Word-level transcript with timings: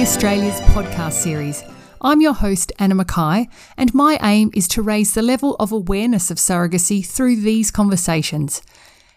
Australia's 0.00 0.60
podcast 0.60 1.14
series. 1.14 1.64
I'm 2.00 2.20
your 2.20 2.32
host, 2.32 2.70
Anna 2.78 2.94
Mackay, 2.94 3.48
and 3.76 3.92
my 3.92 4.16
aim 4.22 4.52
is 4.54 4.68
to 4.68 4.80
raise 4.80 5.12
the 5.12 5.22
level 5.22 5.56
of 5.56 5.72
awareness 5.72 6.30
of 6.30 6.36
surrogacy 6.36 7.04
through 7.04 7.36
these 7.36 7.72
conversations. 7.72 8.62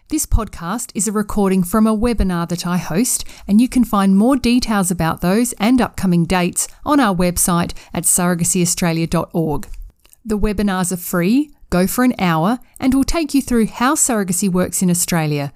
This 0.08 0.26
podcast 0.26 0.90
is 0.92 1.06
a 1.06 1.12
recording 1.12 1.62
from 1.62 1.86
a 1.86 1.96
webinar 1.96 2.48
that 2.48 2.66
I 2.66 2.78
host, 2.78 3.24
and 3.46 3.60
you 3.60 3.68
can 3.68 3.84
find 3.84 4.16
more 4.16 4.36
details 4.36 4.90
about 4.90 5.20
those 5.20 5.52
and 5.54 5.80
upcoming 5.80 6.24
dates 6.24 6.66
on 6.84 6.98
our 6.98 7.14
website 7.14 7.74
at 7.94 8.02
surrogacyaustralia.org. 8.02 9.68
The 10.24 10.38
webinars 10.38 10.90
are 10.90 10.96
free, 10.96 11.52
go 11.70 11.86
for 11.86 12.02
an 12.02 12.16
hour, 12.18 12.58
and 12.80 12.92
will 12.92 13.04
take 13.04 13.34
you 13.34 13.40
through 13.40 13.68
how 13.68 13.94
surrogacy 13.94 14.50
works 14.50 14.82
in 14.82 14.90
Australia. 14.90 15.52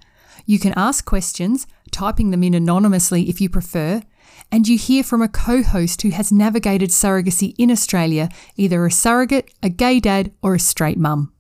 You 0.47 0.61
can 0.61 0.73
ask 0.77 1.05
questions, 1.05 1.67
typing 1.91 2.31
them 2.31 2.45
in 2.45 2.55
anonymously 2.55 3.29
if 3.29 3.41
you 3.41 3.51
prefer, 3.51 4.03
and 4.51 4.69
you 4.69 4.79
hear 4.79 5.03
from 5.03 5.23
a 5.23 5.29
co 5.29 5.63
host 5.63 6.03
who 6.03 6.11
has 6.11 6.33
navigated 6.33 6.91
surrogacy 6.91 7.55
in 7.59 7.71
Australia, 7.71 8.29
either 8.57 8.85
a 8.85 8.91
surrogate, 8.91 9.53
a 9.63 9.69
gay 9.69 10.01
dad, 10.01 10.33
or 10.43 10.55
a 10.55 10.61
straight 10.61 10.99
mum. 10.99 11.33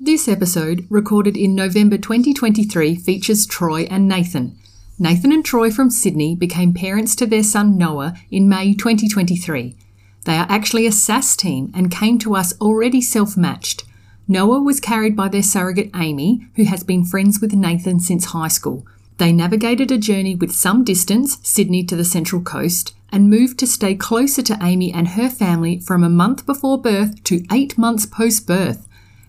This 0.00 0.28
episode, 0.28 0.86
recorded 0.90 1.36
in 1.36 1.54
November 1.54 1.96
2023, 1.96 2.96
features 2.96 3.46
Troy 3.46 3.82
and 3.90 4.08
Nathan. 4.08 4.58
Nathan 4.98 5.32
and 5.32 5.44
Troy 5.44 5.70
from 5.70 5.90
Sydney 5.90 6.36
became 6.36 6.72
parents 6.72 7.16
to 7.16 7.26
their 7.26 7.42
son 7.42 7.76
Noah 7.76 8.14
in 8.30 8.48
May 8.48 8.74
2023. 8.74 9.76
They 10.24 10.36
are 10.36 10.46
actually 10.48 10.86
a 10.86 10.92
SASS 10.92 11.36
team 11.36 11.70
and 11.74 11.90
came 11.90 12.18
to 12.20 12.36
us 12.36 12.58
already 12.60 13.00
self 13.00 13.36
matched. 13.36 13.84
Noah 14.26 14.62
was 14.62 14.80
carried 14.80 15.16
by 15.16 15.28
their 15.28 15.42
surrogate 15.42 15.90
Amy, 15.94 16.46
who 16.56 16.64
has 16.64 16.82
been 16.82 17.04
friends 17.04 17.40
with 17.40 17.52
Nathan 17.52 18.00
since 18.00 18.26
high 18.26 18.48
school. 18.48 18.86
They 19.18 19.32
navigated 19.32 19.92
a 19.92 19.98
journey 19.98 20.34
with 20.34 20.52
some 20.52 20.82
distance, 20.82 21.38
Sydney 21.42 21.84
to 21.84 21.96
the 21.96 22.04
Central 22.04 22.42
Coast, 22.42 22.94
and 23.12 23.30
moved 23.30 23.58
to 23.60 23.66
stay 23.66 23.94
closer 23.94 24.42
to 24.42 24.58
Amy 24.60 24.92
and 24.92 25.08
her 25.08 25.30
family 25.30 25.78
from 25.78 26.02
a 26.02 26.08
month 26.08 26.46
before 26.46 26.80
birth 26.80 27.22
to 27.24 27.44
eight 27.52 27.78
months 27.78 28.06
post 28.06 28.46
birth. 28.46 28.88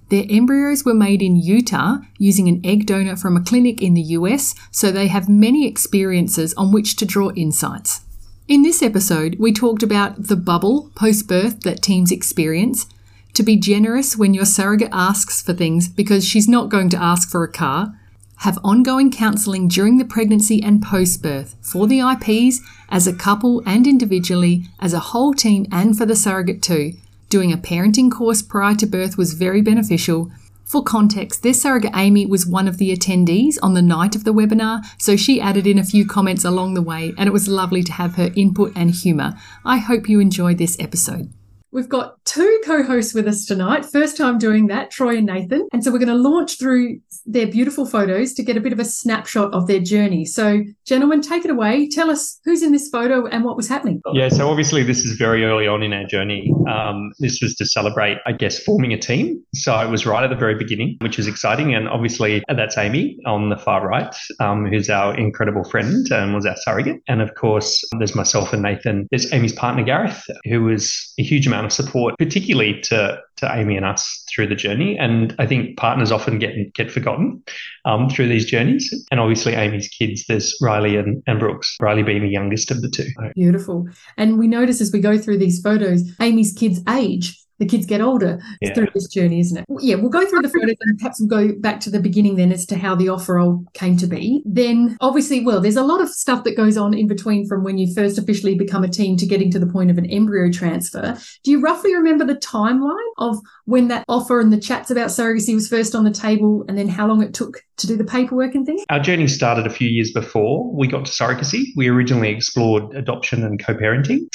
Their 0.09 0.25
embryos 0.29 0.85
were 0.85 0.93
made 0.93 1.21
in 1.21 1.35
Utah 1.35 1.97
using 2.17 2.47
an 2.47 2.61
egg 2.63 2.85
donor 2.87 3.15
from 3.15 3.37
a 3.37 3.43
clinic 3.43 3.81
in 3.81 3.93
the 3.93 4.01
US, 4.01 4.55
so 4.71 4.91
they 4.91 5.07
have 5.07 5.29
many 5.29 5.67
experiences 5.67 6.53
on 6.55 6.71
which 6.71 6.95
to 6.97 7.05
draw 7.05 7.31
insights. 7.31 8.01
In 8.47 8.61
this 8.61 8.81
episode, 8.83 9.37
we 9.39 9.51
talked 9.51 9.81
about 9.81 10.27
the 10.27 10.35
bubble 10.35 10.91
post 10.95 11.27
birth 11.27 11.61
that 11.61 11.81
teams 11.81 12.11
experience, 12.11 12.87
to 13.33 13.43
be 13.43 13.57
generous 13.57 14.15
when 14.15 14.33
your 14.33 14.45
surrogate 14.45 14.89
asks 14.91 15.41
for 15.41 15.53
things 15.53 15.89
because 15.89 16.25
she's 16.25 16.47
not 16.47 16.69
going 16.69 16.89
to 16.89 17.01
ask 17.01 17.29
for 17.29 17.43
a 17.43 17.51
car, 17.51 17.99
have 18.37 18.59
ongoing 18.63 19.11
counselling 19.11 19.67
during 19.67 19.97
the 19.97 20.05
pregnancy 20.05 20.61
and 20.61 20.81
post 20.81 21.21
birth 21.21 21.55
for 21.61 21.87
the 21.87 21.99
IPs, 21.99 22.61
as 22.89 23.07
a 23.07 23.13
couple 23.13 23.61
and 23.65 23.87
individually, 23.87 24.65
as 24.79 24.93
a 24.93 24.99
whole 24.99 25.33
team, 25.33 25.65
and 25.71 25.97
for 25.97 26.05
the 26.05 26.15
surrogate 26.15 26.61
too. 26.61 26.93
Doing 27.29 27.51
a 27.51 27.57
parenting 27.57 28.11
course 28.11 28.41
prior 28.41 28.75
to 28.75 28.85
birth 28.85 29.17
was 29.17 29.33
very 29.33 29.61
beneficial. 29.61 30.31
For 30.63 30.83
context, 30.83 31.43
this 31.43 31.61
surrogate 31.61 31.95
Amy 31.95 32.25
was 32.25 32.45
one 32.45 32.67
of 32.67 32.77
the 32.77 32.95
attendees 32.95 33.57
on 33.61 33.73
the 33.73 33.81
night 33.81 34.15
of 34.15 34.23
the 34.23 34.33
webinar, 34.33 34.83
so 34.97 35.15
she 35.15 35.39
added 35.39 35.67
in 35.67 35.77
a 35.77 35.83
few 35.83 36.07
comments 36.07 36.43
along 36.43 36.73
the 36.73 36.81
way, 36.81 37.13
and 37.17 37.27
it 37.27 37.33
was 37.33 37.47
lovely 37.47 37.83
to 37.83 37.93
have 37.93 38.15
her 38.15 38.31
input 38.35 38.71
and 38.75 38.91
humour. 38.91 39.37
I 39.63 39.77
hope 39.77 40.09
you 40.09 40.19
enjoyed 40.19 40.57
this 40.57 40.77
episode. 40.79 41.31
We've 41.75 41.89
got 41.89 42.23
two 42.23 42.61
co 42.63 42.83
hosts 42.83 43.13
with 43.13 43.27
us 43.27 43.45
tonight. 43.45 43.83
First 43.83 44.15
time 44.15 44.37
doing 44.37 44.67
that, 44.67 44.91
Troy 44.91 45.17
and 45.17 45.25
Nathan. 45.25 45.67
And 45.73 45.83
so 45.83 45.91
we're 45.91 45.99
going 45.99 46.07
to 46.07 46.15
launch 46.15 46.57
through 46.57 47.01
their 47.25 47.47
beautiful 47.47 47.85
photos 47.85 48.33
to 48.35 48.43
get 48.43 48.55
a 48.55 48.61
bit 48.61 48.71
of 48.71 48.79
a 48.79 48.85
snapshot 48.85 49.53
of 49.53 49.67
their 49.67 49.81
journey. 49.81 50.23
So, 50.23 50.61
gentlemen, 50.85 51.19
take 51.19 51.43
it 51.43 51.51
away. 51.51 51.89
Tell 51.89 52.09
us 52.09 52.39
who's 52.45 52.63
in 52.63 52.71
this 52.71 52.87
photo 52.87 53.27
and 53.27 53.43
what 53.43 53.57
was 53.57 53.67
happening. 53.67 54.01
Yeah, 54.13 54.29
so 54.29 54.49
obviously, 54.49 54.83
this 54.83 55.03
is 55.03 55.17
very 55.17 55.43
early 55.43 55.67
on 55.67 55.83
in 55.83 55.91
our 55.91 56.05
journey. 56.05 56.49
Um, 56.69 57.11
this 57.19 57.41
was 57.41 57.55
to 57.55 57.65
celebrate, 57.65 58.19
I 58.25 58.31
guess, 58.31 58.57
forming 58.63 58.93
a 58.93 58.97
team. 58.97 59.43
So, 59.53 59.77
it 59.77 59.89
was 59.89 60.05
right 60.05 60.23
at 60.23 60.29
the 60.29 60.37
very 60.37 60.55
beginning, 60.55 60.95
which 61.01 61.19
is 61.19 61.27
exciting. 61.27 61.75
And 61.75 61.89
obviously, 61.89 62.41
that's 62.47 62.77
Amy 62.77 63.17
on 63.25 63.49
the 63.49 63.57
far 63.57 63.85
right, 63.85 64.15
um, 64.39 64.65
who's 64.65 64.89
our 64.89 65.13
incredible 65.17 65.65
friend 65.65 66.09
and 66.09 66.33
was 66.33 66.45
our 66.45 66.55
surrogate. 66.55 67.01
And 67.09 67.21
of 67.21 67.35
course, 67.35 67.83
there's 67.97 68.15
myself 68.15 68.53
and 68.53 68.61
Nathan. 68.61 69.09
There's 69.11 69.33
Amy's 69.33 69.51
partner, 69.51 69.83
Gareth, 69.83 70.23
who 70.45 70.63
was 70.63 71.13
a 71.19 71.23
huge 71.23 71.47
amount 71.47 71.64
of 71.65 71.73
support, 71.73 72.15
particularly 72.17 72.79
to 72.81 73.19
to 73.37 73.53
Amy 73.53 73.75
and 73.75 73.85
us 73.85 74.23
through 74.33 74.47
the 74.47 74.55
journey. 74.55 74.97
And 74.97 75.35
I 75.39 75.45
think 75.45 75.77
partners 75.77 76.11
often 76.11 76.39
get 76.39 76.73
get 76.73 76.91
forgotten 76.91 77.43
um, 77.85 78.09
through 78.09 78.29
these 78.29 78.45
journeys. 78.45 78.93
And 79.11 79.19
obviously, 79.19 79.53
Amy's 79.53 79.87
kids, 79.87 80.25
there's 80.27 80.57
Riley 80.61 80.97
and, 80.97 81.21
and 81.27 81.39
Brooks, 81.39 81.75
Riley 81.81 82.03
being 82.03 82.21
the 82.21 82.29
youngest 82.29 82.71
of 82.71 82.81
the 82.81 82.89
two. 82.89 83.07
Beautiful. 83.33 83.87
And 84.17 84.39
we 84.39 84.47
notice 84.47 84.81
as 84.81 84.91
we 84.91 84.99
go 84.99 85.17
through 85.17 85.39
these 85.39 85.61
photos, 85.61 86.03
Amy's 86.19 86.53
kids 86.53 86.81
age 86.89 87.44
the 87.59 87.65
kids 87.65 87.85
get 87.85 88.01
older 88.01 88.41
yeah. 88.61 88.73
through 88.73 88.87
this 88.93 89.07
journey, 89.07 89.39
isn't 89.39 89.57
it? 89.57 89.65
Yeah, 89.79 89.95
we'll 89.95 90.09
go 90.09 90.25
through 90.25 90.41
the 90.41 90.49
photos 90.49 90.75
and 90.81 90.99
perhaps 90.99 91.19
we'll 91.19 91.29
go 91.29 91.53
back 91.59 91.79
to 91.81 91.89
the 91.89 91.99
beginning 91.99 92.35
then 92.35 92.51
as 92.51 92.65
to 92.67 92.77
how 92.77 92.95
the 92.95 93.09
offer 93.09 93.39
all 93.39 93.63
came 93.73 93.97
to 93.97 94.07
be. 94.07 94.41
Then, 94.45 94.97
obviously, 95.01 95.43
well, 95.43 95.61
there's 95.61 95.75
a 95.75 95.83
lot 95.83 96.01
of 96.01 96.09
stuff 96.09 96.43
that 96.43 96.57
goes 96.57 96.77
on 96.77 96.93
in 96.93 97.07
between 97.07 97.47
from 97.47 97.63
when 97.63 97.77
you 97.77 97.93
first 97.93 98.17
officially 98.17 98.55
become 98.55 98.83
a 98.83 98.89
team 98.89 99.17
to 99.17 99.25
getting 99.25 99.51
to 99.51 99.59
the 99.59 99.67
point 99.67 99.91
of 99.91 99.97
an 99.97 100.05
embryo 100.07 100.51
transfer. 100.51 101.17
Do 101.43 101.51
you 101.51 101.61
roughly 101.61 101.95
remember 101.95 102.25
the 102.25 102.35
timeline 102.35 102.95
of 103.17 103.37
when 103.65 103.87
that 103.89 104.05
offer 104.07 104.39
and 104.39 104.53
the 104.53 104.59
chats 104.59 104.91
about 104.91 105.07
surrogacy 105.07 105.53
was 105.53 105.67
first 105.67 105.95
on 105.95 106.03
the 106.03 106.11
table 106.11 106.63
and 106.67 106.77
then 106.77 106.87
how 106.87 107.07
long 107.07 107.21
it 107.21 107.33
took 107.33 107.61
to 107.77 107.87
do 107.87 107.97
the 107.97 108.03
paperwork 108.03 108.55
and 108.55 108.65
things? 108.65 108.83
Our 108.89 108.99
journey 108.99 109.27
started 109.27 109.65
a 109.65 109.69
few 109.69 109.87
years 109.87 110.11
before 110.11 110.71
we 110.73 110.87
got 110.87 111.05
to 111.05 111.11
surrogacy. 111.11 111.65
We 111.75 111.87
originally 111.89 112.29
explored 112.29 112.95
adoption 112.95 113.43
and 113.43 113.63
co 113.63 113.73
parenting. 113.73 114.27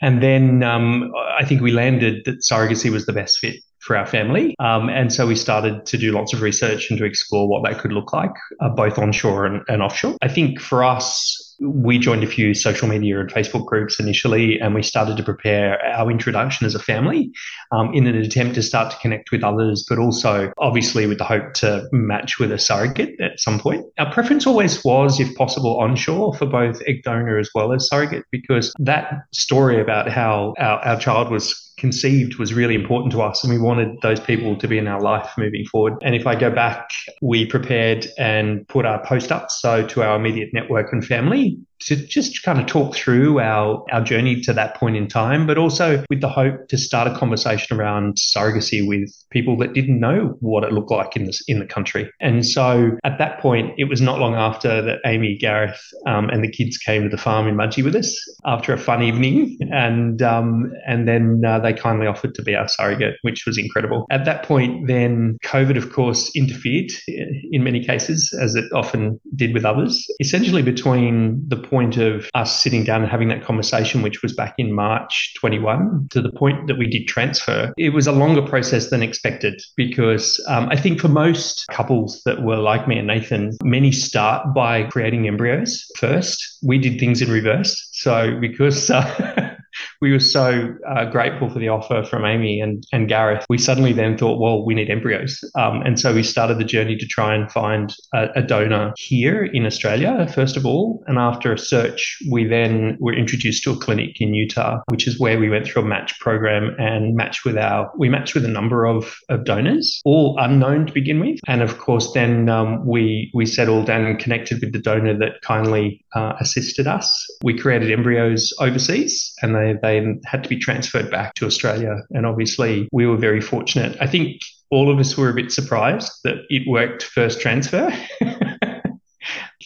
And 0.00 0.22
then 0.22 0.62
um, 0.62 1.12
I 1.38 1.44
think 1.44 1.60
we 1.60 1.70
landed 1.70 2.24
that 2.24 2.40
surrogacy 2.40 2.90
was 2.90 3.06
the 3.06 3.12
best 3.12 3.38
fit 3.38 3.56
for 3.82 3.96
our 3.96 4.06
family. 4.06 4.54
Um, 4.60 4.88
and 4.88 5.12
so 5.12 5.26
we 5.26 5.34
started 5.34 5.84
to 5.86 5.98
do 5.98 6.12
lots 6.12 6.32
of 6.32 6.40
research 6.40 6.88
and 6.88 6.98
to 6.98 7.04
explore 7.04 7.48
what 7.48 7.64
that 7.64 7.80
could 7.80 7.92
look 7.92 8.12
like, 8.12 8.30
uh, 8.60 8.68
both 8.68 8.98
onshore 8.98 9.44
and, 9.44 9.62
and 9.68 9.82
offshore. 9.82 10.16
I 10.22 10.28
think 10.28 10.60
for 10.60 10.84
us, 10.84 11.48
we 11.60 11.98
joined 11.98 12.24
a 12.24 12.26
few 12.26 12.54
social 12.54 12.88
media 12.88 13.20
and 13.20 13.30
Facebook 13.30 13.66
groups 13.66 14.00
initially, 14.00 14.58
and 14.60 14.74
we 14.74 14.82
started 14.82 15.16
to 15.16 15.22
prepare 15.22 15.80
our 15.84 16.10
introduction 16.10 16.66
as 16.66 16.74
a 16.74 16.78
family 16.78 17.30
um, 17.70 17.92
in 17.94 18.06
an 18.06 18.16
attempt 18.16 18.56
to 18.56 18.62
start 18.62 18.90
to 18.90 18.96
connect 18.98 19.30
with 19.30 19.44
others, 19.44 19.86
but 19.88 19.98
also 19.98 20.52
obviously 20.58 21.06
with 21.06 21.18
the 21.18 21.24
hope 21.24 21.52
to 21.54 21.86
match 21.92 22.38
with 22.38 22.50
a 22.50 22.58
surrogate 22.58 23.20
at 23.20 23.38
some 23.38 23.60
point. 23.60 23.84
Our 23.98 24.12
preference 24.12 24.46
always 24.46 24.84
was, 24.84 25.20
if 25.20 25.34
possible, 25.36 25.78
onshore 25.78 26.34
for 26.34 26.46
both 26.46 26.82
egg 26.86 27.02
donor 27.04 27.38
as 27.38 27.50
well 27.54 27.72
as 27.72 27.88
surrogate, 27.88 28.24
because 28.30 28.72
that 28.78 29.22
story 29.32 29.80
about 29.80 30.08
how 30.08 30.54
our, 30.58 30.78
our 30.80 30.98
child 30.98 31.30
was 31.30 31.71
conceived 31.82 32.38
was 32.38 32.54
really 32.54 32.76
important 32.76 33.10
to 33.10 33.20
us 33.20 33.42
and 33.42 33.52
we 33.52 33.58
wanted 33.58 34.00
those 34.02 34.20
people 34.20 34.56
to 34.56 34.68
be 34.68 34.78
in 34.78 34.86
our 34.86 35.00
life 35.00 35.28
moving 35.36 35.64
forward. 35.66 35.94
And 36.02 36.14
if 36.14 36.28
I 36.28 36.36
go 36.36 36.48
back, 36.48 36.88
we 37.20 37.44
prepared 37.44 38.06
and 38.18 38.66
put 38.68 38.86
our 38.86 39.04
post 39.04 39.32
up 39.32 39.50
so 39.50 39.84
to 39.88 40.02
our 40.02 40.14
immediate 40.14 40.50
network 40.54 40.92
and 40.92 41.04
family 41.04 41.58
to 41.86 41.96
just 41.96 42.42
kind 42.42 42.60
of 42.60 42.66
talk 42.66 42.94
through 42.94 43.40
our, 43.40 43.84
our 43.92 44.02
journey 44.02 44.40
to 44.42 44.52
that 44.52 44.76
point 44.76 44.96
in 44.96 45.08
time, 45.08 45.46
but 45.46 45.58
also 45.58 46.04
with 46.08 46.20
the 46.20 46.28
hope 46.28 46.68
to 46.68 46.78
start 46.78 47.08
a 47.08 47.16
conversation 47.18 47.78
around 47.78 48.16
surrogacy 48.16 48.86
with 48.86 49.10
people 49.30 49.56
that 49.58 49.72
didn't 49.72 49.98
know 49.98 50.36
what 50.40 50.64
it 50.64 50.72
looked 50.72 50.90
like 50.90 51.16
in 51.16 51.24
this 51.24 51.42
in 51.48 51.58
the 51.58 51.66
country. 51.66 52.10
And 52.20 52.46
so 52.46 52.92
at 53.04 53.18
that 53.18 53.40
point, 53.40 53.74
it 53.78 53.84
was 53.84 54.00
not 54.00 54.18
long 54.18 54.34
after 54.34 54.82
that 54.82 54.98
Amy, 55.04 55.36
Gareth, 55.36 55.80
um, 56.06 56.28
and 56.28 56.42
the 56.44 56.50
kids 56.50 56.76
came 56.78 57.02
to 57.02 57.08
the 57.08 57.16
farm 57.16 57.48
in 57.48 57.56
Mudgee 57.56 57.84
with 57.84 57.96
us 57.96 58.16
after 58.44 58.72
a 58.72 58.78
fun 58.78 59.02
evening, 59.02 59.58
and 59.72 60.22
um, 60.22 60.72
and 60.86 61.08
then 61.08 61.42
uh, 61.46 61.58
they 61.58 61.72
kindly 61.72 62.06
offered 62.06 62.34
to 62.34 62.42
be 62.42 62.54
our 62.54 62.68
surrogate, 62.68 63.16
which 63.22 63.44
was 63.46 63.58
incredible. 63.58 64.06
At 64.10 64.24
that 64.24 64.44
point, 64.44 64.86
then 64.86 65.38
COVID, 65.44 65.76
of 65.76 65.92
course, 65.92 66.30
interfered 66.34 66.90
in 67.06 67.64
many 67.64 67.84
cases, 67.84 68.36
as 68.40 68.54
it 68.54 68.64
often 68.74 69.20
did 69.34 69.54
with 69.54 69.64
others. 69.64 70.06
Essentially, 70.20 70.62
between 70.62 71.42
the 71.48 71.56
point 71.72 71.96
of 71.96 72.28
us 72.34 72.62
sitting 72.62 72.84
down 72.84 73.00
and 73.00 73.10
having 73.10 73.28
that 73.28 73.42
conversation, 73.42 74.02
which 74.02 74.20
was 74.22 74.34
back 74.34 74.54
in 74.58 74.74
March 74.74 75.32
21, 75.40 76.08
to 76.10 76.20
the 76.20 76.30
point 76.32 76.66
that 76.66 76.76
we 76.76 76.86
did 76.86 77.08
transfer, 77.08 77.72
it 77.78 77.94
was 77.94 78.06
a 78.06 78.12
longer 78.12 78.42
process 78.42 78.90
than 78.90 79.02
expected 79.02 79.58
because 79.74 80.38
um, 80.48 80.68
I 80.68 80.76
think 80.76 81.00
for 81.00 81.08
most 81.08 81.64
couples 81.70 82.20
that 82.26 82.42
were 82.42 82.58
like 82.58 82.86
me 82.86 82.98
and 82.98 83.06
Nathan, 83.06 83.56
many 83.62 83.90
start 83.90 84.52
by 84.54 84.82
creating 84.84 85.26
embryos 85.26 85.82
first. 85.96 86.58
We 86.62 86.76
did 86.76 87.00
things 87.00 87.22
in 87.22 87.30
reverse. 87.30 87.88
So 87.92 88.38
because 88.38 88.90
uh, 88.90 89.56
we 90.02 90.10
were 90.10 90.18
so 90.18 90.74
uh, 90.86 91.04
grateful 91.04 91.48
for 91.48 91.60
the 91.60 91.68
offer 91.68 92.02
from 92.02 92.24
Amy 92.24 92.60
and, 92.60 92.84
and 92.92 93.08
Gareth. 93.08 93.46
We 93.48 93.56
suddenly 93.56 93.92
then 93.92 94.18
thought, 94.18 94.40
well, 94.40 94.66
we 94.66 94.74
need 94.74 94.90
embryos. 94.90 95.40
Um, 95.54 95.80
and 95.82 95.98
so 95.98 96.12
we 96.12 96.24
started 96.24 96.58
the 96.58 96.64
journey 96.64 96.96
to 96.96 97.06
try 97.06 97.36
and 97.36 97.50
find 97.50 97.94
a, 98.12 98.26
a 98.34 98.42
donor 98.42 98.94
here 98.96 99.44
in 99.44 99.64
Australia, 99.64 100.26
first 100.34 100.56
of 100.56 100.66
all. 100.66 101.04
And 101.06 101.18
after 101.18 101.52
a 101.52 101.58
search, 101.58 102.18
we 102.28 102.44
then 102.44 102.96
were 102.98 103.14
introduced 103.14 103.62
to 103.62 103.70
a 103.70 103.76
clinic 103.76 104.20
in 104.20 104.34
Utah, 104.34 104.80
which 104.88 105.06
is 105.06 105.20
where 105.20 105.38
we 105.38 105.48
went 105.48 105.68
through 105.68 105.82
a 105.82 105.86
match 105.86 106.18
program 106.18 106.74
and 106.78 107.14
matched 107.14 107.44
with 107.44 107.56
our, 107.56 107.88
we 107.96 108.08
matched 108.08 108.34
with 108.34 108.44
a 108.44 108.48
number 108.48 108.84
of, 108.84 109.14
of 109.28 109.44
donors, 109.44 110.00
all 110.04 110.36
unknown 110.40 110.86
to 110.86 110.92
begin 110.92 111.20
with. 111.20 111.38
And 111.46 111.62
of 111.62 111.78
course, 111.78 112.10
then 112.12 112.48
um, 112.48 112.84
we, 112.84 113.30
we 113.34 113.46
settled 113.46 113.88
and 113.88 114.18
connected 114.18 114.60
with 114.62 114.72
the 114.72 114.80
donor 114.80 115.16
that 115.18 115.42
kindly 115.42 116.04
uh, 116.16 116.32
assisted 116.40 116.88
us. 116.88 117.08
We 117.44 117.56
created 117.56 117.92
embryos 117.92 118.52
overseas 118.58 119.32
and 119.42 119.54
they, 119.54 119.76
they 119.80 119.91
had 120.24 120.42
to 120.42 120.48
be 120.48 120.58
transferred 120.58 121.10
back 121.10 121.34
to 121.34 121.46
Australia. 121.46 122.02
And 122.10 122.26
obviously, 122.26 122.88
we 122.92 123.06
were 123.06 123.16
very 123.16 123.40
fortunate. 123.40 123.96
I 124.00 124.06
think 124.06 124.40
all 124.70 124.90
of 124.90 124.98
us 124.98 125.16
were 125.16 125.28
a 125.28 125.34
bit 125.34 125.52
surprised 125.52 126.10
that 126.24 126.36
it 126.48 126.68
worked 126.68 127.02
first 127.02 127.40
transfer. 127.40 127.90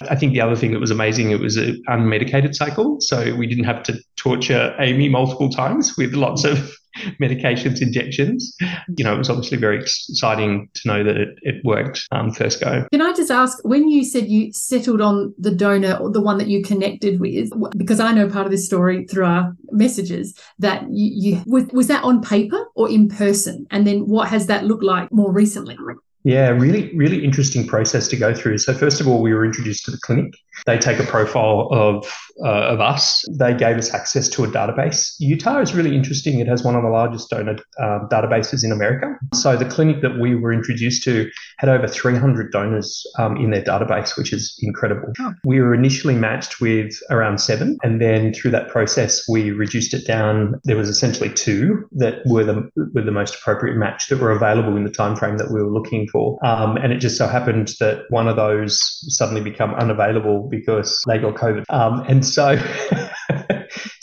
I 0.08 0.14
think 0.14 0.32
the 0.32 0.40
other 0.40 0.56
thing 0.56 0.72
that 0.72 0.80
was 0.80 0.90
amazing, 0.90 1.30
it 1.30 1.40
was 1.40 1.56
an 1.56 1.82
unmedicated 1.88 2.54
cycle. 2.54 3.00
So 3.00 3.34
we 3.34 3.46
didn't 3.46 3.64
have 3.64 3.82
to 3.84 3.98
torture 4.16 4.74
Amy 4.78 5.08
multiple 5.08 5.48
times 5.48 5.96
with 5.96 6.12
lots 6.14 6.44
of 6.44 6.70
medications, 7.20 7.82
injections. 7.82 8.56
You 8.96 9.04
know, 9.04 9.14
it 9.14 9.18
was 9.18 9.30
obviously 9.30 9.58
very 9.58 9.78
exciting 9.80 10.68
to 10.74 10.88
know 10.88 11.04
that 11.04 11.16
it, 11.16 11.38
it 11.42 11.64
worked 11.64 12.06
um, 12.12 12.32
first 12.32 12.60
go. 12.60 12.86
Can 12.92 13.02
I 13.02 13.12
just 13.12 13.30
ask, 13.30 13.58
when 13.64 13.88
you 13.88 14.04
said 14.04 14.26
you 14.26 14.52
settled 14.52 15.00
on 15.00 15.34
the 15.38 15.50
donor 15.50 15.94
or 15.96 16.10
the 16.10 16.20
one 16.20 16.38
that 16.38 16.48
you 16.48 16.62
connected 16.62 17.20
with, 17.20 17.50
because 17.76 18.00
I 18.00 18.12
know 18.12 18.28
part 18.28 18.46
of 18.46 18.52
this 18.52 18.66
story 18.66 19.06
through 19.06 19.26
our 19.26 19.56
messages, 19.70 20.38
that 20.58 20.84
you, 20.90 21.34
you 21.34 21.42
was, 21.46 21.66
was 21.72 21.88
that 21.88 22.04
on 22.04 22.22
paper 22.22 22.66
or 22.74 22.88
in 22.90 23.08
person? 23.08 23.66
And 23.70 23.86
then 23.86 24.06
what 24.06 24.28
has 24.28 24.46
that 24.46 24.64
looked 24.64 24.84
like 24.84 25.10
more 25.12 25.32
recently? 25.32 25.76
Yeah, 26.24 26.48
really, 26.48 26.92
really 26.96 27.24
interesting 27.24 27.68
process 27.68 28.08
to 28.08 28.16
go 28.16 28.34
through. 28.34 28.58
So 28.58 28.74
first 28.74 29.00
of 29.00 29.06
all, 29.06 29.22
we 29.22 29.32
were 29.32 29.44
introduced 29.44 29.84
to 29.84 29.92
the 29.92 29.98
clinic. 29.98 30.34
They 30.64 30.78
take 30.78 30.98
a 30.98 31.04
profile 31.04 31.68
of 31.70 32.06
uh, 32.44 32.48
of 32.48 32.80
us. 32.80 33.24
They 33.30 33.54
gave 33.54 33.76
us 33.76 33.92
access 33.94 34.28
to 34.28 34.44
a 34.44 34.48
database. 34.48 35.14
Utah 35.18 35.60
is 35.60 35.74
really 35.74 35.96
interesting. 35.96 36.40
It 36.40 36.48
has 36.48 36.62
one 36.62 36.74
of 36.74 36.82
the 36.82 36.88
largest 36.88 37.30
donor 37.30 37.56
um, 37.80 38.08
databases 38.10 38.64
in 38.64 38.72
America. 38.72 39.16
So 39.34 39.56
the 39.56 39.64
clinic 39.64 40.02
that 40.02 40.18
we 40.18 40.34
were 40.34 40.52
introduced 40.52 41.02
to 41.04 41.30
had 41.58 41.68
over 41.68 41.86
300 41.86 42.52
donors 42.52 43.06
um, 43.18 43.36
in 43.36 43.50
their 43.50 43.62
database, 43.62 44.16
which 44.18 44.32
is 44.32 44.54
incredible. 44.60 45.12
Oh. 45.18 45.32
We 45.44 45.60
were 45.60 45.74
initially 45.74 46.14
matched 46.14 46.60
with 46.60 46.98
around 47.10 47.38
seven, 47.38 47.78
and 47.82 48.00
then 48.00 48.34
through 48.34 48.50
that 48.52 48.68
process, 48.68 49.26
we 49.28 49.50
reduced 49.50 49.94
it 49.94 50.06
down. 50.06 50.60
There 50.64 50.76
was 50.76 50.88
essentially 50.88 51.32
two 51.32 51.88
that 51.92 52.26
were 52.26 52.44
the 52.44 52.70
were 52.94 53.02
the 53.02 53.12
most 53.12 53.34
appropriate 53.36 53.76
match 53.76 54.08
that 54.08 54.20
were 54.20 54.30
available 54.30 54.76
in 54.76 54.84
the 54.84 54.90
time 54.90 55.16
frame 55.16 55.38
that 55.38 55.50
we 55.50 55.62
were 55.62 55.70
looking 55.70 56.06
for. 56.08 56.38
Um, 56.44 56.76
and 56.76 56.92
it 56.92 56.98
just 56.98 57.16
so 57.16 57.26
happened 57.26 57.72
that 57.80 58.04
one 58.10 58.28
of 58.28 58.36
those 58.36 58.78
suddenly 59.08 59.40
become 59.40 59.74
unavailable 59.74 60.45
because 60.48 61.02
they 61.06 61.18
got 61.18 61.34
COVID. 61.34 61.64
Um, 61.68 62.04
and 62.08 62.24
so 62.24 62.56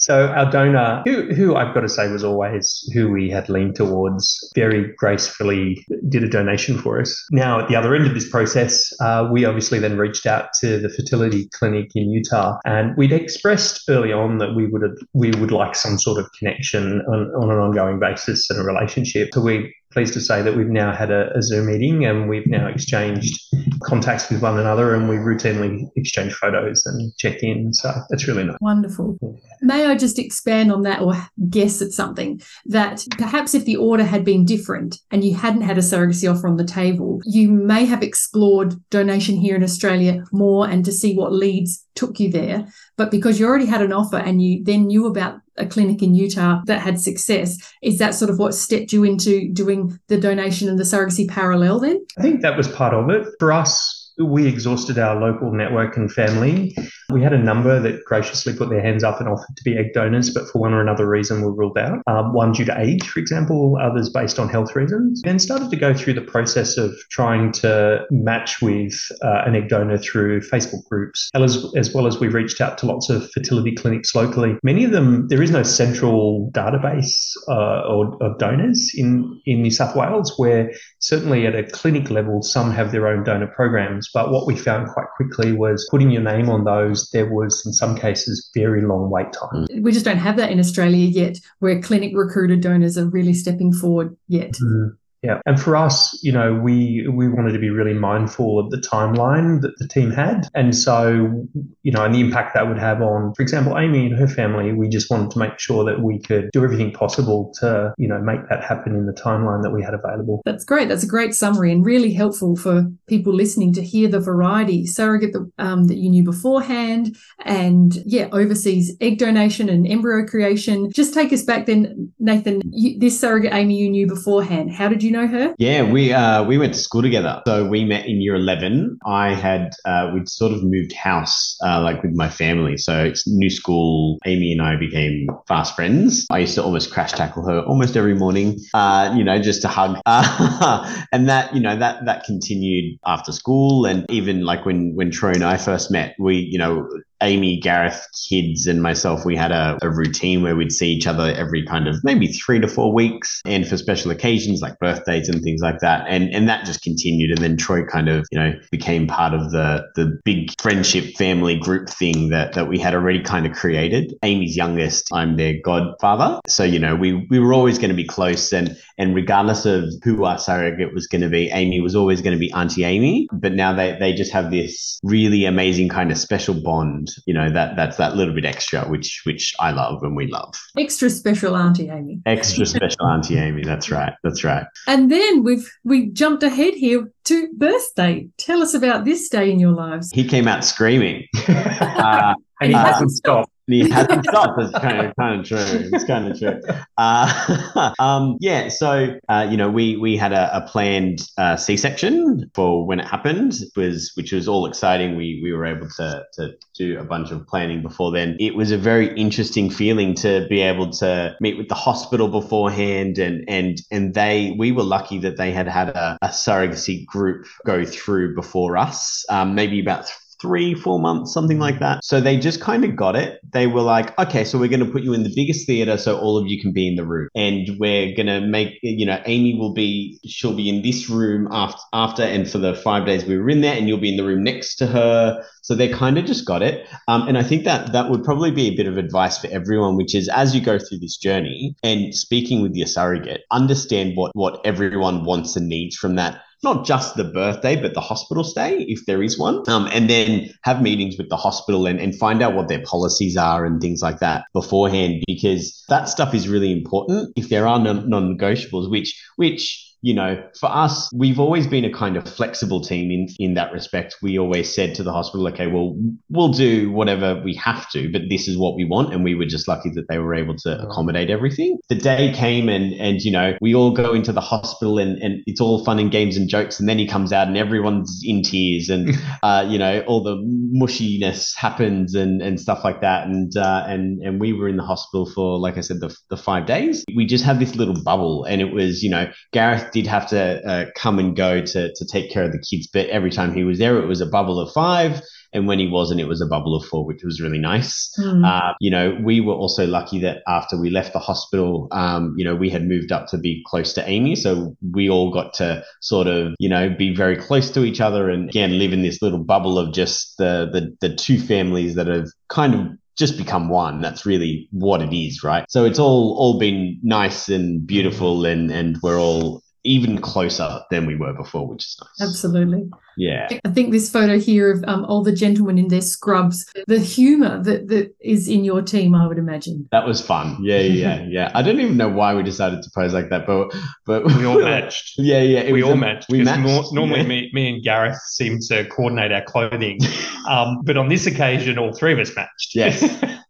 So 0.04 0.28
our 0.28 0.52
donor, 0.52 1.02
who, 1.06 1.34
who 1.34 1.56
I've 1.56 1.74
got 1.74 1.80
to 1.80 1.88
say 1.88 2.12
was 2.12 2.26
always 2.26 2.90
who 2.94 3.10
we 3.10 3.30
had 3.30 3.48
leaned 3.48 3.76
towards, 3.76 4.52
very 4.54 4.94
gracefully 4.98 5.86
did 6.10 6.26
a 6.26 6.28
donation 6.28 6.78
for 6.78 7.00
us. 7.00 7.26
Now, 7.32 7.62
at 7.62 7.70
the 7.70 7.78
other 7.78 7.96
end 7.96 8.06
of 8.06 8.14
this 8.14 8.30
process, 8.30 8.92
uh, 9.00 9.30
we 9.32 9.46
obviously 9.46 9.80
then 9.80 9.98
reached 9.98 10.26
out 10.26 10.50
to 10.60 10.78
the 10.78 10.90
fertility 10.90 11.48
clinic 11.54 11.92
in 11.96 12.12
Utah, 12.12 12.58
and 12.66 12.94
we'd 12.98 13.14
expressed 13.14 13.90
early 13.90 14.12
on 14.12 14.40
that 14.40 14.56
we 14.56 14.68
would 14.68 14.84
we 15.14 15.32
would 15.32 15.52
like 15.52 15.74
some 15.74 15.98
sort 15.98 16.20
of 16.20 16.30
connection 16.38 17.00
on, 17.08 17.32
on 17.42 17.50
an 17.50 17.60
ongoing 17.60 17.98
basis 17.98 18.50
and 18.50 18.60
a 18.60 18.64
relationship. 18.64 19.30
So 19.34 19.40
we 19.40 19.74
pleased 19.94 20.14
to 20.14 20.22
say 20.22 20.42
that 20.42 20.56
we've 20.56 20.68
now 20.68 20.94
had 20.94 21.12
a, 21.12 21.36
a, 21.38 21.42
Zoom 21.42 21.68
meeting 21.68 22.06
and 22.06 22.28
we've 22.28 22.48
now 22.48 22.68
exchanged 22.68 23.40
contacts 23.84 24.30
with 24.30 24.42
one 24.42 24.58
another 24.60 24.96
and 24.96 25.08
we 25.08 25.16
routinely 25.16 25.88
exchange 25.96 26.34
photos 26.34 26.86
and 26.86 27.16
check 27.18 27.44
in. 27.44 27.74
So 27.74 27.94
that's 28.10 28.28
really 28.28 28.44
nice. 28.44 28.58
Wonderful. 28.60 29.18
Yeah. 29.22 29.30
May 29.62 29.86
I 29.86 29.96
just 29.96 30.20
expand 30.20 30.72
on 30.72 30.82
that 30.82 31.02
or 31.02 31.14
guess 31.50 31.82
at 31.82 31.92
something 31.92 32.42
that 32.66 33.06
perhaps 33.18 33.54
if 33.54 33.66
the 33.66 33.76
order 33.76 34.04
had 34.04 34.26
been 34.26 34.46
different 34.46 34.98
and 35.12 35.24
you 35.24 35.36
hadn't 35.36 35.62
had 35.62 35.78
a 35.78 35.82
surrogacy 35.82 36.30
offer 36.30 36.48
on 36.48 36.58
the 36.58 36.66
table, 36.66 37.22
you 37.26 37.50
may 37.50 37.86
have 37.86 38.04
explored 38.04 38.76
donation 38.90 39.38
here 39.38 39.56
in 39.56 39.64
Australia 39.64 40.24
more 40.32 40.68
and 40.68 40.84
to 40.86 40.92
see 40.92 41.16
what 41.16 41.32
leads 41.32 41.86
took 41.96 42.20
you 42.20 42.32
there. 42.32 42.68
But 42.98 43.12
because 43.12 43.40
you 43.40 43.46
already 43.46 43.68
had 43.68 43.82
an 43.82 43.94
offer 43.94 44.18
and 44.18 44.42
you 44.42 44.64
then 44.64 44.88
knew 44.88 45.06
about 45.06 45.40
a 45.58 45.66
clinic 45.66 46.02
in 46.02 46.16
Utah 46.16 46.62
that 46.66 46.82
had 46.82 47.00
success, 47.00 47.58
is 47.82 48.00
that 48.00 48.16
sort 48.16 48.32
of 48.32 48.40
what 48.40 48.54
stepped 48.54 48.92
you 48.94 49.04
into 49.04 49.52
doing 49.54 50.00
the 50.08 50.20
donation 50.20 50.68
and 50.70 50.80
the 50.80 50.84
surrogacy 50.84 51.28
parallel 51.28 51.80
then? 51.80 52.06
I 52.18 52.22
think 52.22 52.42
that 52.42 52.58
was 52.58 52.68
part 52.68 52.94
of 52.94 53.10
it. 53.10 53.28
For 53.40 53.52
us, 53.52 54.03
we 54.18 54.48
exhausted 54.48 54.98
our 54.98 55.20
local 55.20 55.52
network 55.52 55.98
and 55.98 56.12
family. 56.12 56.76
We 57.10 57.22
had 57.22 57.34
a 57.34 57.38
number 57.38 57.80
that 57.80 58.04
graciously 58.06 58.54
put 58.56 58.70
their 58.70 58.82
hands 58.82 59.04
up 59.04 59.20
and 59.20 59.30
offered 59.30 59.56
to 59.56 59.64
be 59.64 59.78
egg 59.78 59.94
donors, 59.94 60.34
but 60.34 60.48
for 60.48 60.60
one 60.60 60.74
or 60.74 60.82
another 60.82 61.08
reason 61.08 61.42
were 61.42 61.52
ruled 61.52 61.78
out. 61.78 62.02
Um, 62.08 62.34
one 62.34 62.52
due 62.52 62.66
to 62.66 62.80
age, 62.80 63.08
for 63.08 63.20
example, 63.20 63.78
others 63.82 64.10
based 64.10 64.40
on 64.40 64.50
health 64.50 64.76
reasons. 64.76 65.22
Then 65.24 65.40
started 65.40 65.70
to 65.72 65.76
go 65.76 65.94
through 65.94 66.14
the 66.14 66.22
process 66.22 66.78
of 66.78 66.92
trying 67.10 67.52
to 67.54 68.06
match 68.12 68.62
with 68.62 68.94
uh, 69.24 69.44
an 69.46 69.56
egg 69.56 69.70
donor 69.70 69.98
through 69.98 70.42
Facebook 70.42 70.88
groups, 70.90 71.30
as, 71.36 71.66
as 71.76 71.94
well 71.94 72.08
as 72.08 72.20
we 72.20 72.28
reached 72.28 72.62
out 72.62 72.78
to 72.80 72.86
lots 72.86 73.10
of 73.10 73.30
fertility 73.32 73.76
clinics 73.76 74.16
locally. 74.16 74.58
Many 74.64 74.84
of 74.84 74.92
them, 74.92 75.28
there 75.28 75.42
is 75.42 75.52
no 75.52 75.64
central 75.64 76.52
database 76.54 77.34
uh, 77.48 77.82
or, 77.88 78.18
of 78.24 78.38
donors 78.38 78.92
in, 78.96 79.42
in 79.46 79.62
New 79.62 79.72
South 79.72 79.96
Wales, 79.96 80.34
where 80.38 80.72
certainly 81.04 81.46
at 81.46 81.56
a 81.56 81.64
clinic 81.64 82.10
level, 82.10 82.42
some 82.42 82.72
have 82.72 82.92
their 82.92 83.08
own 83.08 83.24
donor 83.24 83.48
programs 83.48 84.10
but 84.14 84.32
what 84.32 84.48
we 84.48 84.56
found 84.56 84.90
quite 84.90 85.08
quickly 85.16 85.52
was 85.52 85.88
putting 85.90 86.10
your 86.10 86.22
name 86.22 86.50
on 86.50 86.64
those, 86.64 87.10
there 87.12 87.32
was 87.32 87.62
in 87.66 87.74
some 87.74 87.96
cases 87.96 88.50
very 88.54 88.82
long 88.82 89.10
wait 89.10 89.28
time. 89.34 89.68
We 89.82 89.92
just 89.92 90.06
don't 90.06 90.18
have 90.18 90.38
that 90.38 90.52
in 90.52 90.60
Australia 90.60 91.06
yet, 91.06 91.38
where 91.60 91.82
clinic 91.82 92.12
recruited 92.16 92.62
donors 92.62 92.98
are 92.98 93.06
really 93.06 93.34
stepping 93.34 93.74
forward 93.74 94.16
yet. 94.28 94.52
Mm. 94.54 94.98
Yeah. 95.24 95.40
And 95.46 95.60
for 95.60 95.76
us, 95.76 96.20
you 96.22 96.32
know, 96.32 96.54
we 96.54 97.08
we 97.12 97.30
wanted 97.30 97.54
to 97.54 97.60
be 97.60 97.70
really 97.70 97.94
mindful 97.94 98.60
of 98.60 98.70
the 98.72 98.78
timeline 98.78 99.62
that 99.62 99.78
the 99.80 99.88
team 99.88 100.12
had. 100.12 100.48
And 100.54 100.76
so, 100.76 101.48
you 101.84 101.92
know, 101.92 102.04
and 102.04 102.14
the 102.14 102.20
impact 102.20 102.54
that 102.56 102.68
would 102.68 102.78
have 102.78 103.02
on, 103.02 103.34
for 103.34 103.42
example, 103.42 103.78
Amy 103.78 104.08
and 104.08 104.20
her 104.20 104.28
family, 104.28 104.74
we 104.74 104.90
just 104.90 105.10
wanted 105.10 105.32
to 105.32 105.40
make 105.40 105.58
sure 105.60 105.86
that 105.86 106.02
we 106.02 106.20
could 106.20 106.50
do 106.52 106.64
everything 106.64 106.92
possible 106.92 107.54
to, 107.60 107.94
you 107.98 108.08
know, 108.08 108.20
make 108.20 108.48
that 108.50 108.64
happen 108.64 108.96
in 108.96 109.06
the 109.06 109.14
timeline 109.14 109.64
that 109.64 109.72
we 109.72 109.82
had 109.82 109.94
available. 109.94 110.42
That's 110.44 110.66
great. 110.66 110.90
That's 110.90 111.04
a 111.04 111.08
great 111.08 111.34
summary 111.34 111.72
and 111.72 111.86
really 111.86 112.14
helpful 112.14 112.58
for 112.58 112.86
people 113.08 113.34
listening 113.34 113.72
to 113.74 113.82
hear 113.82 114.10
the 114.10 114.20
variety 114.20 114.86
surrogate 114.86 115.36
um, 115.58 115.86
that 115.88 115.98
you 115.98 116.10
knew 116.10 116.24
beforehand 116.24 117.16
and 117.46 117.96
yeah, 118.06 118.28
overseas 118.34 118.94
egg 119.00 119.20
donation 119.20 119.70
and 119.70 119.88
embryo 119.88 120.26
creation. 120.26 120.92
Just 120.92 121.14
take 121.14 121.32
us 121.32 121.44
back 121.44 121.66
then, 121.66 122.12
Nathan, 122.20 122.62
you, 122.66 123.00
this 123.00 123.18
surrogate 123.18 123.54
Amy 123.54 123.78
you 123.78 123.90
knew 123.90 124.06
beforehand. 124.06 124.72
How 124.72 124.90
did 124.90 125.02
you 125.02 125.13
know 125.14 125.28
her? 125.28 125.56
Yeah, 125.58 125.90
we 125.90 126.12
uh, 126.12 126.44
we 126.44 126.58
went 126.58 126.74
to 126.74 126.80
school 126.80 127.02
together. 127.02 127.42
So 127.48 127.66
we 127.66 127.86
met 127.86 128.06
in 128.06 128.22
year 128.22 128.36
eleven. 128.36 128.98
I 129.06 129.34
had 129.34 129.72
uh, 129.86 130.12
we'd 130.14 130.28
sort 130.28 130.52
of 130.52 130.64
moved 130.64 130.94
house 130.94 131.56
uh, 131.64 131.82
like 131.82 132.04
with 132.04 132.14
my 132.16 132.28
family. 132.28 132.78
So 132.78 133.06
it's 133.06 133.26
new 133.28 133.50
school. 133.50 134.18
Amy 134.26 134.52
and 134.52 134.62
I 134.62 134.76
became 134.76 135.28
fast 135.48 135.76
friends. 135.76 136.26
I 136.30 136.40
used 136.40 136.56
to 136.56 136.64
almost 136.64 136.92
crash 136.92 137.14
tackle 137.14 137.48
her 137.48 137.62
almost 137.62 137.96
every 137.96 138.16
morning. 138.16 138.60
Uh, 138.74 139.14
you 139.16 139.24
know, 139.24 139.42
just 139.42 139.62
to 139.62 139.68
hug. 139.68 140.00
and 140.06 141.30
that 141.30 141.56
you 141.56 141.62
know 141.62 141.78
that 141.78 142.06
that 142.06 142.26
continued 142.26 143.00
after 143.06 143.32
school 143.32 143.86
and 143.86 144.06
even 144.10 144.44
like 144.44 144.66
when 144.66 144.96
when 144.96 145.12
Troy 145.12 145.32
and 145.32 145.44
I 145.44 145.58
first 145.58 145.92
met, 145.92 146.16
we 146.20 146.38
you 146.38 146.58
know 146.58 146.90
Amy, 147.24 147.58
Gareth, 147.58 148.06
kids, 148.30 148.68
and 148.68 148.84
myself, 148.84 149.26
we 149.26 149.36
had 149.36 149.52
a, 149.52 149.78
a, 149.82 149.90
routine 149.90 150.44
where 150.44 150.56
we'd 150.56 150.72
see 150.72 150.90
each 150.90 151.08
other 151.08 151.34
every 151.36 151.66
kind 151.66 151.88
of 151.88 152.04
maybe 152.04 152.28
three 152.28 152.60
to 152.60 152.68
four 152.68 152.94
weeks, 152.94 153.42
and 153.46 153.66
for 153.66 153.78
special 153.78 154.12
occasions 154.12 154.62
like 154.62 154.78
birthdays 154.80 155.30
and 155.30 155.42
things 155.42 155.62
like 155.62 155.80
that. 155.80 156.06
And 156.08 156.30
and 156.34 156.50
that 156.50 156.66
just 156.66 156.82
continued. 156.82 157.32
And 157.32 157.40
then 157.40 157.58
Troy 157.58 157.86
kind 157.86 158.10
of 158.10 158.28
you 158.32 158.40
know 158.40 158.54
became 158.72 159.08
part 159.08 159.34
of 159.34 159.52
the 159.52 159.86
the 159.96 160.20
big 160.26 160.52
friendship 160.62 161.16
family 161.16 161.58
group 161.58 161.90
thing 161.90 162.30
that 162.30 162.54
that 162.54 162.68
we 162.68 162.78
had 162.78 162.94
already 162.94 163.22
kind 163.22 163.46
of 163.46 163.54
created. 163.54 164.14
Amy's 164.24 164.58
youngest, 164.58 165.10
I'm 165.14 165.38
their 165.38 165.56
godfather, 165.64 166.42
so 166.48 166.64
you 166.64 166.80
know 166.80 166.96
we 166.96 167.26
we 167.30 167.40
were 167.40 167.54
always 167.54 167.78
going 167.78 167.92
to 167.92 167.96
be 167.96 168.06
close, 168.06 168.52
and 168.52 168.78
and 168.98 169.16
regardless 169.16 169.66
of 169.66 169.86
who 170.04 170.26
our 170.26 170.38
surrogate 170.38 170.94
was 170.94 171.08
going 171.08 171.22
to 171.22 171.30
be, 171.30 171.50
Amy 171.52 171.80
was 171.80 171.96
always 171.96 172.22
going 172.22 172.36
to 172.36 172.40
be 172.40 172.52
Auntie 172.52 172.84
Amy. 172.84 173.30
But 173.32 173.54
now 173.54 173.74
they 173.74 173.98
they 173.98 174.14
just 174.14 174.34
have 174.34 174.52
this 174.52 175.00
really 175.04 175.46
amazing 175.46 175.88
kind 175.88 176.12
of 176.12 176.18
special 176.18 176.54
bond 176.54 177.13
you 177.26 177.34
know 177.34 177.50
that 177.50 177.76
that's 177.76 177.98
that 177.98 178.16
little 178.16 178.34
bit 178.34 178.46
extra 178.46 178.82
which 178.90 179.22
which 179.26 179.54
i 179.60 179.72
love 179.72 180.02
and 180.04 180.16
we 180.16 180.28
love. 180.28 180.54
Extra 180.78 181.10
special 181.10 181.56
auntie 181.56 181.90
amy. 181.90 182.20
Extra 182.26 182.66
special 182.66 183.06
auntie 183.08 183.38
amy 183.38 183.64
that's 183.64 183.90
right 183.98 184.14
that's 184.24 184.44
right. 184.44 184.66
And 184.88 185.12
then 185.12 185.44
we've 185.44 185.70
we 185.84 186.08
jumped 186.08 186.44
ahead 186.44 186.74
here 186.74 187.12
to 187.26 187.54
birthday. 187.54 188.28
Tell 188.38 188.62
us 188.62 188.74
about 188.74 189.06
this 189.06 189.30
day 189.30 189.52
in 189.52 189.60
your 189.60 189.72
lives. 189.72 190.12
He 190.12 190.28
came 190.28 190.48
out 190.48 190.64
screaming. 190.64 191.28
Uh, 191.94 192.34
and 192.60 192.72
he 192.72 192.78
hasn't 192.78 193.12
stopped 193.12 193.53
he 193.68 193.90
hasn't 193.90 194.26
stopped. 194.26 194.62
It's 194.62 194.72
kind 194.72 195.08
of 195.08 195.16
kind 195.16 195.40
of 195.40 195.46
true. 195.46 195.90
It's 195.94 196.04
kind 196.04 196.32
of 196.32 196.38
true. 196.38 196.62
Uh, 196.98 197.94
um, 198.00 198.38
yeah. 198.40 198.70
So 198.70 199.18
uh, 199.30 199.48
you 199.50 199.58
know, 199.58 199.70
we 199.70 199.98
we 199.98 200.18
had 200.18 200.34
a, 200.34 200.58
a 200.58 200.62
planned 200.62 201.22
uh, 201.38 201.56
C 201.56 201.78
section 201.78 202.52
for 202.54 202.86
when 202.86 203.00
it 203.00 203.06
happened, 203.06 203.54
was 203.76 204.12
which 204.16 204.32
was 204.32 204.48
all 204.48 204.66
exciting. 204.66 205.16
We 205.16 205.40
we 205.44 205.54
were 205.54 205.66
able 205.66 205.88
to 205.98 206.26
to 206.34 206.56
do 206.76 207.00
a 207.00 207.04
bunch 207.04 207.32
of 207.32 207.48
planning 207.48 207.82
before 207.82 208.12
then. 208.12 208.36
It 208.40 208.56
was 208.56 208.72
a 208.72 208.78
very 208.78 209.16
interesting 209.16 209.70
feeling 209.70 210.14
to 210.16 210.46
be 210.50 210.62
able 210.62 210.90
to 210.92 211.36
meet 211.40 211.58
with 211.58 211.70
the 211.70 211.76
hospital 211.76 212.28
beforehand, 212.28 213.18
and 213.18 213.46
and 213.48 213.82
and 213.92 214.14
they 214.14 214.56
we 214.58 214.72
were 214.72 214.84
lucky 214.84 215.20
that 215.20 215.38
they 215.38 215.52
had 215.52 215.68
had 215.68 215.90
a, 215.90 216.18
a 216.22 216.28
surrogacy 216.28 217.06
group 217.06 217.46
go 217.66 217.86
through 217.86 218.36
before 218.36 218.78
us, 218.78 219.26
um, 219.30 219.56
maybe 219.56 219.80
about 219.80 220.12
three, 220.44 220.76
four 220.76 221.00
months, 221.00 221.34
something 221.34 221.58
like 221.58 221.80
that. 221.80 222.04
So 222.04 222.20
they 222.20 222.36
just 222.38 222.60
kind 222.60 222.84
of 222.84 222.98
got 222.98 223.16
it. 223.16 223.40
They 223.54 223.66
were 223.66 223.82
like, 223.82 224.18
okay, 224.20 224.44
so 224.44 224.60
we're 224.60 224.68
going 224.68 224.86
to 224.86 224.92
put 224.92 225.02
you 225.02 225.14
in 225.14 225.24
the 225.24 225.32
biggest 225.34 225.66
theater 225.66 225.98
so 225.98 226.20
all 226.20 226.38
of 226.38 226.48
you 226.48 226.62
can 226.62 226.74
be 226.74 226.86
in 226.86 226.98
the 226.98 227.06
room. 227.06 227.30
And 227.34 227.80
we're 227.80 228.14
going 228.14 228.28
to 228.28 228.42
make, 228.42 228.78
you 228.82 229.06
know, 229.06 229.22
Amy 229.26 229.58
will 229.58 229.74
be, 229.74 230.20
she'll 230.26 230.56
be 230.56 230.68
in 230.68 230.82
this 230.82 231.10
room 231.10 231.48
after, 231.50 231.82
after, 231.94 232.24
and 232.24 232.50
for 232.50 232.58
the 232.58 232.76
five 232.76 233.06
days 233.06 233.24
we 233.24 233.38
were 233.38 233.50
in 233.50 233.62
there, 233.62 233.76
and 233.76 233.88
you'll 233.88 234.02
be 234.02 234.12
in 234.12 234.18
the 234.18 234.26
room 234.26 234.44
next 234.44 234.76
to 234.76 234.88
her. 234.88 235.44
So 235.62 235.76
they 235.76 235.88
kind 235.88 236.18
of 236.18 236.26
just 236.26 236.46
got 236.46 236.62
it. 236.62 236.90
Um, 237.08 237.26
and 237.30 237.38
I 237.38 237.44
think 237.44 237.64
that 237.64 237.94
that 237.94 238.10
would 238.10 238.26
probably 238.26 238.52
be 238.52 238.68
a 238.68 238.76
bit 238.76 238.88
of 238.88 238.98
advice 238.98 239.38
for 239.38 239.48
everyone, 239.48 239.96
which 239.96 240.14
is 240.14 240.28
as 240.28 240.54
you 240.54 240.60
go 240.60 240.78
through 240.78 241.00
this 241.00 241.16
journey 241.16 241.74
and 241.84 242.14
speaking 242.14 242.62
with 242.62 242.76
your 242.76 242.88
surrogate, 242.88 243.44
understand 243.50 244.18
what, 244.18 244.32
what 244.36 244.60
everyone 244.66 245.24
wants 245.24 245.56
and 245.56 245.70
needs 245.70 245.96
from 245.96 246.16
that 246.16 246.42
not 246.64 246.86
just 246.86 247.16
the 247.16 247.24
birthday, 247.24 247.76
but 247.76 247.94
the 247.94 248.02
hospital 248.02 248.44
stay, 248.44 248.82
if 248.82 249.06
there 249.06 249.22
is 249.22 249.38
one. 249.38 249.64
Um, 249.70 249.88
and 249.92 250.10
then 250.10 250.50
have 250.64 250.82
meetings 250.82 251.18
with 251.18 251.30
the 251.30 251.38
hospital 251.38 251.86
and, 251.86 252.00
and 252.00 252.16
find 252.16 252.42
out 252.42 252.56
what 252.56 252.68
their 252.68 252.82
policies 252.84 253.38
are 253.38 253.66
and 253.66 253.82
things 253.82 254.02
like 254.02 254.20
that 254.20 254.46
beforehand, 254.54 255.24
because 255.28 255.84
that 255.90 256.10
stuff 256.10 256.34
is 256.34 256.48
really 256.48 256.72
important. 256.72 257.34
If 257.36 257.50
there 257.50 257.68
are 257.68 257.80
non 257.80 258.10
negotiables, 258.10 258.90
which, 258.90 259.22
which, 259.36 259.93
you 260.04 260.14
know, 260.14 260.44
for 260.60 260.70
us, 260.70 261.10
we've 261.14 261.40
always 261.40 261.66
been 261.66 261.86
a 261.86 261.92
kind 261.92 262.18
of 262.18 262.28
flexible 262.28 262.82
team 262.82 263.10
in, 263.10 263.28
in 263.40 263.54
that 263.54 263.72
respect. 263.72 264.18
We 264.22 264.38
always 264.38 264.72
said 264.72 264.96
to 264.96 265.04
the 265.04 265.14
hospital, 265.14 265.48
okay, 265.48 265.68
well, 265.68 265.98
we'll 266.30 266.52
do 266.52 266.92
whatever 266.92 267.42
we 267.42 267.56
have 267.56 267.90
to, 267.92 268.12
but 268.12 268.24
this 268.30 268.50
is 268.50 268.58
what 268.58 268.76
we 268.76 268.84
want. 268.84 269.14
And 269.14 269.24
we 269.24 269.34
were 269.34 269.46
just 269.46 269.66
lucky 269.66 269.90
that 269.92 270.10
they 270.10 270.18
were 270.18 270.36
able 270.36 270.58
to 270.58 270.82
accommodate 270.82 271.30
everything. 271.30 271.80
The 271.88 271.96
day 271.96 272.34
came 272.34 272.68
and, 272.68 272.94
and 272.96 273.22
you 273.22 273.32
know, 273.32 273.58
we 273.62 273.74
all 273.74 273.92
go 273.92 274.14
into 274.14 274.34
the 274.34 274.42
hospital 274.42 275.00
and, 275.00 275.18
and 275.24 275.42
it's 275.46 275.62
all 275.62 275.86
fun 275.86 276.00
and 276.00 276.12
games 276.12 276.36
and 276.36 276.50
jokes. 276.50 276.82
And 276.82 276.90
then 276.90 277.00
he 277.00 277.08
comes 277.08 277.32
out 277.32 277.48
and 277.48 277.56
everyone's 277.56 278.24
in 278.26 278.44
tears 278.44 278.90
and, 278.90 279.18
uh, 279.42 279.66
you 279.70 279.80
know, 279.80 280.02
all 280.02 280.22
the 280.22 280.36
mushiness 280.36 281.56
happens 281.56 282.14
and, 282.14 282.42
and 282.42 282.60
stuff 282.60 282.84
like 282.84 283.00
that. 283.00 283.26
And, 283.26 283.56
uh, 283.56 283.86
and, 283.88 284.22
and 284.22 284.42
we 284.42 284.52
were 284.52 284.68
in 284.68 284.76
the 284.76 284.84
hospital 284.84 285.32
for, 285.34 285.58
like 285.58 285.78
I 285.78 285.82
said, 285.82 286.02
the, 286.02 286.14
the 286.30 286.36
five 286.36 286.66
days. 286.66 287.06
We 287.16 287.26
just 287.26 287.46
had 287.46 287.62
this 287.62 287.78
little 287.78 288.04
bubble 288.04 288.44
and 288.44 288.60
it 288.60 288.74
was, 288.74 289.02
you 289.02 289.10
know, 289.10 289.32
Gareth 289.54 289.93
did 289.94 290.08
have 290.08 290.28
to 290.30 290.68
uh, 290.68 290.86
come 290.96 291.20
and 291.20 291.36
go 291.36 291.62
to 291.62 291.94
to 291.94 292.06
take 292.06 292.32
care 292.32 292.44
of 292.44 292.52
the 292.52 292.60
kids, 292.60 292.88
but 292.92 293.08
every 293.08 293.30
time 293.30 293.54
he 293.54 293.64
was 293.64 293.80
there, 293.80 293.98
it 293.98 294.08
was 294.08 294.22
a 294.22 294.26
bubble 294.26 294.60
of 294.60 294.74
five. 294.74 295.22
And 295.56 295.68
when 295.68 295.78
he 295.78 295.88
wasn't, 295.88 296.20
it 296.20 296.28
was 296.28 296.42
a 296.42 296.48
bubble 296.48 296.76
of 296.76 296.84
four, 296.84 297.06
which 297.06 297.24
was 297.24 297.40
really 297.40 297.60
nice. 297.60 298.12
Mm. 298.20 298.44
Uh, 298.44 298.74
you 298.80 298.90
know, 298.90 299.16
we 299.24 299.40
were 299.40 299.54
also 299.54 299.86
lucky 299.86 300.20
that 300.22 300.42
after 300.48 300.80
we 300.82 300.90
left 300.90 301.14
the 301.14 301.20
hospital, 301.20 301.88
um, 301.92 302.34
you 302.36 302.44
know, 302.44 302.56
we 302.56 302.72
had 302.72 302.88
moved 302.88 303.12
up 303.12 303.28
to 303.28 303.38
be 303.38 303.64
close 303.68 303.94
to 303.94 304.10
Amy. 304.10 304.36
So 304.36 304.76
we 304.92 305.12
all 305.12 305.32
got 305.32 305.54
to 305.56 305.84
sort 306.02 306.26
of, 306.26 306.56
you 306.58 306.68
know, 306.68 306.90
be 306.90 307.14
very 307.16 307.38
close 307.38 307.70
to 307.72 307.84
each 307.84 308.02
other 308.02 308.32
and 308.32 308.50
again, 308.50 308.80
live 308.80 308.94
in 308.94 309.04
this 309.04 309.22
little 309.22 309.44
bubble 309.44 309.78
of 309.78 309.94
just 309.94 310.36
the, 310.40 310.70
the, 310.74 311.08
the 311.08 311.16
two 311.16 311.40
families 311.40 311.94
that 311.96 312.08
have 312.08 312.30
kind 312.50 312.74
of 312.74 312.88
just 313.18 313.38
become 313.38 313.70
one. 313.70 314.02
That's 314.02 314.26
really 314.26 314.68
what 314.72 315.02
it 315.02 315.16
is, 315.16 315.44
right? 315.44 315.66
So 315.70 315.86
it's 315.86 316.00
all 316.00 316.36
all 316.38 316.58
been 316.58 317.00
nice 317.04 317.48
and 317.50 317.86
beautiful, 317.86 318.46
and 318.46 318.72
and 318.72 318.98
we're 319.04 319.20
all 319.20 319.63
even 319.84 320.20
closer 320.22 320.82
than 320.90 321.06
we 321.06 321.16
were 321.16 321.34
before, 321.34 321.68
which 321.68 321.86
is 321.86 321.98
nice. 322.02 322.30
Absolutely. 322.30 322.90
Yeah. 323.18 323.48
I 323.66 323.70
think 323.70 323.92
this 323.92 324.10
photo 324.10 324.40
here 324.40 324.72
of 324.72 324.84
um, 324.88 325.06
all 325.06 325.24
the 325.24 325.32
gentlemen 325.32 325.78
in 325.78 325.90
their 325.90 326.02
scrubs, 326.02 326.66
the 326.88 327.00
humour 327.00 327.62
that, 327.64 327.88
that 327.90 328.16
is 328.22 328.48
in 328.48 328.64
your 328.64 328.82
team, 328.82 329.14
I 329.14 329.28
would 329.28 329.38
imagine. 329.38 329.88
That 329.92 330.08
was 330.08 330.22
fun. 330.22 330.58
Yeah, 330.62 330.80
yeah, 330.80 331.24
yeah. 331.30 331.52
I 331.54 331.62
don't 331.62 331.80
even 331.80 331.98
know 331.98 332.10
why 332.10 332.34
we 332.34 332.44
decided 332.44 332.82
to 332.84 332.90
pose 332.96 333.14
like 333.14 333.30
that, 333.30 333.46
but 333.46 333.74
but 334.06 334.26
we 334.26 334.46
all 334.46 334.60
matched. 334.64 335.14
Yeah, 335.18 335.42
yeah. 335.42 335.72
we 335.72 335.84
all 335.84 335.94
a, 335.94 335.98
matched. 335.98 336.30
We 336.30 336.44
matched. 336.44 336.62
More, 336.62 336.84
normally, 336.92 337.22
yeah. 337.22 337.28
me, 337.28 337.52
me 337.54 337.74
and 337.76 337.84
Gareth 337.84 338.20
seem 338.28 338.60
to 338.70 338.86
coordinate 338.86 339.32
our 339.32 339.44
clothing, 339.44 340.00
um, 340.50 340.82
but 340.84 340.98
on 340.98 341.10
this 341.10 341.28
occasion, 341.28 341.78
all 341.78 341.94
three 341.94 342.14
of 342.14 342.20
us 342.20 342.36
matched. 342.36 342.74
Yes. 342.74 343.02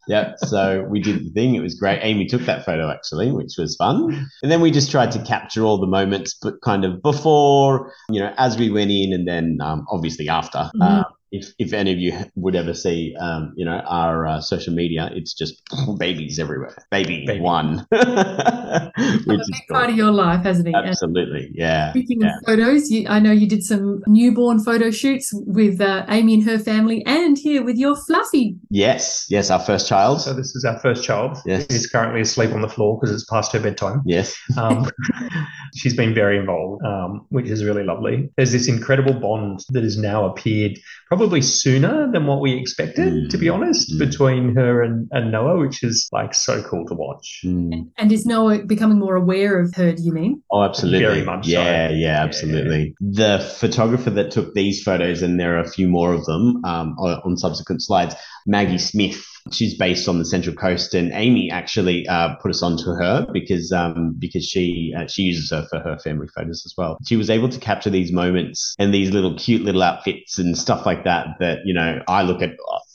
Yeah. 0.07 0.33
So 0.37 0.85
we 0.89 1.01
did 1.01 1.25
the 1.25 1.29
thing. 1.31 1.55
It 1.55 1.61
was 1.61 1.75
great. 1.75 1.99
Amy 2.01 2.25
took 2.25 2.41
that 2.41 2.65
photo 2.65 2.89
actually, 2.89 3.31
which 3.31 3.53
was 3.57 3.75
fun. 3.75 4.29
And 4.41 4.51
then 4.51 4.61
we 4.61 4.71
just 4.71 4.91
tried 4.91 5.11
to 5.11 5.23
capture 5.23 5.63
all 5.63 5.79
the 5.79 5.87
moments, 5.87 6.37
but 6.41 6.61
kind 6.61 6.85
of 6.85 7.01
before, 7.01 7.93
you 8.09 8.19
know, 8.19 8.33
as 8.37 8.57
we 8.57 8.69
went 8.69 8.91
in 8.91 9.13
and 9.13 9.27
then 9.27 9.59
um, 9.61 9.85
obviously 9.89 10.29
after. 10.29 10.59
Mm-hmm. 10.59 10.81
Uh, 10.81 11.03
if, 11.33 11.51
if 11.57 11.73
any 11.73 11.91
of 11.91 11.97
you 11.97 12.13
would 12.35 12.55
ever 12.55 12.75
see, 12.75 13.15
um, 13.19 13.53
you 13.55 13.65
know, 13.65 13.81
our 13.87 14.27
uh, 14.27 14.39
social 14.39 14.71
media, 14.71 15.09
it's 15.13 15.33
just 15.33 15.61
babies 15.97 16.37
everywhere. 16.37 16.77
Baby, 16.91 17.25
Baby. 17.25 17.41
one. 17.41 17.87
Which 17.89 17.99
a 17.99 19.51
big 19.51 19.67
part 19.67 19.89
of 19.89 19.95
your 19.95 20.11
life, 20.11 20.43
hasn't 20.43 20.67
it? 20.67 20.75
Absolutely, 20.75 21.49
yeah. 21.55 21.89
Speaking 21.89 22.21
yeah. 22.21 22.37
of 22.37 22.45
photos, 22.45 22.91
you, 22.91 23.07
I 23.09 23.19
know 23.19 23.31
you 23.31 23.47
did 23.49 23.63
some 23.63 24.03
newborn 24.05 24.63
photo 24.63 24.91
shoots 24.91 25.31
with 25.33 25.81
uh, 25.81 26.05
Amy 26.07 26.35
and 26.35 26.43
her 26.43 26.59
family, 26.59 27.03
and 27.07 27.35
here 27.35 27.63
with 27.63 27.77
your 27.77 27.95
Fluffy. 27.95 28.55
Yes, 28.69 29.25
yes, 29.29 29.49
our 29.49 29.59
first 29.59 29.89
child. 29.89 30.21
So 30.21 30.33
this 30.33 30.55
is 30.55 30.63
our 30.63 30.79
first 30.81 31.03
child. 31.03 31.39
Yes, 31.47 31.65
she's 31.71 31.87
currently 31.87 32.21
asleep 32.21 32.51
on 32.51 32.61
the 32.61 32.69
floor 32.69 32.99
because 32.99 33.13
it's 33.13 33.27
past 33.27 33.51
her 33.53 33.59
bedtime. 33.59 34.03
Yes, 34.05 34.37
um, 34.55 34.87
she's 35.75 35.95
been 35.95 36.13
very 36.13 36.37
involved, 36.37 36.85
um, 36.85 37.25
which 37.29 37.47
is 37.47 37.65
really 37.65 37.83
lovely. 37.83 38.29
There's 38.37 38.51
this 38.51 38.67
incredible 38.67 39.13
bond 39.19 39.61
that 39.69 39.83
has 39.83 39.97
now 39.97 40.25
appeared, 40.25 40.77
probably 41.07 41.22
probably 41.23 41.41
sooner 41.41 42.11
than 42.11 42.27
what 42.27 42.41
we 42.41 42.51
expected, 42.51 43.13
mm. 43.13 43.29
to 43.29 43.37
be 43.37 43.47
honest, 43.47 43.93
mm. 43.93 43.97
between 43.97 44.53
her 44.55 44.81
and, 44.81 45.07
and 45.13 45.31
Noah, 45.31 45.57
which 45.57 45.81
is 45.81 46.09
like 46.11 46.33
so 46.33 46.61
cool 46.61 46.85
to 46.87 46.93
watch. 46.93 47.39
Mm. 47.45 47.71
And, 47.71 47.91
and, 47.97 48.11
is 48.11 48.25
Noah 48.25 48.65
becoming 48.65 48.99
more 48.99 49.15
aware 49.15 49.57
of 49.57 49.73
her, 49.75 49.93
do 49.93 50.03
you 50.03 50.11
mean? 50.11 50.43
Oh, 50.51 50.63
absolutely. 50.63 50.99
Very 50.99 51.23
much 51.23 51.47
yeah, 51.47 51.87
so. 51.87 51.93
yeah, 51.93 52.21
absolutely. 52.21 52.93
Yeah. 52.99 53.37
The 53.37 53.43
photographer 53.57 54.09
that 54.09 54.31
took 54.31 54.53
these 54.53 54.83
photos, 54.83 55.21
and 55.21 55.39
there 55.39 55.55
are 55.55 55.61
a 55.61 55.69
few 55.69 55.87
more 55.87 56.11
of 56.11 56.25
them 56.25 56.61
um, 56.65 56.97
on 56.99 57.37
subsequent 57.37 57.81
slides, 57.81 58.15
Maggie 58.45 58.77
Smith 58.77 59.23
She's 59.51 59.77
based 59.77 60.07
on 60.07 60.19
the 60.19 60.25
Central 60.25 60.55
Coast, 60.55 60.93
and 60.93 61.11
Amy 61.13 61.51
actually 61.51 62.07
uh, 62.07 62.35
put 62.35 62.49
us 62.49 62.63
onto 62.63 62.91
her 62.91 63.27
because 63.33 63.73
um, 63.73 64.15
because 64.17 64.45
she 64.45 64.93
uh, 64.97 65.05
she 65.07 65.23
uses 65.23 65.51
her 65.51 65.67
for 65.69 65.79
her 65.79 65.99
family 65.99 66.27
photos 66.33 66.63
as 66.65 66.73
well. 66.77 66.97
She 67.05 67.17
was 67.17 67.29
able 67.29 67.49
to 67.49 67.59
capture 67.59 67.89
these 67.89 68.13
moments 68.13 68.73
and 68.79 68.93
these 68.93 69.11
little 69.11 69.35
cute 69.37 69.63
little 69.63 69.83
outfits 69.83 70.39
and 70.39 70.57
stuff 70.57 70.85
like 70.85 71.03
that 71.03 71.27
that 71.41 71.59
you 71.65 71.73
know 71.73 72.01
I 72.07 72.23
look 72.23 72.41
at 72.41 72.51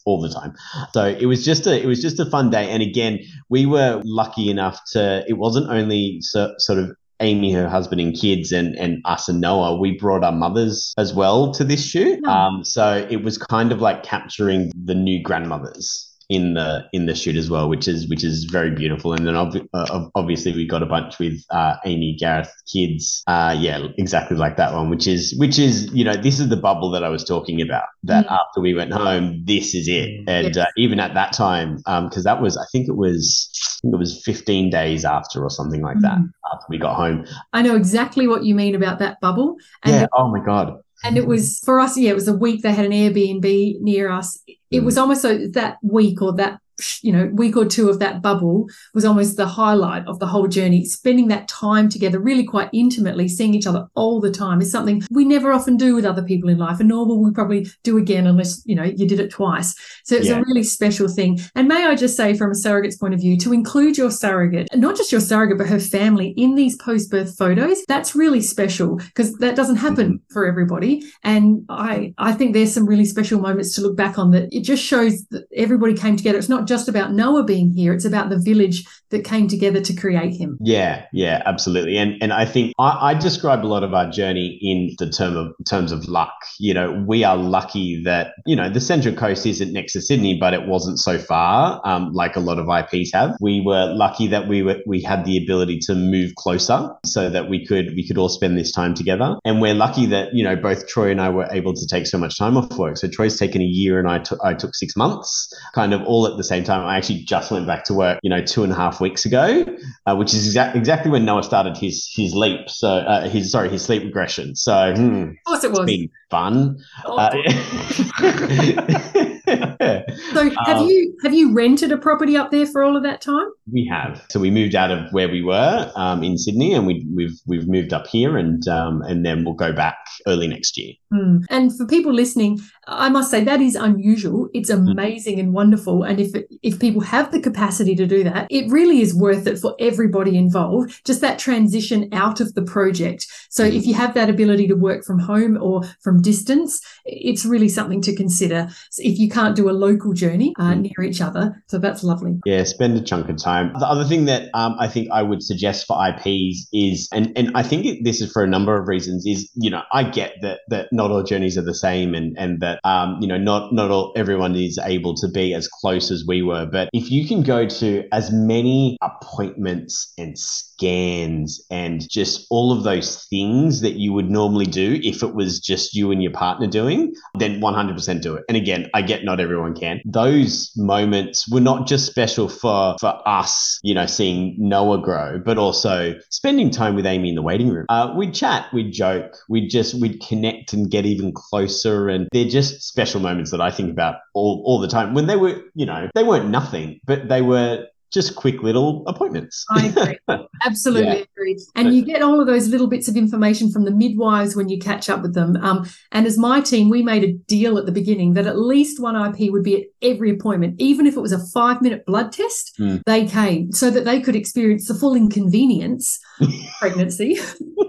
all 0.06 0.22
the 0.22 0.30
time. 0.30 0.54
So 0.94 1.04
it 1.04 1.26
was 1.26 1.44
just 1.44 1.66
a 1.66 1.78
it 1.78 1.86
was 1.86 2.00
just 2.00 2.18
a 2.18 2.24
fun 2.24 2.48
day, 2.48 2.70
and 2.70 2.82
again 2.82 3.18
we 3.50 3.66
were 3.66 4.00
lucky 4.02 4.48
enough 4.48 4.80
to. 4.92 5.24
It 5.28 5.34
wasn't 5.34 5.68
only 5.68 6.22
so, 6.22 6.54
sort 6.56 6.78
of 6.78 6.96
Amy, 7.20 7.52
her 7.52 7.68
husband, 7.68 8.00
and 8.00 8.14
kids, 8.14 8.52
and 8.52 8.76
and 8.76 9.00
us 9.04 9.28
and 9.28 9.40
Noah, 9.40 9.76
we 9.76 9.96
brought 9.96 10.24
our 10.24 10.32
mothers 10.32 10.94
as 10.98 11.14
well 11.14 11.52
to 11.52 11.64
this 11.64 11.84
shoot. 11.84 12.22
Um, 12.24 12.64
so 12.64 13.06
it 13.10 13.22
was 13.22 13.38
kind 13.38 13.72
of 13.72 13.80
like 13.80 14.02
capturing 14.02 14.70
the 14.74 14.94
new 14.94 15.22
grandmothers 15.22 16.07
in 16.28 16.54
the 16.54 16.84
in 16.92 17.06
the 17.06 17.14
shoot 17.14 17.36
as 17.36 17.48
well, 17.48 17.68
which 17.68 17.88
is 17.88 18.08
which 18.08 18.22
is 18.22 18.44
very 18.44 18.70
beautiful. 18.70 19.14
And 19.14 19.26
then 19.26 19.34
ob- 19.34 19.66
uh, 19.72 20.08
obviously 20.14 20.52
we 20.52 20.66
got 20.66 20.82
a 20.82 20.86
bunch 20.86 21.18
with 21.18 21.42
uh, 21.50 21.76
Amy, 21.86 22.16
Gareth, 22.18 22.52
kids. 22.70 23.22
Uh, 23.26 23.56
yeah, 23.58 23.86
exactly 23.96 24.36
like 24.36 24.56
that 24.56 24.74
one, 24.74 24.90
which 24.90 25.06
is 25.06 25.34
which 25.38 25.58
is 25.58 25.90
you 25.92 26.04
know 26.04 26.16
this 26.16 26.38
is 26.38 26.48
the 26.48 26.56
bubble 26.56 26.90
that 26.90 27.02
I 27.02 27.08
was 27.08 27.24
talking 27.24 27.62
about. 27.62 27.84
That 28.02 28.26
mm. 28.26 28.32
after 28.32 28.60
we 28.60 28.74
went 28.74 28.92
home, 28.92 29.42
this 29.44 29.74
is 29.74 29.88
it. 29.88 30.10
Mm. 30.10 30.24
And 30.28 30.54
yes. 30.54 30.66
Uh, 30.66 30.70
even 30.76 31.00
at 31.00 31.14
that 31.14 31.32
time, 31.32 31.76
because 31.76 32.16
um, 32.16 32.22
that 32.24 32.42
was 32.42 32.58
I 32.58 32.64
think 32.72 32.88
it 32.88 32.96
was 32.96 33.48
I 33.78 33.80
think 33.82 33.94
it 33.94 33.98
was 33.98 34.22
15 34.24 34.70
days 34.70 35.04
after 35.04 35.42
or 35.42 35.50
something 35.50 35.80
like 35.82 35.96
mm. 35.96 36.02
that 36.02 36.18
after 36.52 36.66
we 36.68 36.78
got 36.78 36.96
home. 36.96 37.24
I 37.54 37.62
know 37.62 37.74
exactly 37.74 38.26
what 38.26 38.44
you 38.44 38.54
mean 38.54 38.74
about 38.74 38.98
that 38.98 39.18
bubble. 39.20 39.56
And 39.82 39.94
yeah. 39.94 40.06
oh 40.12 40.28
my 40.30 40.44
god. 40.44 40.78
And 41.04 41.16
it 41.16 41.26
was 41.26 41.60
for 41.64 41.78
us, 41.78 41.96
yeah, 41.96 42.10
it 42.10 42.14
was 42.14 42.28
a 42.28 42.36
week 42.36 42.62
they 42.62 42.72
had 42.72 42.84
an 42.84 42.92
Airbnb 42.92 43.80
near 43.80 44.10
us 44.10 44.38
it 44.70 44.80
was 44.80 44.96
mm. 44.96 45.00
almost 45.00 45.22
so 45.22 45.46
that 45.48 45.78
week 45.82 46.20
or 46.20 46.34
that 46.34 46.60
you 47.02 47.12
know, 47.12 47.26
week 47.32 47.56
or 47.56 47.64
two 47.64 47.88
of 47.88 47.98
that 47.98 48.22
bubble 48.22 48.68
was 48.94 49.04
almost 49.04 49.36
the 49.36 49.46
highlight 49.46 50.06
of 50.06 50.18
the 50.18 50.26
whole 50.26 50.46
journey. 50.46 50.84
Spending 50.84 51.28
that 51.28 51.48
time 51.48 51.88
together, 51.88 52.18
really 52.18 52.44
quite 52.44 52.70
intimately, 52.72 53.28
seeing 53.28 53.54
each 53.54 53.66
other 53.66 53.86
all 53.94 54.20
the 54.20 54.30
time 54.30 54.60
is 54.60 54.70
something 54.70 55.02
we 55.10 55.24
never 55.24 55.52
often 55.52 55.76
do 55.76 55.94
with 55.94 56.04
other 56.04 56.22
people 56.22 56.48
in 56.48 56.58
life. 56.58 56.80
And 56.80 56.88
nor 56.88 57.06
will 57.06 57.22
we 57.22 57.30
probably 57.30 57.68
do 57.82 57.98
again 57.98 58.26
unless, 58.26 58.62
you 58.64 58.74
know, 58.74 58.84
you 58.84 59.06
did 59.06 59.20
it 59.20 59.30
twice. 59.30 59.74
So 60.04 60.16
it's 60.16 60.28
yeah. 60.28 60.38
a 60.38 60.42
really 60.42 60.62
special 60.62 61.08
thing. 61.08 61.40
And 61.54 61.68
may 61.68 61.86
I 61.86 61.94
just 61.94 62.16
say, 62.16 62.36
from 62.36 62.50
a 62.50 62.54
surrogate's 62.54 62.96
point 62.96 63.14
of 63.14 63.20
view, 63.20 63.36
to 63.38 63.52
include 63.52 63.98
your 63.98 64.10
surrogate, 64.10 64.68
not 64.74 64.96
just 64.96 65.12
your 65.12 65.20
surrogate, 65.20 65.58
but 65.58 65.68
her 65.68 65.80
family 65.80 66.34
in 66.36 66.54
these 66.54 66.76
post 66.76 67.10
birth 67.10 67.36
photos, 67.36 67.84
that's 67.88 68.14
really 68.14 68.40
special 68.40 68.96
because 68.96 69.34
that 69.38 69.56
doesn't 69.56 69.76
happen 69.76 70.14
mm-hmm. 70.14 70.32
for 70.32 70.46
everybody. 70.46 71.02
And 71.22 71.64
I, 71.68 72.14
I 72.18 72.32
think 72.32 72.54
there's 72.54 72.72
some 72.72 72.86
really 72.86 73.04
special 73.04 73.40
moments 73.40 73.74
to 73.74 73.80
look 73.80 73.96
back 73.96 74.18
on 74.18 74.30
that 74.32 74.48
it 74.52 74.62
just 74.62 74.82
shows 74.82 75.24
that 75.26 75.46
everybody 75.54 75.94
came 75.94 76.16
together. 76.16 76.38
It's 76.38 76.48
not 76.48 76.67
just 76.68 76.88
about 76.88 77.12
Noah 77.12 77.44
being 77.44 77.70
here, 77.70 77.92
it's 77.92 78.04
about 78.04 78.30
the 78.30 78.38
village 78.38 78.84
that 79.10 79.24
came 79.24 79.48
together 79.48 79.80
to 79.80 79.94
create 79.94 80.34
him. 80.34 80.58
Yeah, 80.60 81.06
yeah, 81.12 81.42
absolutely. 81.46 81.96
And 81.96 82.22
and 82.22 82.32
I 82.32 82.44
think 82.44 82.74
I, 82.78 83.10
I 83.10 83.14
describe 83.14 83.64
a 83.64 83.66
lot 83.66 83.82
of 83.82 83.94
our 83.94 84.10
journey 84.10 84.58
in 84.60 84.94
the 84.98 85.10
term 85.10 85.36
of 85.36 85.54
terms 85.66 85.92
of 85.92 86.06
luck. 86.08 86.34
You 86.58 86.74
know, 86.74 87.04
we 87.06 87.24
are 87.24 87.36
lucky 87.36 88.02
that, 88.04 88.34
you 88.46 88.54
know, 88.54 88.68
the 88.68 88.80
Central 88.80 89.14
Coast 89.14 89.46
isn't 89.46 89.72
next 89.72 89.94
to 89.94 90.02
Sydney, 90.02 90.38
but 90.38 90.52
it 90.52 90.66
wasn't 90.66 90.98
so 90.98 91.18
far, 91.18 91.80
um, 91.84 92.12
like 92.12 92.36
a 92.36 92.40
lot 92.40 92.58
of 92.58 92.68
IPs 92.68 93.12
have. 93.12 93.36
We 93.40 93.62
were 93.64 93.92
lucky 93.94 94.26
that 94.28 94.46
we 94.46 94.62
were 94.62 94.76
we 94.86 95.00
had 95.02 95.24
the 95.24 95.42
ability 95.42 95.78
to 95.86 95.94
move 95.94 96.34
closer 96.36 96.90
so 97.04 97.30
that 97.30 97.48
we 97.48 97.64
could 97.64 97.94
we 97.94 98.06
could 98.06 98.18
all 98.18 98.28
spend 98.28 98.58
this 98.58 98.72
time 98.72 98.94
together. 98.94 99.36
And 99.44 99.60
we're 99.60 99.74
lucky 99.74 100.06
that, 100.06 100.34
you 100.34 100.44
know, 100.44 100.56
both 100.56 100.86
Troy 100.86 101.10
and 101.10 101.20
I 101.20 101.30
were 101.30 101.48
able 101.50 101.72
to 101.72 101.86
take 101.86 102.06
so 102.06 102.18
much 102.18 102.38
time 102.38 102.56
off 102.56 102.76
work. 102.76 102.98
So 102.98 103.08
Troy's 103.08 103.38
taken 103.38 103.62
a 103.62 103.64
year 103.64 103.98
and 103.98 104.08
I 104.08 104.18
took 104.18 104.38
I 104.44 104.54
took 104.54 104.74
six 104.74 104.96
months, 104.96 105.52
kind 105.74 105.94
of 105.94 106.02
all 106.02 106.26
at 106.26 106.36
the 106.36 106.44
same 106.44 106.57
time. 106.64 106.86
I 106.86 106.96
actually 106.96 107.20
just 107.24 107.50
went 107.50 107.66
back 107.66 107.84
to 107.84 107.94
work, 107.94 108.18
you 108.22 108.30
know, 108.30 108.42
two 108.42 108.64
and 108.64 108.72
a 108.72 108.76
half 108.76 109.00
weeks 109.00 109.24
ago, 109.24 109.64
uh, 110.06 110.16
which 110.16 110.34
is 110.34 110.54
exa- 110.54 110.74
exactly 110.74 111.10
when 111.10 111.24
Noah 111.24 111.42
started 111.42 111.76
his 111.76 112.10
his 112.14 112.34
leap. 112.34 112.68
So 112.68 112.88
uh, 112.88 113.28
his 113.28 113.50
sorry 113.50 113.68
his 113.68 113.84
sleep 113.84 114.02
regression. 114.02 114.54
So 114.56 114.94
hmm, 114.94 115.22
Of 115.22 115.36
course 115.46 115.64
it 115.64 115.72
was. 115.72 115.86
been 115.86 116.08
fun. 116.30 116.78
Oh. 117.06 117.16
Uh, 117.16 117.30
so 120.34 120.50
have 120.64 120.78
um, 120.78 120.86
you 120.86 121.16
have 121.22 121.34
you 121.34 121.52
rented 121.54 121.92
a 121.92 121.98
property 121.98 122.36
up 122.36 122.50
there 122.50 122.66
for 122.66 122.82
all 122.82 122.96
of 122.96 123.02
that 123.02 123.20
time? 123.20 123.46
we 123.72 123.86
have. 123.90 124.24
So 124.30 124.40
we 124.40 124.50
moved 124.50 124.74
out 124.74 124.90
of 124.90 125.12
where 125.12 125.28
we 125.28 125.42
were 125.42 125.90
um, 125.94 126.22
in 126.22 126.38
Sydney, 126.38 126.72
and 126.72 126.86
we, 126.86 127.06
we've 127.14 127.38
we've 127.46 127.68
moved 127.68 127.92
up 127.92 128.06
here, 128.06 128.36
and 128.36 128.66
um, 128.68 129.02
and 129.02 129.24
then 129.24 129.44
we'll 129.44 129.54
go 129.54 129.72
back 129.72 129.96
early 130.28 130.46
next 130.46 130.76
year. 130.76 130.92
Hmm. 131.12 131.38
And 131.50 131.76
for 131.76 131.86
people 131.86 132.12
listening, 132.12 132.60
I 132.86 133.08
must 133.08 133.30
say 133.30 133.44
that 133.44 133.60
is 133.60 133.74
unusual. 133.74 134.48
It's 134.54 134.70
amazing 134.70 135.40
and 135.40 135.52
wonderful. 135.52 136.02
And 136.02 136.20
if 136.20 136.30
if 136.62 136.78
people 136.78 137.00
have 137.02 137.32
the 137.32 137.40
capacity 137.40 137.94
to 137.96 138.06
do 138.06 138.24
that, 138.24 138.46
it 138.50 138.70
really 138.70 139.00
is 139.00 139.14
worth 139.14 139.46
it 139.46 139.58
for 139.58 139.74
everybody 139.78 140.36
involved. 140.36 141.04
Just 141.04 141.20
that 141.20 141.38
transition 141.38 142.08
out 142.12 142.40
of 142.40 142.54
the 142.54 142.62
project. 142.62 143.26
So 143.50 143.64
if 143.64 143.86
you 143.86 143.94
have 143.94 144.14
that 144.14 144.30
ability 144.30 144.68
to 144.68 144.74
work 144.74 145.04
from 145.04 145.18
home 145.18 145.58
or 145.60 145.82
from 146.00 146.22
distance, 146.22 146.80
it's 147.04 147.44
really 147.44 147.68
something 147.68 148.00
to 148.02 148.14
consider. 148.14 148.68
So 148.90 149.02
if 149.04 149.18
you 149.18 149.28
can't 149.28 149.56
do 149.56 149.68
a 149.70 149.72
local 149.72 150.12
journey 150.12 150.54
uh, 150.58 150.74
near 150.74 151.02
each 151.02 151.20
other, 151.20 151.62
so 151.66 151.78
that's 151.78 152.02
lovely. 152.02 152.38
Yeah, 152.44 152.64
spend 152.64 152.96
a 152.96 153.02
chunk 153.02 153.28
of 153.28 153.36
time. 153.36 153.72
The 153.78 153.86
other 153.86 154.04
thing 154.04 154.26
that 154.26 154.50
um, 154.54 154.76
I 154.78 154.88
think 154.88 155.08
I 155.12 155.22
would 155.22 155.42
suggest 155.42 155.86
for 155.86 155.96
IPs 156.08 156.68
is, 156.72 157.08
and 157.12 157.32
and 157.36 157.50
I 157.54 157.62
think 157.62 158.04
this 158.04 158.20
is 158.20 158.30
for 158.32 158.42
a 158.42 158.46
number 158.46 158.76
of 158.80 158.88
reasons, 158.88 159.26
is 159.26 159.50
you 159.54 159.70
know 159.70 159.82
I 159.92 160.04
get 160.18 160.40
that 160.42 160.60
that 160.68 160.88
not 160.92 161.10
all 161.10 161.22
journeys 161.22 161.56
are 161.56 161.62
the 161.62 161.74
same, 161.74 162.14
and 162.14 162.36
and 162.38 162.60
that 162.60 162.80
um, 162.84 163.18
you 163.20 163.28
know 163.28 163.38
not 163.38 163.72
not 163.72 163.90
all 163.90 164.12
everyone 164.16 164.54
is 164.56 164.78
able 164.82 165.14
to 165.16 165.28
be 165.28 165.54
as 165.54 165.68
close 165.68 166.10
as 166.10 166.24
we 166.26 166.42
were, 166.42 166.66
but 166.66 166.88
if 166.92 167.10
you 167.10 167.26
can 167.26 167.42
go 167.42 167.66
to 167.66 168.04
as 168.12 168.32
many 168.32 168.96
appointments 169.02 170.12
and 170.18 170.38
scans 170.78 171.60
and 171.70 172.08
just 172.08 172.46
all 172.50 172.72
of 172.72 172.84
those 172.84 173.26
things 173.30 173.80
that 173.80 173.94
you 173.94 174.12
would 174.12 174.30
normally 174.30 174.64
do 174.64 175.00
if 175.02 175.22
it 175.22 175.34
was 175.34 175.60
just 175.60 175.94
you 175.94 176.10
and 176.10 176.22
your 176.22 176.32
partner 176.32 176.66
doing, 176.66 177.12
then 177.38 177.60
100% 177.60 178.20
do 178.22 178.34
it. 178.34 178.44
And 178.48 178.56
again, 178.56 178.88
I 178.94 179.02
get 179.02 179.24
not 179.24 179.40
everyone 179.40 179.74
can. 179.74 180.00
Those 180.04 180.72
moments 180.76 181.50
were 181.50 181.60
not 181.60 181.86
just 181.86 182.06
special 182.06 182.48
for 182.48 182.96
for 183.00 183.20
us, 183.26 183.78
you 183.82 183.94
know, 183.94 184.06
seeing 184.06 184.56
Noah 184.58 185.02
grow, 185.02 185.40
but 185.44 185.58
also 185.58 186.14
spending 186.30 186.70
time 186.70 186.94
with 186.94 187.06
Amy 187.06 187.30
in 187.30 187.34
the 187.34 187.42
waiting 187.42 187.68
room. 187.68 187.86
Uh, 187.88 188.14
we'd 188.16 188.34
chat, 188.34 188.66
we'd 188.72 188.92
joke, 188.92 189.36
we'd 189.48 189.68
just 189.68 189.97
we'd 190.00 190.20
connect 190.20 190.72
and 190.72 190.90
get 190.90 191.06
even 191.06 191.32
closer, 191.32 192.08
and 192.08 192.28
they're 192.32 192.48
just 192.48 192.82
special 192.82 193.20
moments 193.20 193.50
that 193.50 193.60
I 193.60 193.70
think 193.70 193.90
about 193.90 194.16
all 194.34 194.62
all 194.66 194.80
the 194.80 194.88
time. 194.88 195.14
When 195.14 195.26
they 195.26 195.36
were, 195.36 195.62
you 195.74 195.86
know, 195.86 196.08
they 196.14 196.24
weren't 196.24 196.48
nothing, 196.50 197.00
but 197.06 197.28
they 197.28 197.42
were 197.42 197.86
just 198.10 198.34
quick 198.36 198.62
little 198.62 199.04
appointments. 199.06 199.66
I 199.70 199.88
agree. 199.88 200.18
Absolutely 200.64 201.18
Yeah. 201.18 201.24
agree. 201.36 201.58
And 201.76 201.94
you 201.94 202.02
get 202.02 202.22
all 202.22 202.40
of 202.40 202.46
those 202.46 202.66
little 202.68 202.86
bits 202.86 203.06
of 203.06 203.18
information 203.18 203.70
from 203.70 203.84
the 203.84 203.90
midwives 203.90 204.56
when 204.56 204.70
you 204.70 204.78
catch 204.78 205.10
up 205.10 205.20
with 205.20 205.34
them. 205.34 205.58
Um, 205.58 205.86
and 206.10 206.26
as 206.26 206.38
my 206.38 206.62
team, 206.62 206.88
we 206.88 207.02
made 207.02 207.22
a 207.22 207.32
deal 207.34 207.76
at 207.76 207.84
the 207.84 207.92
beginning 207.92 208.32
that 208.32 208.46
at 208.46 208.58
least 208.58 208.98
one 208.98 209.14
IP 209.14 209.52
would 209.52 209.62
be 209.62 209.76
at 209.82 209.86
every 210.00 210.30
appointment, 210.30 210.76
even 210.78 211.06
if 211.06 211.18
it 211.18 211.20
was 211.20 211.32
a 211.32 211.46
five 211.52 211.82
minute 211.82 212.06
blood 212.06 212.32
test, 212.32 212.74
Mm. 212.80 213.02
they 213.04 213.26
came 213.26 213.72
so 213.72 213.90
that 213.90 214.06
they 214.06 214.20
could 214.22 214.34
experience 214.36 214.88
the 214.88 214.94
full 214.94 215.14
inconvenience 215.14 216.18
of 216.40 216.48
pregnancy. 216.80 217.36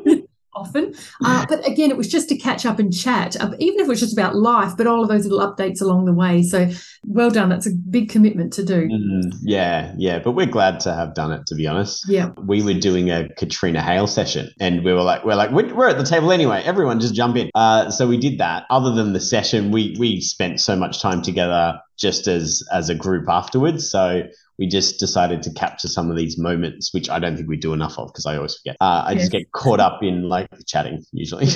Often, 0.60 0.93
uh, 1.24 1.45
but 1.48 1.65
again, 1.65 1.89
it 1.89 1.98
was 1.98 2.08
just 2.08 2.28
to 2.30 2.38
catch 2.38 2.65
up 2.65 2.80
and 2.80 2.93
chat, 2.93 3.39
uh, 3.39 3.52
even 3.60 3.80
if 3.80 3.86
it 3.86 3.89
was 3.89 4.00
just 4.00 4.13
about 4.13 4.36
life. 4.36 4.74
But 4.78 4.88
all 4.88 5.02
of 5.02 5.10
those 5.10 5.26
little 5.26 5.39
updates 5.39 5.82
along 5.82 6.06
the 6.06 6.13
way. 6.13 6.43
So, 6.43 6.69
well 7.06 7.30
done. 7.30 7.50
That's 7.50 7.65
a 7.65 7.72
big 7.72 8.10
commitment 8.10 8.52
to 8.54 8.65
do. 8.65 8.88
Mm, 8.89 9.34
yeah, 9.41 9.93
yeah, 9.98 10.19
but 10.19 10.32
we're 10.32 10.45
glad 10.45 10.80
to 10.82 10.93
have 10.93 11.13
done 11.15 11.32
it. 11.32 11.45
To 11.48 11.56
be 11.56 11.65
honest, 11.65 12.04
Yeah, 12.10 12.32
we 12.45 12.62
were 12.62 12.74
doing 12.74 13.10
a 13.10 13.30
Katrina 13.36 13.82
Hale 13.82 14.08
session, 14.08 14.50
and 14.60 14.84
we 14.84 14.93
were 14.93 15.02
like, 15.02 15.24
we're 15.24 15.36
like, 15.36 15.52
we're, 15.52 15.74
we're 15.74 15.89
at 15.89 15.98
the 15.98 16.04
table 16.04 16.32
anyway. 16.32 16.62
Everyone 16.65 17.00
just 17.00 17.15
jump 17.15 17.38
in. 17.38 17.50
Uh, 17.56 17.89
so 17.89 18.08
we 18.08 18.17
did 18.17 18.38
that. 18.39 18.65
Other 18.69 18.91
than 18.91 19.13
the 19.13 19.22
session, 19.22 19.72
we 19.72 19.95
we 19.98 20.19
spent 20.22 20.60
so 20.60 20.76
much 20.76 21.02
time 21.02 21.22
together 21.22 21.80
just 21.98 22.28
as 22.28 22.63
as 22.72 22.89
a 22.89 22.95
group 22.95 23.30
afterwards. 23.30 23.89
So 23.89 24.24
we 24.60 24.67
just 24.67 25.00
decided 25.00 25.41
to 25.43 25.54
capture 25.54 25.88
some 25.88 26.12
of 26.12 26.17
these 26.17 26.38
moments, 26.38 26.93
which 26.93 27.10
I 27.10 27.17
don't 27.17 27.38
think 27.38 27.48
we 27.48 27.56
do 27.56 27.72
enough 27.72 27.98
of 27.98 28.10
because 28.10 28.26
I 28.26 28.36
always 28.36 28.58
forget. 28.58 28.76
Uh, 28.82 29.04
I 29.08 29.15
just 29.15 29.32
get 29.32 29.50
caught 29.54 29.80
up 29.80 30.04
in 30.04 30.28
like 30.28 30.50
chatting 30.67 31.04
usually. 31.13 31.48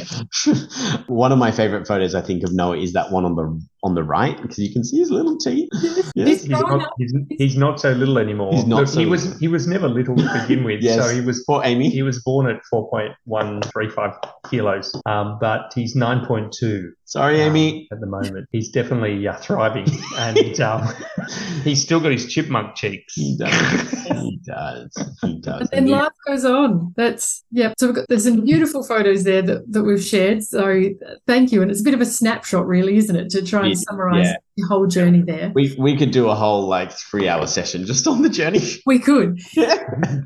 one 1.08 1.34
of 1.34 1.38
my 1.38 1.52
favorite 1.52 1.86
photos 1.86 2.16
I 2.16 2.22
think 2.22 2.44
of 2.44 2.54
Noah 2.54 2.78
is 2.78 2.94
that 2.94 3.12
one 3.12 3.26
on 3.26 3.36
the 3.36 3.62
on 3.84 3.96
the 3.96 4.04
right 4.04 4.42
because 4.42 4.58
you 4.58 4.72
can 4.72 4.86
see 4.86 5.00
his 5.00 5.12
little 5.12 5.38
teeth. 5.38 5.68
Yes. 6.16 6.44
He's 6.44 6.48
Growing 6.48 6.80
not, 6.80 6.94
he's, 6.98 7.14
he's 7.38 7.58
not 7.58 7.82
so 7.82 7.92
little 7.92 8.18
anymore. 8.18 8.54
He's 8.54 8.66
not 8.66 8.82
Look, 8.82 8.88
so 8.88 9.00
he 9.02 9.06
was 9.06 9.26
little. 9.26 9.40
he 9.40 9.48
was 9.50 9.68
never 9.68 9.90
little 9.90 10.16
to 10.16 10.40
begin 10.42 10.64
with. 10.70 10.82
Yes. 10.82 11.04
So 11.04 11.14
he 11.14 11.20
was 11.20 11.44
Poor 11.44 11.62
Amy. 11.66 11.90
he 11.90 12.04
was 12.04 12.24
born 12.24 12.50
at 12.50 12.62
4.135 12.74 14.16
kilos, 14.50 14.96
um, 15.06 15.38
but 15.42 15.74
he's 15.76 15.96
9.2 15.96 16.92
Sorry, 17.06 17.42
um, 17.42 17.50
Amy. 17.56 17.88
at 17.92 18.00
the 18.00 18.08
moment. 18.08 18.48
He's 18.52 18.70
definitely 18.70 19.28
uh, 19.28 19.36
thriving, 19.38 19.86
and 20.18 20.60
um, 20.62 20.88
he's 21.64 21.82
still 21.82 22.00
got 22.00 22.12
his 22.12 22.32
chipmunk 22.32 22.76
cheeks. 22.76 23.14
He 23.14 23.38
does. 23.38 23.92
he 23.92 24.40
does. 24.46 25.16
He 25.22 25.40
does. 25.42 25.70
And 25.72 25.88
then 25.88 26.00
life 26.00 26.12
goes 26.26 26.46
on. 26.46 26.94
That's 26.96 27.44
yeah. 27.52 27.74
So 27.78 27.88
we've 27.88 27.96
got 27.96 28.06
there's 28.10 28.24
some 28.24 28.46
beautiful 28.46 28.84
photos 28.84 29.24
there 29.24 29.42
that, 29.42 29.72
that 29.72 29.84
we've 29.84 30.04
shared. 30.04 30.44
So 30.44 30.64
uh, 30.64 31.16
thank 31.28 31.52
you. 31.52 31.62
And 31.62 31.70
it's 31.70 31.82
a 31.82 31.84
bit 31.84 31.94
of 31.94 32.02
a 32.02 32.06
snapshot, 32.06 32.66
really, 32.66 32.98
isn't 32.98 33.16
it, 33.16 33.30
to 33.32 33.46
try 33.46 33.62
and 33.62 33.70
Yeah, 33.70 33.76
summarize 33.76 34.28
yeah. 34.28 34.36
The 34.58 34.68
whole 34.68 34.88
journey 34.88 35.22
there. 35.22 35.52
we 35.56 35.76
we 35.78 35.98
could 35.98 36.12
do 36.12 36.30
a 36.30 36.36
whole 36.36 36.68
like 36.68 36.92
three 36.92 37.28
hour 37.28 37.48
session 37.48 37.86
just 37.86 38.08
on 38.08 38.22
the 38.22 38.30
journey. 38.30 38.62
We 38.86 39.00
could. 39.00 39.40
Yeah. 39.54 39.78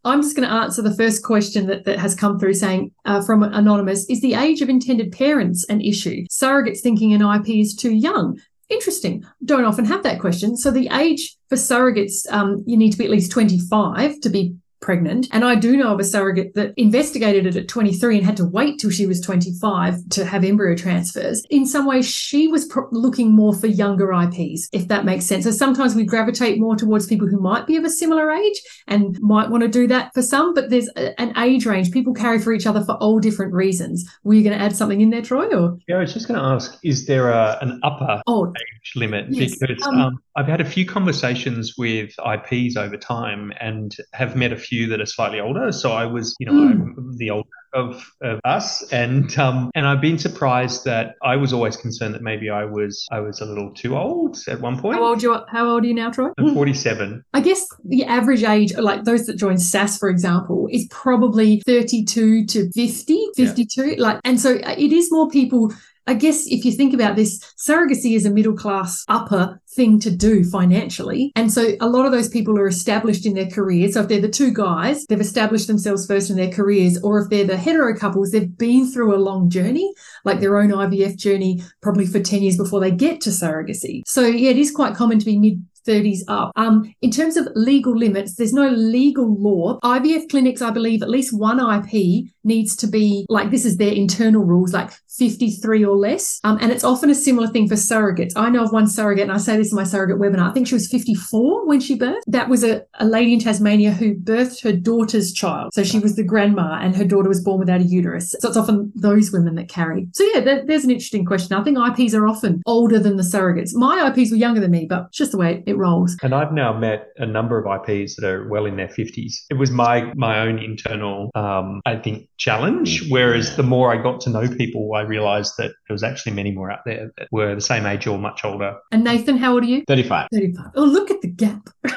I'm 0.04 0.22
just 0.22 0.36
going 0.36 0.48
to 0.48 0.54
answer 0.54 0.82
the 0.82 0.96
first 0.96 1.24
question 1.24 1.68
that, 1.68 1.86
that 1.86 2.00
has 2.00 2.16
come 2.16 2.40
through 2.40 2.56
saying 2.56 2.92
uh, 3.06 3.24
from 3.24 3.44
Anonymous 3.44 4.06
Is 4.10 4.22
the 4.22 4.34
age 4.34 4.62
of 4.62 4.70
intended 4.70 5.12
parents 5.12 5.66
an 5.70 5.80
issue? 5.82 6.26
Surrogates 6.30 6.80
thinking 6.82 7.14
an 7.14 7.22
IP 7.22 7.50
is 7.50 7.76
too 7.76 7.94
young. 7.94 8.40
Interesting. 8.70 9.24
Don't 9.46 9.64
often 9.64 9.86
have 9.86 10.04
that 10.04 10.20
question. 10.20 10.58
So 10.58 10.72
the 10.72 10.90
age 10.92 11.38
for 11.50 11.56
surrogates, 11.56 12.30
um, 12.32 12.64
you 12.66 12.76
need 12.76 12.92
to 12.92 12.98
be 12.98 13.06
at 13.06 13.12
least 13.12 13.32
25 13.32 14.20
to 14.22 14.30
be 14.30 14.56
pregnant. 14.80 15.28
And 15.32 15.44
I 15.44 15.56
do 15.56 15.78
know 15.78 15.94
of 15.94 16.00
a 16.00 16.04
surrogate 16.04 16.54
that 16.56 16.74
investigated 16.78 17.46
it 17.46 17.56
at 17.56 17.68
23 17.68 18.18
and 18.18 18.26
had 18.26 18.38
to 18.38 18.46
wait 18.46 18.80
till 18.80 18.90
she 18.90 19.06
was 19.06 19.22
25 19.22 20.10
to 20.10 20.26
have 20.26 20.44
embryo 20.44 20.76
transfers. 20.76 21.44
In 21.50 21.66
some 21.66 21.86
ways, 21.86 22.08
she 22.10 22.48
was 22.48 22.66
pro- 22.66 22.88
looking 22.92 23.32
more 23.32 23.54
for 23.54 23.68
younger 23.68 24.14
IPs, 24.14 24.70
if 24.72 24.88
that 24.88 25.06
makes 25.06 25.26
sense. 25.26 25.46
So 25.46 25.52
sometimes 25.52 25.96
we 25.96 26.06
gravitate 26.06 26.60
more 26.60 26.76
towards 26.76 27.08
people 27.08 27.28
who 27.28 27.40
might 27.40 27.68
be 27.68 27.76
of 27.76 27.84
a 27.84 27.90
similar 27.90 28.32
age 28.32 28.62
and 28.88 29.20
might 29.22 29.50
want 29.50 29.64
to 29.64 29.70
do 29.70 29.88
that 29.88 30.14
for 30.14 30.22
some, 30.22 30.54
but 30.54 30.70
there's 30.70 30.90
a, 30.96 31.20
an 31.20 31.38
age 31.38 31.66
range. 31.66 31.92
People 31.92 32.14
carry 32.14 32.40
for 32.40 32.54
each 32.54 32.68
other 32.68 32.84
for 32.84 32.94
all 32.96 33.20
different 33.20 33.54
reasons. 33.54 34.10
Were 34.24 34.34
you 34.34 34.44
going 34.44 34.58
to 34.58 34.64
add 34.64 34.76
something 34.76 35.02
in 35.02 35.10
there, 35.10 35.22
Troy? 35.22 35.48
Or 35.48 35.78
Yeah, 35.88 35.98
I 35.98 36.00
was 36.00 36.14
just 36.14 36.28
going 36.28 36.40
to 36.40 36.46
ask: 36.46 36.78
Is 36.84 37.06
there 37.06 37.30
a, 37.30 37.58
an 37.62 37.80
upper 37.84 38.22
oh, 38.28 38.48
age 38.48 38.94
limit? 38.96 39.26
Yes, 39.30 39.58
Because 39.58 39.88
um, 39.88 40.02
um, 40.02 40.24
I've 40.36 40.48
had 40.48 40.62
a 40.62 40.66
few 40.66 40.86
conversations 40.86 41.76
with 41.78 42.14
IPs 42.20 42.78
over 42.78 42.98
time, 42.98 43.54
and 43.60 43.96
have 44.14 44.36
met 44.36 44.52
a 44.52 44.58
few 44.58 44.67
that 44.72 45.02
are 45.02 45.06
slightly 45.06 45.40
older. 45.40 45.72
So 45.72 45.92
I 45.92 46.06
was, 46.06 46.36
you 46.40 46.46
know, 46.46 46.58
Mm. 46.58 47.18
The 47.18 47.30
older 47.30 47.48
of, 47.74 48.12
of 48.22 48.40
us, 48.44 48.84
and 48.92 49.38
um, 49.38 49.70
and 49.76 49.86
I've 49.86 50.02
been 50.02 50.18
surprised 50.18 50.86
that 50.86 51.16
I 51.24 51.36
was 51.36 51.54
always 51.54 51.78
concerned 51.78 52.14
that 52.16 52.22
maybe 52.22 52.50
I 52.50 52.66
was 52.66 53.06
I 53.12 53.20
was 53.20 53.42
a 53.42 53.46
little 53.46 53.72
too 53.74 53.98
old 53.98 54.38
at 54.48 54.60
one 54.62 54.80
point. 54.80 54.96
how 54.96 55.04
old 55.04 55.22
you? 55.22 55.38
How 55.50 55.68
old 55.68 55.84
are 55.84 55.88
you 55.88 55.94
now, 55.94 56.10
Troy? 56.10 56.30
I'm 56.38 56.54
47. 56.54 57.24
I 57.34 57.42
guess 57.42 57.66
the 57.86 58.06
average 58.06 58.44
age, 58.44 58.76
like 58.76 59.04
those 59.04 59.28
that 59.28 59.38
join 59.38 59.58
SASS, 59.58 59.98
for 59.98 60.10
example, 60.10 60.68
is 60.72 60.88
probably 60.90 61.62
32 61.66 62.46
to 62.46 62.72
50, 62.72 63.28
52. 63.36 63.96
Like, 63.98 64.20
and 64.24 64.40
so 64.40 64.56
uh, 64.56 64.76
it 64.78 64.92
is 64.92 65.12
more 65.12 65.30
people. 65.30 65.72
I 66.10 66.14
guess 66.14 66.48
if 66.48 66.64
you 66.64 66.72
think 66.72 66.94
about 66.94 67.18
this, 67.18 67.40
surrogacy 67.58 68.16
is 68.16 68.26
a 68.26 68.30
middle 68.30 68.56
class 68.56 69.04
upper 69.10 69.60
thing 69.78 70.00
to 70.02 70.12
do 70.12 70.44
financially. 70.44 71.32
And 71.36 71.54
so 71.54 71.74
a 71.80 71.88
lot 71.88 72.06
of 72.06 72.12
those 72.12 72.28
people 72.28 72.60
are 72.60 72.68
established 72.68 73.26
in 73.26 73.36
their 73.36 73.50
careers. 73.50 73.94
So 73.94 74.02
if 74.02 74.10
they're 74.10 74.20
the 74.20 74.28
two 74.28 74.52
guys, 74.52 75.06
they've 75.06 75.22
established 75.22 75.68
themselves 75.68 76.06
first 76.06 76.30
in 76.30 76.36
their 76.36 76.52
careers, 76.52 77.02
or 77.02 77.20
if 77.22 77.30
they're 77.30 77.46
the 77.46 77.56
hetero 77.56 77.96
couples, 77.96 78.32
they've 78.32 78.58
been 78.58 78.92
through 78.92 79.16
a 79.16 79.26
long 79.30 79.50
journey, 79.50 79.94
like 80.26 80.42
their 80.42 80.58
own 80.58 80.70
IVF 80.70 81.16
journey, 81.16 81.64
probably 81.82 82.08
for 82.08 82.20
10 82.20 82.42
years 82.42 82.58
before 82.58 82.82
they 82.82 82.92
get 82.92 83.22
to 83.22 83.30
surrogacy. 83.30 84.02
So 84.06 84.26
yeah, 84.26 84.50
it 84.50 84.58
is 84.58 84.72
quite 84.72 84.96
common 84.96 85.20
to 85.20 85.26
be 85.26 85.38
mid 85.38 85.64
30s 85.88 86.20
up. 86.28 86.52
Um, 86.56 86.94
in 87.02 87.12
terms 87.12 87.38
of 87.38 87.48
legal 87.56 87.96
limits, 87.96 88.36
there's 88.36 88.54
no 88.54 88.70
legal 88.70 89.34
law. 89.42 89.80
IVF 89.80 90.30
clinics, 90.30 90.62
I 90.62 90.70
believe, 90.70 91.02
at 91.02 91.10
least 91.10 91.38
one 91.38 91.60
IP 91.60 92.28
needs 92.48 92.76
to 92.78 92.88
be 92.88 93.26
like 93.30 93.52
this 93.52 93.66
is 93.66 93.78
their 93.78 93.94
internal 93.94 94.44
rules, 94.44 94.74
like 94.74 94.92
53 95.18 95.84
or 95.84 95.96
less. 95.96 96.40
Um, 96.44 96.58
and 96.62 96.72
it's 96.72 96.84
often 96.84 97.10
a 97.10 97.16
similar 97.16 97.48
thing 97.48 97.68
for 97.68 97.76
surrogates. 97.76 98.34
I 98.36 98.50
know 98.50 98.64
of 98.64 98.72
one 98.72 98.88
surrogate, 98.88 99.24
and 99.24 99.32
I 99.32 99.38
say 99.38 99.58
this 99.58 99.72
in 99.72 99.76
my 99.76 99.84
surrogate 99.84 100.18
webinar. 100.18 100.50
I 100.50 100.54
think 100.54 100.68
she 100.68 100.76
was 100.76 100.88
54 100.88 101.68
when 101.68 101.80
she 101.80 101.98
birthed. 101.98 102.22
That 102.28 102.50
was 102.50 102.64
a, 102.64 102.84
a 102.96 103.06
lady 103.06 103.34
in 103.34 103.40
Tasmania 103.40 103.92
who 103.92 104.16
birthed 104.16 104.64
her 104.64 104.72
daughter's 104.72 105.34
child. 105.34 105.74
So 105.74 105.84
she 105.84 106.00
was 106.00 106.16
the 106.16 106.24
grandma, 106.24 106.80
and 106.82 106.96
her 106.96 107.06
daughter 107.06 107.30
was 107.30 107.42
born 107.42 107.60
without 107.60 107.82
a 107.82 107.84
uterus. 107.84 108.36
So 108.40 108.48
it's 108.48 108.58
often 108.58 108.92
those 108.96 109.32
women 109.32 109.56
that 109.56 109.70
carry. 109.70 110.08
So 110.14 110.24
yeah, 110.34 110.40
there, 110.42 110.66
there's 110.66 110.84
an 110.84 110.92
interesting 110.92 111.26
question. 111.26 111.58
I 111.58 111.64
think 111.64 111.78
IPs 111.78 112.14
are 112.14 112.28
often 112.28 112.62
older 112.66 113.00
than 113.00 113.18
the 113.18 113.24
surrogates. 113.24 113.72
My 113.74 114.08
IPs 114.10 114.32
were 114.32 114.38
younger 114.38 114.60
than 114.60 114.72
me, 114.72 114.86
but 114.88 115.12
just 115.12 115.32
the 115.32 115.38
way 115.38 115.64
it 115.66 115.78
rolls. 115.78 116.16
And 116.22 116.34
I've 116.34 116.54
now 116.54 116.78
met 116.78 117.10
a 117.18 117.26
number 117.26 117.58
of 117.58 117.66
IPs 117.66 118.16
that 118.18 118.26
are 118.26 118.48
well 118.48 118.66
in 118.66 118.78
their 118.78 118.88
50s. 118.88 119.34
It 119.50 119.56
was 119.56 119.72
my 119.72 120.14
my 120.16 120.40
own 120.40 120.60
internal, 120.60 121.32
um, 121.36 121.82
I 121.86 121.96
think, 121.96 122.30
challenge. 122.38 123.04
Mm, 123.04 123.12
Whereas 123.12 123.50
yeah. 123.50 123.56
the 123.58 123.64
more 123.64 123.94
I 123.94 124.02
got 124.02 124.22
to 124.22 124.30
know 124.30 124.48
people, 124.48 124.94
I 124.96 125.02
realised 125.02 125.56
that 125.58 125.72
there 125.88 125.94
was 125.94 126.04
actually 126.04 126.34
many 126.34 126.52
more 126.52 126.72
out 126.72 126.80
there 126.86 127.12
that 127.18 127.28
were 127.32 127.56
the 127.56 127.62
same 127.62 127.86
age 127.86 128.08
or 128.08 128.18
much 128.18 128.46
older. 128.46 128.78
And 128.92 129.04
Nathan, 129.04 129.38
how 129.38 129.54
old 129.54 129.64
are 129.64 129.68
you? 129.68 129.84
35. 129.88 130.30
35. 130.32 130.66
Oh, 130.76 130.84
look 130.84 131.12
at 131.12 131.22
the 131.22 131.28
gap. 131.28 131.70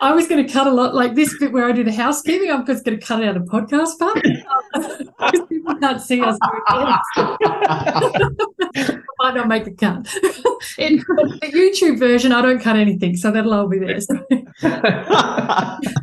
I 0.00 0.12
was 0.12 0.28
going 0.28 0.44
to 0.44 0.52
cut 0.52 0.66
a 0.66 0.70
lot 0.70 0.94
like 0.94 1.14
this 1.14 1.36
bit 1.38 1.52
where 1.52 1.64
I 1.64 1.72
do 1.72 1.84
the 1.84 1.92
housekeeping. 1.92 2.50
I'm 2.50 2.66
just 2.66 2.84
going 2.84 2.98
to 2.98 3.06
cut 3.06 3.22
it 3.22 3.28
out 3.28 3.36
of 3.36 3.44
podcast 3.44 3.98
part 3.98 4.22
because 4.74 5.40
people 5.48 5.74
can't 5.76 6.00
see 6.00 6.20
us 6.20 6.38
doing 7.16 8.36
this. 8.74 8.90
Might 9.18 9.34
not 9.34 9.48
make 9.48 9.66
a 9.66 9.70
cut. 9.70 10.06
In 10.76 10.98
the 10.98 11.50
YouTube 11.54 11.98
version, 11.98 12.32
I 12.32 12.42
don't 12.42 12.60
cut 12.60 12.76
anything, 12.76 13.16
so 13.16 13.30
that'll 13.30 13.54
all 13.54 13.68
be 13.68 13.78
there. 13.78 14.00
So 14.00 14.18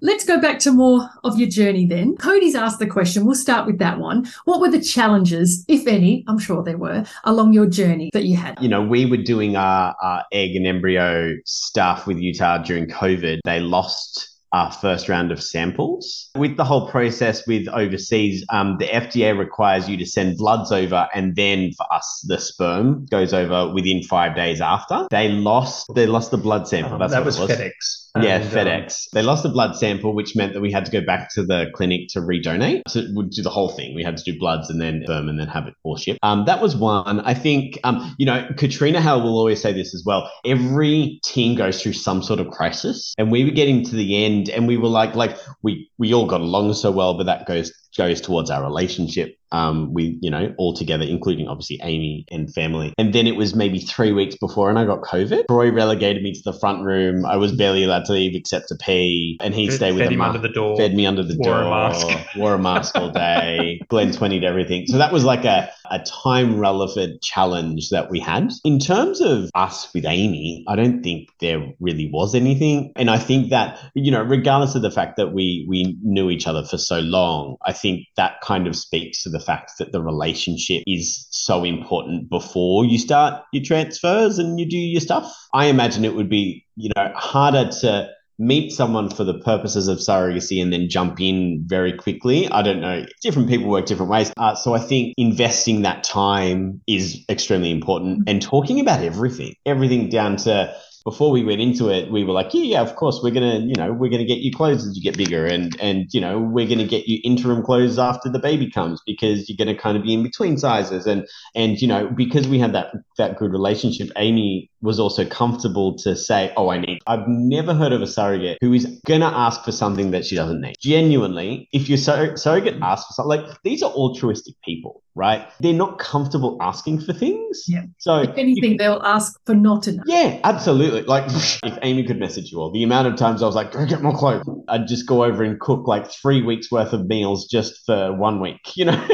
let's 0.00 0.24
go 0.24 0.40
back 0.40 0.58
to 0.60 0.70
more 0.70 1.08
of 1.24 1.38
your 1.38 1.48
journey 1.48 1.86
then. 1.86 2.16
Cody's 2.16 2.54
asked 2.54 2.78
the 2.78 2.86
question. 2.86 3.24
We'll 3.24 3.34
start 3.34 3.66
with 3.66 3.78
that 3.78 3.98
one. 3.98 4.26
What 4.44 4.60
were 4.60 4.70
the 4.70 4.80
challenges, 4.80 5.64
if 5.68 5.86
any, 5.86 6.24
I'm 6.28 6.38
sure 6.38 6.62
there 6.62 6.78
were, 6.78 7.04
along 7.24 7.52
your 7.52 7.66
journey 7.66 8.10
that 8.12 8.24
you 8.24 8.36
had? 8.36 8.58
you 8.60 8.68
know, 8.68 8.82
we 8.82 9.06
were 9.06 9.16
doing 9.16 9.56
our, 9.56 9.94
our 10.02 10.24
egg 10.32 10.56
and 10.56 10.66
embryo 10.66 11.34
stuff 11.44 12.06
with 12.06 12.18
Utah 12.18 12.58
during 12.58 12.86
COVID. 12.86 13.40
They 13.44 13.60
lost 13.60 14.33
our 14.54 14.70
first 14.70 15.08
round 15.08 15.32
of 15.32 15.42
samples. 15.42 16.30
With 16.36 16.56
the 16.56 16.64
whole 16.64 16.88
process 16.88 17.44
with 17.44 17.66
overseas, 17.68 18.44
um, 18.50 18.76
the 18.78 18.86
FDA 18.86 19.36
requires 19.36 19.88
you 19.88 19.96
to 19.96 20.06
send 20.06 20.38
bloods 20.38 20.70
over, 20.70 21.08
and 21.12 21.34
then 21.34 21.72
for 21.72 21.92
us, 21.92 22.24
the 22.28 22.38
sperm 22.38 23.04
goes 23.06 23.34
over 23.34 23.74
within 23.74 24.04
five 24.04 24.36
days 24.36 24.60
after. 24.60 25.08
They 25.10 25.28
lost. 25.28 25.90
They 25.94 26.06
lost 26.06 26.30
the 26.30 26.38
blood 26.38 26.68
sample. 26.68 26.94
Um, 26.94 27.00
That's 27.00 27.12
that 27.12 27.18
what 27.20 27.26
was 27.26 27.38
it 27.38 27.42
was. 27.42 27.50
FedEx. 27.50 28.03
Yeah, 28.20 28.36
And, 28.36 28.44
um, 28.44 28.50
FedEx. 28.50 29.10
They 29.12 29.22
lost 29.22 29.42
the 29.42 29.48
blood 29.48 29.76
sample, 29.76 30.14
which 30.14 30.36
meant 30.36 30.52
that 30.54 30.60
we 30.60 30.70
had 30.70 30.84
to 30.84 30.90
go 30.90 31.00
back 31.00 31.32
to 31.34 31.42
the 31.42 31.66
clinic 31.74 32.08
to 32.10 32.20
redonate. 32.20 32.82
So 32.88 33.02
we'd 33.14 33.30
do 33.30 33.42
the 33.42 33.50
whole 33.50 33.70
thing. 33.70 33.94
We 33.94 34.04
had 34.04 34.16
to 34.16 34.22
do 34.22 34.38
bloods 34.38 34.70
and 34.70 34.80
then 34.80 35.02
sperm 35.04 35.28
and 35.28 35.38
then 35.38 35.48
have 35.48 35.66
it 35.66 35.74
all 35.82 35.96
shipped. 35.96 36.20
Um, 36.22 36.44
that 36.44 36.62
was 36.62 36.76
one. 36.76 37.20
I 37.20 37.34
think, 37.34 37.78
um, 37.82 38.14
you 38.18 38.26
know, 38.26 38.48
Katrina 38.56 39.00
Hale 39.00 39.22
will 39.22 39.36
always 39.36 39.60
say 39.60 39.72
this 39.72 39.94
as 39.94 40.04
well. 40.06 40.30
Every 40.44 41.20
team 41.24 41.56
goes 41.56 41.82
through 41.82 41.94
some 41.94 42.22
sort 42.22 42.38
of 42.38 42.48
crisis, 42.50 43.14
and 43.18 43.32
we 43.32 43.44
were 43.44 43.50
getting 43.50 43.84
to 43.84 43.96
the 43.96 44.24
end, 44.24 44.48
and 44.48 44.68
we 44.68 44.76
were 44.76 44.88
like, 44.88 45.16
like 45.16 45.36
we 45.62 45.90
we 45.98 46.14
all 46.14 46.26
got 46.26 46.40
along 46.40 46.74
so 46.74 46.92
well, 46.92 47.16
but 47.16 47.26
that 47.26 47.46
goes 47.46 47.72
goes 47.96 48.20
towards 48.20 48.50
our 48.50 48.62
relationship 48.62 49.36
um, 49.54 49.94
we, 49.94 50.18
you 50.20 50.30
know, 50.30 50.52
all 50.58 50.74
together, 50.74 51.04
including 51.04 51.46
obviously 51.46 51.78
Amy 51.82 52.26
and 52.30 52.52
family. 52.52 52.92
And 52.98 53.12
then 53.14 53.28
it 53.28 53.36
was 53.36 53.54
maybe 53.54 53.78
three 53.78 54.10
weeks 54.10 54.34
before, 54.34 54.68
and 54.68 54.78
I 54.78 54.84
got 54.84 55.02
COVID. 55.02 55.44
Troy 55.48 55.70
relegated 55.70 56.24
me 56.24 56.32
to 56.32 56.40
the 56.44 56.58
front 56.58 56.84
room. 56.84 57.24
I 57.24 57.36
was 57.36 57.52
barely 57.52 57.84
allowed 57.84 58.04
to 58.06 58.12
leave 58.12 58.34
except 58.34 58.68
to 58.68 58.74
pee, 58.74 59.38
and 59.40 59.54
he 59.54 59.68
Fed- 59.68 59.76
stayed 59.76 59.92
with 59.92 60.00
fed 60.02 60.08
a 60.08 60.14
him 60.14 60.18
mask. 60.18 60.34
under 60.34 60.48
the 60.48 60.52
door. 60.52 60.76
Fed 60.76 60.94
me 60.94 61.06
under 61.06 61.22
the 61.22 61.36
Wore 61.38 61.60
a 61.60 61.62
door. 61.62 61.70
mask. 61.70 62.06
Wore 62.36 62.54
a 62.54 62.58
mask 62.58 62.96
all 62.96 63.10
day. 63.10 63.80
Glen 63.88 64.10
20'd 64.10 64.42
everything. 64.42 64.86
So 64.88 64.98
that 64.98 65.12
was 65.12 65.22
like 65.24 65.44
a, 65.44 65.70
a 65.88 66.00
time 66.00 66.58
relevant 66.58 67.22
challenge 67.22 67.90
that 67.90 68.10
we 68.10 68.18
had. 68.18 68.50
In 68.64 68.80
terms 68.80 69.20
of 69.20 69.50
us 69.54 69.88
with 69.94 70.04
Amy, 70.04 70.64
I 70.66 70.74
don't 70.74 71.02
think 71.04 71.28
there 71.40 71.64
really 71.78 72.10
was 72.12 72.34
anything. 72.34 72.92
And 72.96 73.08
I 73.08 73.18
think 73.18 73.50
that, 73.50 73.78
you 73.94 74.10
know, 74.10 74.22
regardless 74.22 74.74
of 74.74 74.82
the 74.82 74.90
fact 74.90 75.16
that 75.16 75.28
we 75.28 75.64
we 75.68 75.96
knew 76.02 76.28
each 76.28 76.48
other 76.48 76.64
for 76.64 76.76
so 76.76 76.98
long, 76.98 77.56
I 77.64 77.72
think 77.84 78.06
that 78.16 78.40
kind 78.40 78.66
of 78.66 78.74
speaks 78.74 79.22
to 79.22 79.28
the 79.28 79.38
fact 79.38 79.72
that 79.78 79.92
the 79.92 80.02
relationship 80.02 80.82
is 80.86 81.26
so 81.30 81.64
important 81.64 82.30
before 82.30 82.86
you 82.86 82.98
start 82.98 83.42
your 83.52 83.62
transfers 83.62 84.38
and 84.38 84.58
you 84.58 84.64
do 84.66 84.78
your 84.78 85.02
stuff. 85.02 85.30
I 85.52 85.66
imagine 85.66 86.02
it 86.02 86.14
would 86.14 86.30
be, 86.30 86.64
you 86.76 86.90
know, 86.96 87.12
harder 87.14 87.70
to 87.82 88.08
meet 88.38 88.72
someone 88.72 89.10
for 89.10 89.22
the 89.22 89.38
purposes 89.38 89.86
of 89.86 89.98
surrogacy 89.98 90.62
and 90.62 90.72
then 90.72 90.88
jump 90.88 91.20
in 91.20 91.62
very 91.66 91.92
quickly. 91.92 92.48
I 92.48 92.62
don't 92.62 92.80
know. 92.80 93.04
Different 93.20 93.50
people 93.50 93.68
work 93.68 93.84
different 93.84 94.10
ways. 94.10 94.32
Uh, 94.38 94.54
so 94.54 94.74
I 94.74 94.80
think 94.80 95.12
investing 95.18 95.82
that 95.82 96.04
time 96.04 96.80
is 96.88 97.22
extremely 97.28 97.70
important 97.70 98.26
and 98.26 98.40
talking 98.40 98.80
about 98.80 99.02
everything, 99.02 99.54
everything 99.66 100.08
down 100.08 100.36
to 100.38 100.74
before 101.04 101.30
we 101.30 101.44
went 101.44 101.60
into 101.60 101.90
it, 101.90 102.10
we 102.10 102.24
were 102.24 102.32
like, 102.32 102.54
yeah, 102.54 102.62
yeah, 102.62 102.80
of 102.80 102.96
course, 102.96 103.20
we're 103.22 103.30
gonna, 103.30 103.58
you 103.58 103.74
know, 103.74 103.92
we're 103.92 104.10
gonna 104.10 104.24
get 104.24 104.38
you 104.38 104.50
clothes 104.50 104.86
as 104.86 104.96
you 104.96 105.02
get 105.02 105.16
bigger, 105.16 105.46
and 105.46 105.76
and 105.80 106.12
you 106.12 106.20
know, 106.20 106.38
we're 106.40 106.66
gonna 106.66 106.86
get 106.86 107.06
you 107.06 107.20
interim 107.22 107.62
clothes 107.62 107.98
after 107.98 108.30
the 108.30 108.38
baby 108.38 108.70
comes 108.70 109.02
because 109.06 109.48
you're 109.48 109.56
gonna 109.58 109.76
kind 109.76 109.98
of 109.98 110.02
be 110.02 110.14
in 110.14 110.22
between 110.22 110.56
sizes, 110.56 111.06
and 111.06 111.28
and 111.54 111.80
you 111.80 111.86
know, 111.86 112.08
because 112.08 112.48
we 112.48 112.58
had 112.58 112.72
that 112.72 112.92
that 113.18 113.36
good 113.36 113.52
relationship, 113.52 114.08
Amy 114.16 114.70
was 114.84 115.00
also 115.00 115.24
comfortable 115.24 115.96
to 115.98 116.14
say, 116.14 116.52
oh, 116.56 116.68
I 116.70 116.78
need. 116.78 116.98
I've 117.06 117.26
never 117.26 117.74
heard 117.74 117.92
of 117.92 118.02
a 118.02 118.06
surrogate 118.06 118.58
who 118.60 118.72
is 118.72 118.86
gonna 119.06 119.26
ask 119.26 119.64
for 119.64 119.72
something 119.72 120.10
that 120.12 120.24
she 120.26 120.36
doesn't 120.36 120.60
need. 120.60 120.76
Genuinely, 120.80 121.68
if 121.72 121.88
your 121.88 121.98
sur- 121.98 122.36
surrogate 122.36 122.76
asks 122.82 123.06
for 123.08 123.12
something, 123.14 123.40
like 123.46 123.62
these 123.62 123.82
are 123.82 123.90
altruistic 123.92 124.54
people, 124.64 125.02
right? 125.14 125.48
They're 125.60 125.72
not 125.72 125.98
comfortable 125.98 126.58
asking 126.60 127.00
for 127.00 127.12
things. 127.12 127.64
Yeah. 127.66 127.84
So 127.98 128.18
If 128.20 128.36
anything, 128.36 128.76
they'll 128.76 129.02
ask 129.04 129.38
for 129.46 129.54
not 129.54 129.88
enough. 129.88 130.04
yeah, 130.06 130.38
absolutely. 130.44 131.02
Like 131.02 131.24
if 131.28 131.78
Amy 131.82 132.04
could 132.04 132.18
message 132.18 132.52
you 132.52 132.60
all, 132.60 132.70
the 132.70 132.82
amount 132.82 133.08
of 133.08 133.16
times 133.16 133.42
I 133.42 133.46
was 133.46 133.54
like, 133.54 133.72
go 133.72 133.86
get 133.86 134.02
more 134.02 134.16
clothes. 134.16 134.44
I'd 134.68 134.86
just 134.86 135.06
go 135.06 135.24
over 135.24 135.42
and 135.42 135.58
cook 135.60 135.86
like 135.88 136.10
three 136.10 136.42
weeks 136.42 136.70
worth 136.70 136.92
of 136.92 137.06
meals 137.06 137.46
just 137.46 137.84
for 137.86 138.12
one 138.14 138.40
week. 138.40 138.60
You 138.76 138.86
know, 138.86 139.06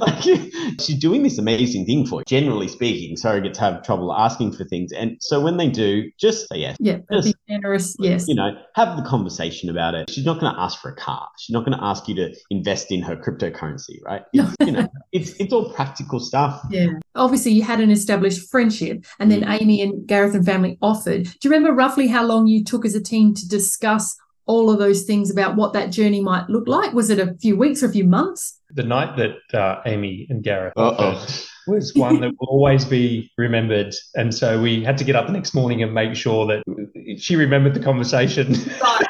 like 0.00 0.22
she's 0.80 0.98
doing 0.98 1.22
this 1.22 1.38
amazing 1.38 1.86
thing 1.86 2.04
for 2.04 2.20
you. 2.20 2.24
Generally 2.26 2.68
speaking, 2.68 3.16
surrogates 3.16 3.56
have 3.58 3.82
trouble 3.84 4.12
asking 4.12 4.52
for 4.52 4.64
things. 4.64 4.90
And 4.92 5.13
so 5.20 5.40
when 5.40 5.56
they 5.56 5.68
do, 5.68 6.10
just 6.18 6.48
say 6.48 6.58
yes. 6.58 6.76
Yeah, 6.80 6.98
be 7.08 7.34
generous. 7.48 7.96
Yes. 7.98 8.26
You 8.28 8.34
know, 8.34 8.50
have 8.74 8.96
the 8.96 9.02
conversation 9.02 9.68
about 9.68 9.94
it. 9.94 10.10
She's 10.10 10.24
not 10.24 10.40
going 10.40 10.52
to 10.52 10.60
ask 10.60 10.80
for 10.80 10.90
a 10.90 10.96
car. 10.96 11.28
She's 11.38 11.52
not 11.52 11.64
going 11.64 11.76
to 11.76 11.84
ask 11.84 12.08
you 12.08 12.14
to 12.16 12.34
invest 12.50 12.90
in 12.90 13.02
her 13.02 13.16
cryptocurrency, 13.16 14.02
right? 14.04 14.22
It's, 14.32 14.54
you 14.60 14.72
know, 14.72 14.88
it's 15.12 15.30
it's 15.40 15.52
all 15.52 15.72
practical 15.72 16.20
stuff. 16.20 16.62
Yeah. 16.70 16.88
Obviously, 17.14 17.52
you 17.52 17.62
had 17.62 17.80
an 17.80 17.90
established 17.90 18.50
friendship, 18.50 19.04
and 19.18 19.30
then 19.30 19.44
Amy 19.48 19.80
and 19.82 20.06
Gareth 20.06 20.34
and 20.34 20.44
family 20.44 20.78
offered. 20.82 21.24
Do 21.24 21.38
you 21.42 21.50
remember 21.50 21.72
roughly 21.72 22.08
how 22.08 22.24
long 22.24 22.46
you 22.46 22.64
took 22.64 22.84
as 22.84 22.94
a 22.94 23.02
team 23.02 23.34
to 23.34 23.48
discuss 23.48 24.16
all 24.46 24.70
of 24.70 24.78
those 24.78 25.04
things 25.04 25.30
about 25.30 25.56
what 25.56 25.72
that 25.72 25.90
journey 25.90 26.20
might 26.20 26.48
look 26.50 26.68
like? 26.68 26.92
Was 26.92 27.10
it 27.10 27.18
a 27.18 27.34
few 27.40 27.56
weeks 27.56 27.82
or 27.82 27.86
a 27.86 27.92
few 27.92 28.04
months? 28.04 28.60
The 28.70 28.82
night 28.82 29.16
that 29.16 29.58
uh, 29.58 29.80
Amy 29.86 30.26
and 30.28 30.42
Gareth 30.42 30.74
Uh 30.76 30.90
offered. 30.90 31.46
Was 31.66 31.94
one 31.94 32.20
that 32.20 32.32
will 32.40 32.48
always 32.48 32.84
be 32.84 33.30
remembered. 33.38 33.94
And 34.14 34.34
so 34.34 34.60
we 34.60 34.84
had 34.84 34.98
to 34.98 35.04
get 35.04 35.16
up 35.16 35.26
the 35.26 35.32
next 35.32 35.54
morning 35.54 35.82
and 35.82 35.92
make 35.92 36.14
sure 36.14 36.46
that 36.46 36.62
she 37.18 37.36
remembered 37.36 37.74
the 37.74 37.80
conversation. 37.80 38.54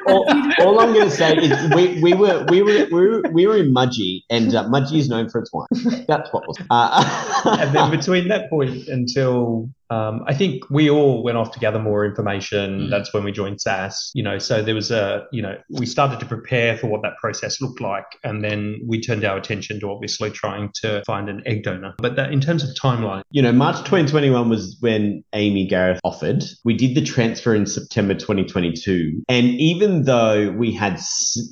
all, 0.06 0.26
all 0.60 0.80
I'm 0.80 0.92
going 0.92 1.08
to 1.08 1.14
say 1.14 1.34
is 1.36 1.74
we, 1.74 2.00
we 2.02 2.14
were 2.14 2.46
we 2.48 2.62
were 2.62 2.86
we 2.90 3.08
were 3.08 3.22
we 3.32 3.46
were 3.46 3.56
in 3.56 3.74
Mudgee, 3.74 4.22
and 4.30 4.54
uh, 4.54 4.64
Mudgee 4.64 4.98
is 4.98 5.08
known 5.08 5.28
for 5.28 5.40
its 5.40 5.52
wine. 5.52 5.66
That's 6.08 6.32
what 6.32 6.46
was. 6.46 6.58
Uh, 6.70 7.58
and 7.60 7.74
then 7.74 7.90
between 7.96 8.28
that 8.28 8.50
point 8.50 8.88
until 8.88 9.70
um, 9.90 10.24
I 10.26 10.34
think 10.34 10.68
we 10.70 10.88
all 10.88 11.22
went 11.22 11.36
off 11.36 11.52
to 11.52 11.58
gather 11.58 11.78
more 11.78 12.04
information. 12.04 12.82
Mm. 12.82 12.90
That's 12.90 13.12
when 13.12 13.24
we 13.24 13.32
joined 13.32 13.60
SASS. 13.60 14.10
You 14.14 14.22
know, 14.22 14.38
so 14.38 14.62
there 14.62 14.74
was 14.74 14.90
a 14.90 15.26
you 15.32 15.42
know 15.42 15.56
we 15.70 15.86
started 15.86 16.20
to 16.20 16.26
prepare 16.26 16.76
for 16.76 16.86
what 16.86 17.02
that 17.02 17.16
process 17.20 17.60
looked 17.60 17.80
like, 17.80 18.06
and 18.22 18.42
then 18.42 18.80
we 18.86 19.00
turned 19.00 19.24
our 19.24 19.36
attention 19.36 19.80
to 19.80 19.90
obviously 19.90 20.30
trying 20.30 20.70
to 20.82 21.02
find 21.06 21.28
an 21.28 21.42
egg 21.46 21.64
donor. 21.64 21.94
But 21.98 22.16
that 22.16 22.32
in 22.32 22.40
terms 22.40 22.64
of 22.64 22.70
timeline, 22.74 23.22
you 23.30 23.42
know, 23.42 23.52
March 23.52 23.78
2021 23.78 24.48
was 24.48 24.76
when 24.80 25.22
Amy 25.34 25.66
Gareth 25.66 26.00
offered. 26.04 26.44
We 26.64 26.74
did 26.74 26.94
the 26.94 27.02
transfer 27.02 27.54
in 27.54 27.66
September 27.66 28.14
2022, 28.14 29.22
and 29.28 29.46
even 29.46 30.04
though 30.04 30.50
we 30.52 30.72
had 30.72 31.00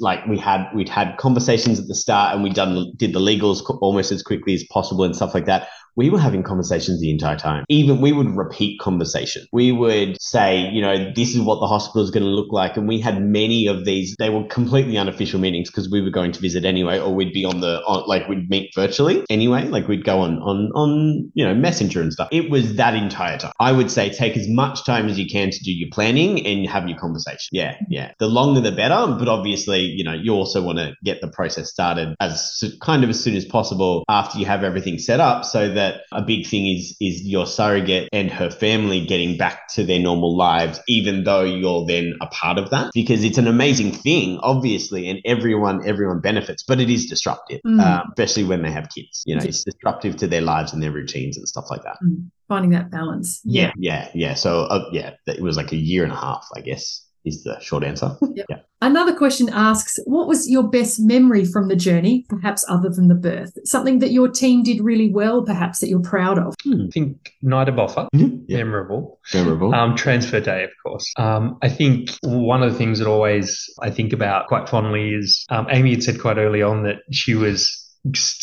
like 0.01 0.27
we 0.27 0.39
had 0.39 0.69
we'd 0.75 0.89
had 0.89 1.17
conversations 1.19 1.79
at 1.79 1.87
the 1.87 1.95
start, 1.95 2.35
and 2.35 2.43
we 2.43 2.51
done 2.51 2.93
did 2.97 3.13
the 3.13 3.21
legals 3.21 3.63
almost 3.81 4.11
as 4.13 4.23
quickly 4.23 4.55
as 4.55 4.65
possible 4.65 5.05
and 5.05 5.15
stuff 5.15 5.35
like 5.35 5.47
that. 5.47 5.69
We 5.97 6.11
were 6.11 6.19
having 6.19 6.43
conversations 6.43 7.01
the 7.01 7.11
entire 7.11 7.37
time. 7.37 7.65
Even 7.69 8.01
we 8.01 8.13
would 8.13 8.35
repeat 8.37 8.81
conversation. 8.81 9.47
We 9.53 9.73
would 9.73 10.21
say, 10.21 10.69
you 10.71 10.81
know, 10.81 11.13
this 11.15 11.35
is 11.35 11.41
what 11.41 11.61
the 11.61 11.67
hospital 11.67 12.03
is 12.03 12.11
going 12.11 12.23
to 12.23 12.29
look 12.29 12.53
like. 12.53 12.77
And 12.77 12.89
we 12.89 13.01
had 13.01 13.23
many 13.23 13.67
of 13.67 13.85
these, 13.85 14.15
they 14.19 14.31
were 14.31 14.45
completely 14.45 14.97
unofficial 14.97 15.41
meetings 15.41 15.71
because 15.71 15.91
we 15.91 16.01
were 16.01 16.11
going 16.11 16.33
to 16.33 16.41
visit 16.41 16.65
anyway, 16.65 16.99
or 16.99 17.15
we'd 17.15 17.33
be 17.33 17.45
on 17.45 17.61
the, 17.61 17.83
on, 17.87 18.09
like 18.09 18.29
we'd 18.29 18.49
meet 18.49 18.75
virtually 18.75 19.25
anyway. 19.29 19.67
Like 19.67 19.89
we'd 19.89 20.05
go 20.05 20.21
on, 20.21 20.39
on, 20.39 20.71
on, 20.75 21.31
you 21.35 21.45
know, 21.45 21.55
messenger 21.55 22.01
and 22.01 22.13
stuff. 22.13 22.29
It 22.33 22.51
was 22.51 22.77
that 22.77 22.95
entire 22.95 23.39
time. 23.39 23.53
I 23.61 23.73
would 23.73 23.91
say 23.91 24.11
take 24.11 24.37
as 24.37 24.49
much 24.49 24.85
time 24.87 25.09
as 25.09 25.19
you 25.19 25.27
can 25.27 25.51
to 25.51 25.59
do 25.63 25.73
your 25.73 25.89
planning 25.93 26.47
and 26.47 26.67
have 26.69 26.89
your 26.89 26.99
conversation. 26.99 27.51
Yeah. 27.53 27.77
Yeah. 27.89 28.13
The 28.19 28.29
longer 28.29 28.61
the 28.61 28.73
better. 28.73 29.15
But 29.19 29.29
obviously, 29.29 29.81
you 29.81 30.05
know, 30.05 30.15
you 30.15 30.33
also 30.33 30.63
want 30.63 30.79
to 30.79 30.95
get 31.05 31.21
the 31.21 31.29
process 31.29 31.71
started 31.71 32.15
as 32.21 32.63
kind 32.81 33.05
of 33.05 33.11
as 33.11 33.23
soon 33.23 33.37
as 33.37 33.45
possible 33.45 34.05
after 34.09 34.39
you 34.39 34.47
have 34.47 34.65
everything 34.65 34.99
set 34.99 35.21
up 35.21 35.45
so 35.45 35.69
that 35.75 35.82
a 36.13 36.23
big 36.23 36.47
thing 36.47 36.67
is 36.77 36.97
is 37.01 37.23
your 37.23 37.47
surrogate 37.47 38.09
and 38.13 38.31
her 38.31 38.51
family 38.51 39.05
getting 39.07 39.37
back 39.37 39.69
to 39.75 39.85
their 39.85 40.01
normal 40.01 40.37
lives 40.37 40.81
even 40.89 41.25
though 41.25 41.43
you're 41.45 41.85
then 41.87 42.15
a 42.21 42.27
part 42.29 42.59
of 42.59 42.71
that? 42.71 42.91
Because 42.95 43.25
it's 43.25 43.39
an 43.39 43.49
amazing 43.49 43.93
thing 43.93 44.39
obviously 44.43 45.09
and 45.11 45.21
everyone 45.25 45.87
everyone 45.87 46.21
benefits 46.21 46.63
but 46.63 46.81
it 46.81 46.91
is 46.91 47.07
disruptive 47.07 47.61
Mm. 47.67 47.81
um, 47.81 48.13
especially 48.13 48.45
when 48.45 48.63
they 48.63 48.71
have 48.71 48.89
kids. 48.95 49.23
You 49.27 49.37
know 49.37 49.43
it's 49.45 49.65
disruptive 49.65 50.17
to 50.17 50.27
their 50.27 50.41
lives 50.41 50.73
and 50.73 50.83
their 50.83 50.91
routines 50.93 51.37
and 51.37 51.47
stuff 51.49 51.67
like 51.71 51.83
that. 51.85 51.99
Mm. 52.05 52.31
Finding 52.49 52.71
that 52.73 52.91
balance. 52.91 53.41
yeah. 53.45 53.73
Yeah. 53.79 54.09
Yeah. 54.15 54.35
So 54.35 54.63
uh, 54.65 54.89
yeah 54.93 55.11
it 55.27 55.41
was 55.41 55.57
like 55.57 55.73
a 55.73 55.77
year 55.77 56.03
and 56.05 56.13
a 56.13 56.17
half 56.17 56.47
i 56.55 56.61
guess 56.61 57.02
is 57.25 57.43
the 57.45 57.59
short 57.61 57.85
answer 57.85 58.17
Yep. 58.35 58.47
yeah 58.49 58.57
Another 58.83 59.15
question 59.15 59.49
asks, 59.49 59.97
what 60.07 60.27
was 60.27 60.51
your 60.51 60.65
best 60.69 60.99
memory 60.99 61.45
from 61.45 61.69
the 61.69 61.77
journey, 61.77 62.27
perhaps 62.29 62.65
other 62.69 62.89
than 62.89 63.07
the 63.07 63.15
birth? 63.15 63.57
Something 63.65 64.01
that 64.01 64.11
your 64.11 64.27
team 64.29 64.65
did 64.65 64.81
really 64.83 65.09
well, 65.09 65.45
perhaps 65.45 65.79
that 65.79 65.89
you're 65.89 66.03
proud 66.03 66.37
of. 66.37 66.57
I 66.67 66.89
think 66.93 67.33
night 67.43 67.69
of 67.69 67.79
offer, 67.79 68.09
yeah 68.13 68.57
memorable. 68.59 69.21
memorable 69.33 69.73
Um, 69.73 69.95
transfer 69.95 70.41
day, 70.41 70.65
of 70.65 70.71
course. 70.85 71.13
Um, 71.17 71.59
I 71.63 71.69
think 71.69 72.11
one 72.23 72.65
of 72.65 72.73
the 72.73 72.77
things 72.79 72.99
that 72.99 73.07
always 73.07 73.73
I 73.81 73.91
think 73.91 74.13
about 74.13 74.49
quite 74.49 74.69
fondly 74.69 75.11
is 75.11 75.47
um, 75.49 75.69
Amy 75.71 75.91
had 75.93 76.03
said 76.03 76.21
quite 76.21 76.39
early 76.39 76.61
on 76.63 76.83
that 76.83 76.97
she 77.13 77.37
was 77.37 77.82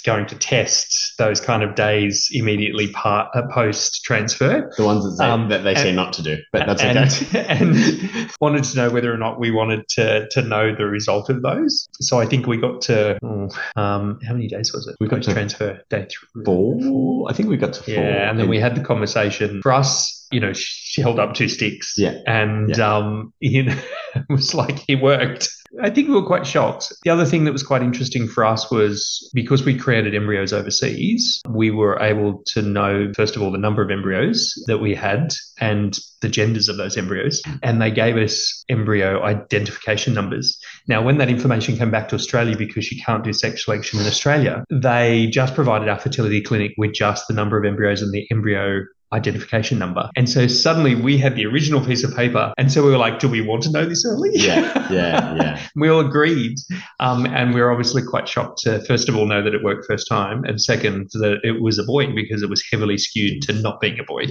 going 0.06 0.26
to 0.28 0.36
test 0.36 1.14
those 1.18 1.42
kind 1.42 1.64
of 1.64 1.76
days 1.76 2.30
immediately 2.32 2.88
part, 2.90 3.30
uh, 3.36 3.42
post 3.54 4.04
transfer. 4.04 4.72
the 4.78 4.84
ones 4.84 5.04
that, 5.04 5.18
say, 5.18 5.26
Um, 5.26 5.50
that 5.50 5.64
they 5.64 5.76
say 5.76 5.94
not 5.94 6.14
to 6.14 6.24
do 6.24 6.38
but 6.52 6.66
that's 6.66 6.82
and, 6.82 6.98
okay 6.98 7.46
and 7.50 8.32
wanted 8.40 8.64
to 8.64 8.76
know 8.78 8.90
whether 8.90 9.14
or 9.14 9.18
not 9.18 9.40
we 9.40 9.52
wanted 9.52 9.88
to 9.90 10.28
to 10.32 10.42
know 10.42 10.74
the 10.76 10.86
result 10.86 11.30
of 11.30 11.42
those. 11.42 11.88
So 12.00 12.20
I 12.20 12.26
think 12.26 12.48
we 12.48 12.58
got 12.58 12.82
to 12.84 13.18
oh, 13.24 13.50
um, 13.76 14.20
how 14.26 14.34
many 14.34 14.48
days 14.48 14.74
was 14.74 14.88
it? 14.88 14.96
We 15.00 15.08
got 15.08 15.24
to 15.24 15.34
transfer 15.34 15.82
day 15.90 16.08
three. 16.10 16.44
four. 16.46 17.30
I 17.30 17.34
think 17.34 17.50
we 17.50 17.58
got 17.58 17.74
to 17.74 17.84
four. 17.84 17.94
Yeah, 17.94 18.30
and 18.30 18.40
then 18.40 18.50
we 18.50 18.60
had 18.60 18.76
the 18.76 18.84
conversation. 18.84 19.62
For 19.62 19.72
us, 19.72 20.28
you 20.32 20.40
know, 20.40 20.54
she 20.54 21.02
held 21.02 21.20
up 21.20 21.34
two 21.34 21.48
sticks. 21.48 21.96
Yeah. 21.98 22.16
And 22.28 22.80
um, 22.80 23.34
you 23.40 23.64
know, 23.64 23.78
it 24.16 24.26
was 24.30 24.54
like 24.54 24.80
he 24.88 24.96
worked. 24.96 25.50
I 25.82 25.90
think 25.90 26.08
we 26.08 26.16
were 26.16 26.26
quite 26.26 26.48
shocked. 26.48 26.92
The 27.04 27.12
other 27.12 27.26
thing 27.26 27.44
that 27.46 27.52
was 27.52 27.64
quite 27.64 27.82
interesting 27.82 28.28
for 28.28 28.44
us 28.44 28.72
was 28.72 29.30
because 29.34 29.64
we 29.64 29.78
created 29.78 30.16
embryos 30.16 30.54
overseas, 30.54 31.42
we 31.48 31.72
were 31.72 32.00
able 32.00 32.44
to 32.48 32.62
know, 32.62 33.12
first 33.16 33.36
of 33.36 33.42
all, 33.42 33.52
the 33.52 33.58
number 33.58 33.82
of 33.82 33.92
embryos 33.92 34.54
that 34.68 34.80
we 34.80 34.96
had 34.96 35.34
and 35.60 35.98
the 36.22 36.30
genders 36.30 36.70
of 36.70 36.78
those 36.78 36.98
embryos. 36.98 37.42
And 37.64 37.82
they 37.82 37.92
gave 37.92 38.18
us 38.18 38.64
embryo 38.70 39.24
identification 39.24 40.14
numbers. 40.14 40.60
Now, 40.88 41.02
when 41.02 41.18
that 41.20 41.30
information 41.30 41.78
came 41.78 41.92
back 41.92 42.10
to 42.10 42.16
Australia, 42.16 42.58
because 42.58 42.92
you 42.92 43.02
can't 43.02 43.24
do 43.24 43.34
sex 43.34 43.66
selection 43.66 44.00
in 44.00 44.08
Australia, 44.08 44.64
they 44.70 45.28
just 45.28 45.56
provided 45.56 45.88
our 45.88 46.00
fertility 46.00 46.42
clinic 46.42 46.74
with 46.78 46.94
just 46.94 47.28
the 47.28 47.34
number 47.34 47.58
of 47.58 47.66
embryos 47.66 48.02
and 48.02 48.12
the 48.12 48.28
embryo 48.32 48.82
identification 49.14 49.80
number. 49.80 50.10
And 50.16 50.30
so 50.30 50.48
suddenly 50.48 50.96
we 50.96 51.18
had 51.18 51.36
the 51.36 51.46
original 51.46 51.84
piece 51.84 52.04
of 52.04 52.16
paper. 52.16 52.54
And 52.58 52.72
so 52.72 52.84
we 52.84 52.92
were 52.92 52.98
like, 52.98 53.20
do 53.20 53.28
we 53.28 53.42
want 53.42 53.64
to 53.64 53.72
know 53.72 53.86
this 53.86 54.06
early? 54.06 54.30
Yeah, 54.34 54.92
yeah, 54.92 55.36
yeah. 55.36 55.62
we 55.76 55.90
all 55.90 56.00
agreed. 56.02 56.58
Um, 57.00 57.26
and 57.26 57.54
we 57.54 57.62
were 57.62 57.72
obviously 57.72 58.02
quite 58.04 58.28
shocked 58.28 58.60
to, 58.64 58.84
first 58.86 59.10
of 59.10 59.16
all, 59.16 59.26
know 59.26 59.42
that 59.44 59.54
it 59.54 59.64
worked 59.64 59.86
first 59.88 60.08
time. 60.08 60.44
And 60.46 60.62
second, 60.62 61.10
that 61.14 61.40
it 61.44 61.62
was 61.62 61.80
a 61.80 61.84
boy 61.84 62.14
because 62.14 62.44
it 62.44 62.50
was 62.50 62.64
heavily 62.72 62.98
skewed 62.98 63.42
to 63.44 63.54
not 63.54 63.80
being 63.80 64.00
a 64.00 64.04
boy. 64.04 64.26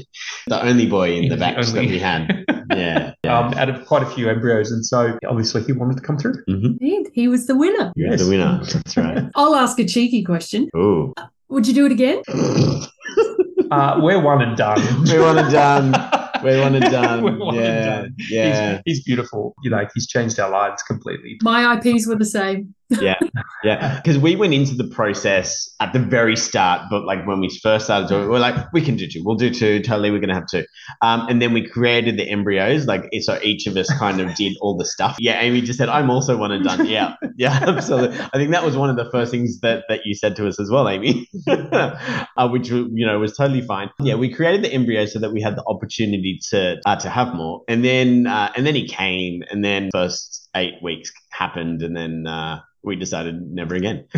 The 0.46 0.62
only 0.64 0.86
boy 0.86 1.12
in 1.14 1.22
the 1.24 1.28
The 1.30 1.36
batch 1.36 1.66
that 1.68 1.84
we 1.84 1.98
had. 1.98 2.44
Yeah. 2.76 3.14
yeah. 3.24 3.38
Um, 3.38 3.54
out 3.54 3.70
of 3.70 3.86
quite 3.86 4.02
a 4.02 4.06
few 4.10 4.28
embryos. 4.28 4.70
And 4.70 4.84
so 4.84 5.18
obviously 5.26 5.62
he 5.64 5.72
wanted 5.72 5.96
to 5.96 6.02
come 6.02 6.18
through. 6.18 6.34
mm-hmm. 6.48 6.76
And 6.84 7.08
he 7.14 7.26
was 7.26 7.46
the 7.46 7.56
winner. 7.56 7.92
You're 7.96 8.10
Yes. 8.10 8.20
the 8.22 8.28
winner. 8.28 8.60
That's 8.62 8.94
right. 8.96 9.24
I'll 9.34 9.54
ask 9.54 9.78
a 9.80 9.86
cheeky 9.86 10.22
question. 10.22 10.68
Ooh. 10.76 11.14
Would 11.48 11.66
you 11.66 11.72
do 11.72 11.86
it 11.86 11.92
again? 11.92 12.22
Uh, 13.70 13.98
we're 14.02 14.20
one 14.20 14.42
and 14.42 14.56
done. 14.56 14.80
We're 15.04 15.22
one 15.22 15.38
and 15.38 15.52
done. 15.52 15.92
We're 16.42 16.60
one 16.60 16.74
and 16.74 16.84
done. 16.84 17.22
We're 17.22 17.38
one 17.38 17.56
and 17.56 17.64
yeah. 17.64 17.84
done. 17.84 18.14
Yeah. 18.28 18.82
He's, 18.84 18.96
he's 18.96 19.04
beautiful. 19.04 19.54
You 19.62 19.70
know, 19.70 19.86
he's 19.94 20.06
changed 20.06 20.38
our 20.38 20.50
lives 20.50 20.82
completely. 20.82 21.38
My 21.42 21.76
IPs 21.76 22.06
were 22.06 22.16
the 22.16 22.24
same. 22.24 22.74
Yeah. 22.88 23.18
Yeah. 23.62 23.96
Because 23.96 24.18
we 24.18 24.36
went 24.36 24.54
into 24.54 24.74
the 24.74 24.88
process 24.88 25.68
at 25.80 25.92
the 25.92 25.98
very 25.98 26.36
start, 26.36 26.82
but 26.90 27.04
like 27.04 27.26
when 27.26 27.40
we 27.40 27.48
first 27.62 27.84
started 27.84 28.08
doing 28.08 28.24
it, 28.24 28.28
we're 28.28 28.38
like, 28.38 28.72
we 28.72 28.80
can 28.80 28.96
do 28.96 29.06
two. 29.06 29.22
We'll 29.24 29.36
do 29.36 29.50
two. 29.50 29.82
Totally, 29.82 30.10
we're 30.10 30.20
to 30.20 30.34
have 30.34 30.46
two. 30.46 30.64
Um, 31.02 31.26
and 31.28 31.42
then 31.42 31.52
we 31.52 31.66
created 31.66 32.16
the 32.16 32.28
embryos. 32.28 32.86
Like, 32.86 33.08
so 33.20 33.38
each 33.42 33.66
of 33.66 33.76
us 33.76 33.92
kind 33.98 34.20
of 34.20 34.34
did 34.34 34.56
all 34.60 34.76
the 34.76 34.84
stuff. 34.84 35.16
Yeah. 35.18 35.40
Amy 35.40 35.60
just 35.60 35.78
said, 35.78 35.88
I'm 35.88 36.10
also 36.10 36.36
one 36.36 36.52
and 36.52 36.64
done. 36.64 36.86
Yeah. 36.86 37.14
Yeah. 37.36 37.56
Absolutely. 37.68 38.18
I 38.18 38.36
think 38.36 38.50
that 38.50 38.64
was 38.64 38.76
one 38.76 38.90
of 38.90 38.96
the 38.96 39.08
first 39.12 39.30
things 39.30 39.60
that, 39.60 39.84
that 39.88 40.00
you 40.04 40.12
said 40.12 40.34
to 40.36 40.48
us 40.48 40.58
as 40.58 40.70
well, 40.72 40.88
Amy, 40.88 41.28
uh, 41.48 42.48
which, 42.48 42.68
you 42.68 43.06
know, 43.06 43.16
was 43.20 43.36
totally 43.36 43.60
fine. 43.60 43.90
Yeah. 44.00 44.16
We 44.16 44.34
created 44.34 44.64
the 44.64 44.72
embryos 44.72 45.12
so 45.12 45.20
that 45.20 45.32
we 45.32 45.40
had 45.40 45.54
the 45.54 45.62
opportunity 45.68 46.40
to, 46.50 46.80
uh, 46.84 46.96
to 46.96 47.08
have 47.08 47.34
more. 47.34 47.62
And 47.68 47.84
then, 47.84 48.26
uh, 48.26 48.50
and 48.56 48.66
then 48.66 48.74
he 48.74 48.88
came 48.88 49.44
and 49.50 49.64
then 49.64 49.90
first 49.92 50.48
eight 50.56 50.82
weeks 50.82 51.12
happened 51.30 51.82
and 51.82 51.96
then, 51.96 52.26
uh, 52.26 52.58
we 52.82 52.96
decided 52.96 53.40
never 53.40 53.74
again. 53.74 54.06